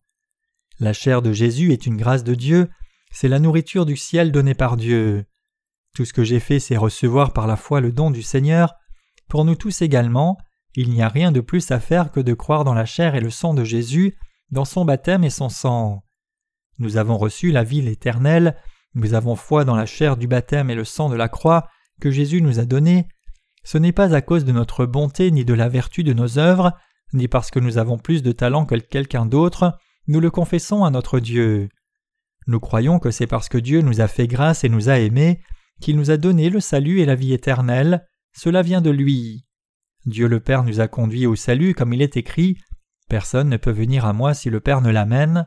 La 0.81 0.93
chair 0.93 1.23
de 1.23 1.33
Jésus 1.33 1.73
est 1.73 1.87
une 1.87 1.97
grâce 1.97 2.25
de 2.25 2.35
Dieu, 2.35 2.71
c'est 3.11 3.29
la 3.29 3.39
nourriture 3.39 3.87
du 3.87 3.97
ciel 3.97 4.33
donnée 4.33 4.55
par 4.55 4.77
Dieu. 4.77 5.25
Tout 5.95 6.05
ce 6.05 6.13
que 6.13 6.25
j'ai 6.25 6.41
fait, 6.41 6.61
c'est 6.61 6.77
recevoir 6.77 7.33
par 7.33 7.47
la 7.47 7.57
foi 7.57 7.81
le 7.81 7.91
don 7.91 8.11
du 8.11 8.23
Seigneur. 8.23 8.75
Pour 9.29 9.45
nous 9.45 9.57
tous 9.57 9.83
également, 9.83 10.39
il 10.75 10.91
n'y 10.91 11.03
a 11.03 11.09
rien 11.09 11.33
de 11.33 11.41
plus 11.41 11.71
à 11.71 11.81
faire 11.81 12.13
que 12.13 12.21
de 12.21 12.35
croire 12.35 12.65
dans 12.65 12.75
la 12.75 12.85
chair 12.85 13.15
et 13.15 13.21
le 13.21 13.31
sang 13.31 13.55
de 13.55 13.65
Jésus, 13.65 14.17
dans 14.51 14.65
son 14.65 14.85
baptême 14.85 15.25
et 15.25 15.31
son 15.31 15.49
sang. 15.49 16.05
Nous 16.79 16.97
avons 16.97 17.19
reçu 17.19 17.51
la 17.51 17.65
vie 17.65 17.87
éternelle, 17.89 18.57
nous 18.95 19.15
avons 19.15 19.35
foi 19.35 19.65
dans 19.65 19.75
la 19.75 19.87
chair 19.87 20.17
du 20.17 20.29
baptême 20.29 20.71
et 20.71 20.75
le 20.75 20.85
sang 20.85 21.09
de 21.09 21.17
la 21.17 21.29
croix 21.29 21.69
que 22.01 22.11
Jésus 22.11 22.41
nous 22.41 22.61
a 22.61 22.65
donné, 22.65 23.09
ce 23.69 23.77
n'est 23.77 23.93
pas 23.93 24.15
à 24.15 24.23
cause 24.23 24.47
de 24.47 24.53
notre 24.53 24.87
bonté 24.87 25.31
ni 25.31 25.45
de 25.45 25.53
la 25.53 25.69
vertu 25.69 26.03
de 26.03 26.15
nos 26.15 26.39
œuvres, 26.39 26.73
ni 27.13 27.29
parce 27.29 27.51
que 27.51 27.59
nous 27.59 27.77
avons 27.77 27.99
plus 27.99 28.23
de 28.23 28.33
talent 28.33 28.65
que 28.65 28.77
quelqu'un 28.77 29.27
d'autre, 29.27 29.77
nous 30.07 30.21
le 30.21 30.31
confessons 30.31 30.85
à 30.85 30.91
notre 30.91 31.21
Dieu. 31.21 31.69
Nous 32.47 32.61
croyons 32.61 32.99
que 32.99 33.11
c'est 33.11 33.27
parce 33.27 33.51
que 33.51 33.59
Dieu 33.59 33.83
nous 33.83 34.01
a 34.01 34.09
fait 34.09 34.27
grâce 34.27 34.65
et 34.65 34.71
nous 34.71 34.89
a 34.89 34.99
aimés, 34.99 35.43
qu'il 35.83 35.99
nous 35.99 36.11
a 36.11 36.17
donné 36.17 36.49
le 36.49 36.61
salut 36.61 37.01
et 37.01 37.05
la 37.05 37.15
vie 37.15 37.35
éternelle, 37.35 38.07
cela 38.35 38.63
vient 38.63 38.81
de 38.81 38.89
lui. 38.89 39.45
Dieu 40.07 40.29
le 40.29 40.41
Père 40.41 40.65
nous 40.65 40.81
a 40.81 40.89
conduits 40.89 41.27
au 41.27 41.37
salut 41.37 41.75
comme 41.75 41.93
il 41.93 42.01
est 42.01 42.17
écrit 42.17 42.57
Personne 43.11 43.51
ne 43.51 43.59
peut 43.59 43.71
venir 43.71 44.07
à 44.07 44.15
moi 44.15 44.33
si 44.33 44.49
le 44.49 44.61
Père 44.61 44.81
ne 44.81 44.91
l'amène. 44.91 45.45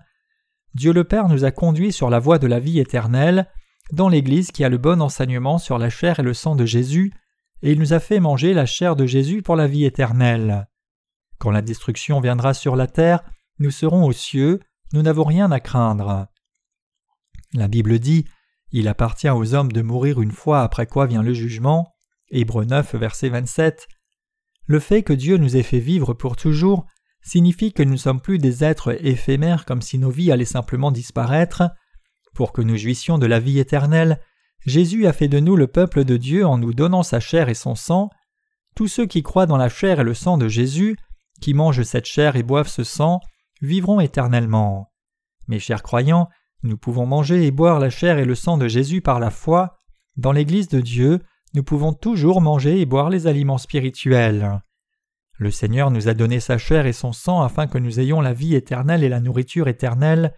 Dieu 0.76 0.94
le 0.94 1.06
Père 1.06 1.28
nous 1.28 1.44
a 1.44 1.50
conduits 1.50 1.92
sur 1.92 2.12
la 2.12 2.20
voie 2.20 2.38
de 2.38 2.46
la 2.46 2.60
vie 2.60 2.80
éternelle, 2.80 3.48
dans 3.92 4.10
l'Église 4.10 4.52
qui 4.52 4.64
a 4.64 4.70
le 4.70 4.78
bon 4.78 5.02
enseignement 5.02 5.58
sur 5.58 5.80
la 5.80 5.90
chair 5.90 6.20
et 6.20 6.24
le 6.24 6.36
sang 6.36 6.56
de 6.56 6.66
Jésus, 6.66 7.12
et 7.64 7.72
il 7.72 7.80
nous 7.80 7.94
a 7.94 8.00
fait 8.00 8.20
manger 8.20 8.54
la 8.54 8.66
chair 8.66 8.96
de 8.96 9.06
Jésus 9.06 9.42
pour 9.42 9.56
la 9.56 9.68
vie 9.68 9.86
éternelle. 9.86 10.68
Quand 11.38 11.52
la 11.52 11.62
destruction 11.62 12.20
viendra 12.20 12.54
sur 12.54 12.76
la 12.76 12.88
terre, 12.88 13.24
nous 13.60 13.72
serons 13.72 14.06
aux 14.06 14.14
cieux, 14.14 14.60
nous 14.94 15.02
n'avons 15.02 15.24
rien 15.24 15.52
à 15.52 15.60
craindre. 15.60 16.28
La 17.54 17.68
Bible 17.68 18.00
dit 18.00 18.26
Il 18.72 18.88
appartient 18.88 19.30
aux 19.30 19.54
hommes 19.54 19.72
de 19.72 19.82
mourir 19.82 20.22
une 20.22 20.32
fois 20.32 20.62
après 20.62 20.88
quoi 20.88 21.06
vient 21.06 21.24
le 21.24 21.34
jugement. 21.34 21.94
Hébreux 22.30 22.66
9, 22.66 22.96
verset 22.96 23.30
27. 23.30 23.88
Le 24.66 24.80
fait 24.80 25.04
que 25.04 25.14
Dieu 25.14 25.38
nous 25.38 25.58
ait 25.58 25.64
fait 25.64 25.80
vivre 25.80 26.14
pour 26.14 26.36
toujours 26.36 26.86
signifie 27.24 27.74
que 27.74 27.84
nous 27.84 27.94
ne 27.94 27.98
sommes 27.98 28.22
plus 28.22 28.40
des 28.40 28.64
êtres 28.64 28.98
éphémères 29.06 29.66
comme 29.66 29.82
si 29.82 29.98
nos 29.98 30.10
vies 30.10 30.32
allaient 30.32 30.46
simplement 30.46 30.92
disparaître. 30.92 31.64
Pour 32.34 32.54
que 32.54 32.62
nous 32.62 32.78
jouissions 32.78 33.18
de 33.18 33.26
la 33.26 33.40
vie 33.40 33.60
éternelle, 33.60 34.20
Jésus 34.66 35.08
a 35.08 35.14
fait 35.14 35.28
de 35.28 35.40
nous 35.40 35.56
le 35.56 35.68
peuple 35.68 36.04
de 36.04 36.18
Dieu 36.18 36.46
en 36.46 36.58
nous 36.58 36.74
donnant 36.74 37.04
sa 37.04 37.20
chair 37.20 37.50
et 37.50 37.54
son 37.54 37.76
sang. 37.76 38.10
Tous 38.76 38.88
ceux 38.88 39.06
qui 39.06 39.24
croient 39.24 39.48
dans 39.48 39.58
la 39.58 39.70
chair 39.70 40.00
et 40.00 40.04
le 40.04 40.14
sang 40.14 40.38
de 40.38 40.48
Jésus, 40.48 40.98
qui 41.42 41.54
mangent 41.54 41.84
cette 41.84 42.06
chair 42.06 42.36
et 42.36 42.44
boivent 42.44 42.68
ce 42.68 42.84
sang, 42.84 43.20
vivront 43.62 44.00
éternellement. 44.00 44.92
Mes 45.48 45.60
chers 45.60 45.84
croyants, 45.84 46.30
nous 46.64 46.78
pouvons 46.78 47.06
manger 47.06 47.46
et 47.46 47.52
boire 47.52 47.80
la 47.80 47.90
chair 47.90 48.20
et 48.20 48.26
le 48.26 48.36
sang 48.36 48.58
de 48.58 48.68
Jésus 48.68 49.02
par 49.02 49.20
la 49.20 49.32
foi. 49.32 49.80
Dans 50.16 50.32
l'Église 50.32 50.68
de 50.68 50.80
Dieu, 50.80 51.20
nous 51.54 51.64
pouvons 51.64 51.94
toujours 51.94 52.42
manger 52.42 52.80
et 52.80 52.86
boire 52.86 53.10
les 53.10 53.28
aliments 53.28 53.58
spirituels. 53.58 54.62
Le 55.38 55.50
Seigneur 55.50 55.90
nous 55.90 56.08
a 56.08 56.14
donné 56.14 56.40
sa 56.40 56.60
chair 56.60 56.86
et 56.86 56.94
son 56.94 57.14
sang 57.14 57.42
afin 57.42 57.66
que 57.66 57.80
nous 57.80 58.00
ayons 58.00 58.22
la 58.22 58.34
vie 58.34 58.54
éternelle 58.54 59.04
et 59.04 59.10
la 59.10 59.20
nourriture 59.20 59.68
éternelle. 59.68 60.34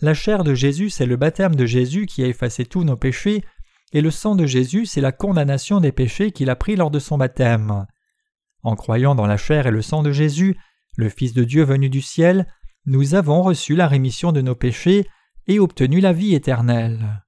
La 0.00 0.14
chair 0.14 0.44
de 0.44 0.54
Jésus, 0.54 0.90
c'est 0.90 1.06
le 1.06 1.16
baptême 1.16 1.54
de 1.54 1.66
Jésus 1.66 2.06
qui 2.06 2.22
a 2.22 2.26
effacé 2.26 2.64
tous 2.64 2.84
nos 2.84 2.96
péchés, 2.96 3.44
et 3.92 4.00
le 4.00 4.10
sang 4.10 4.34
de 4.34 4.44
Jésus, 4.44 4.86
c'est 4.86 5.00
la 5.00 5.12
condamnation 5.12 5.80
des 5.80 5.92
péchés 5.92 6.32
qu'il 6.32 6.50
a 6.50 6.56
pris 6.56 6.74
lors 6.74 6.90
de 6.90 6.98
son 6.98 7.16
baptême. 7.16 7.86
En 8.62 8.74
croyant 8.74 9.14
dans 9.14 9.26
la 9.26 9.36
chair 9.36 9.66
et 9.66 9.70
le 9.70 9.82
sang 9.82 10.02
de 10.02 10.10
Jésus, 10.10 10.56
le 10.96 11.08
Fils 11.08 11.32
de 11.32 11.44
Dieu 11.44 11.64
venu 11.64 11.88
du 11.88 12.02
ciel, 12.02 12.46
nous 12.86 13.14
avons 13.14 13.42
reçu 13.42 13.76
la 13.76 13.86
rémission 13.86 14.32
de 14.32 14.40
nos 14.40 14.54
péchés 14.54 15.06
et 15.46 15.58
obtenu 15.58 16.00
la 16.00 16.12
vie 16.12 16.34
éternelle. 16.34 17.23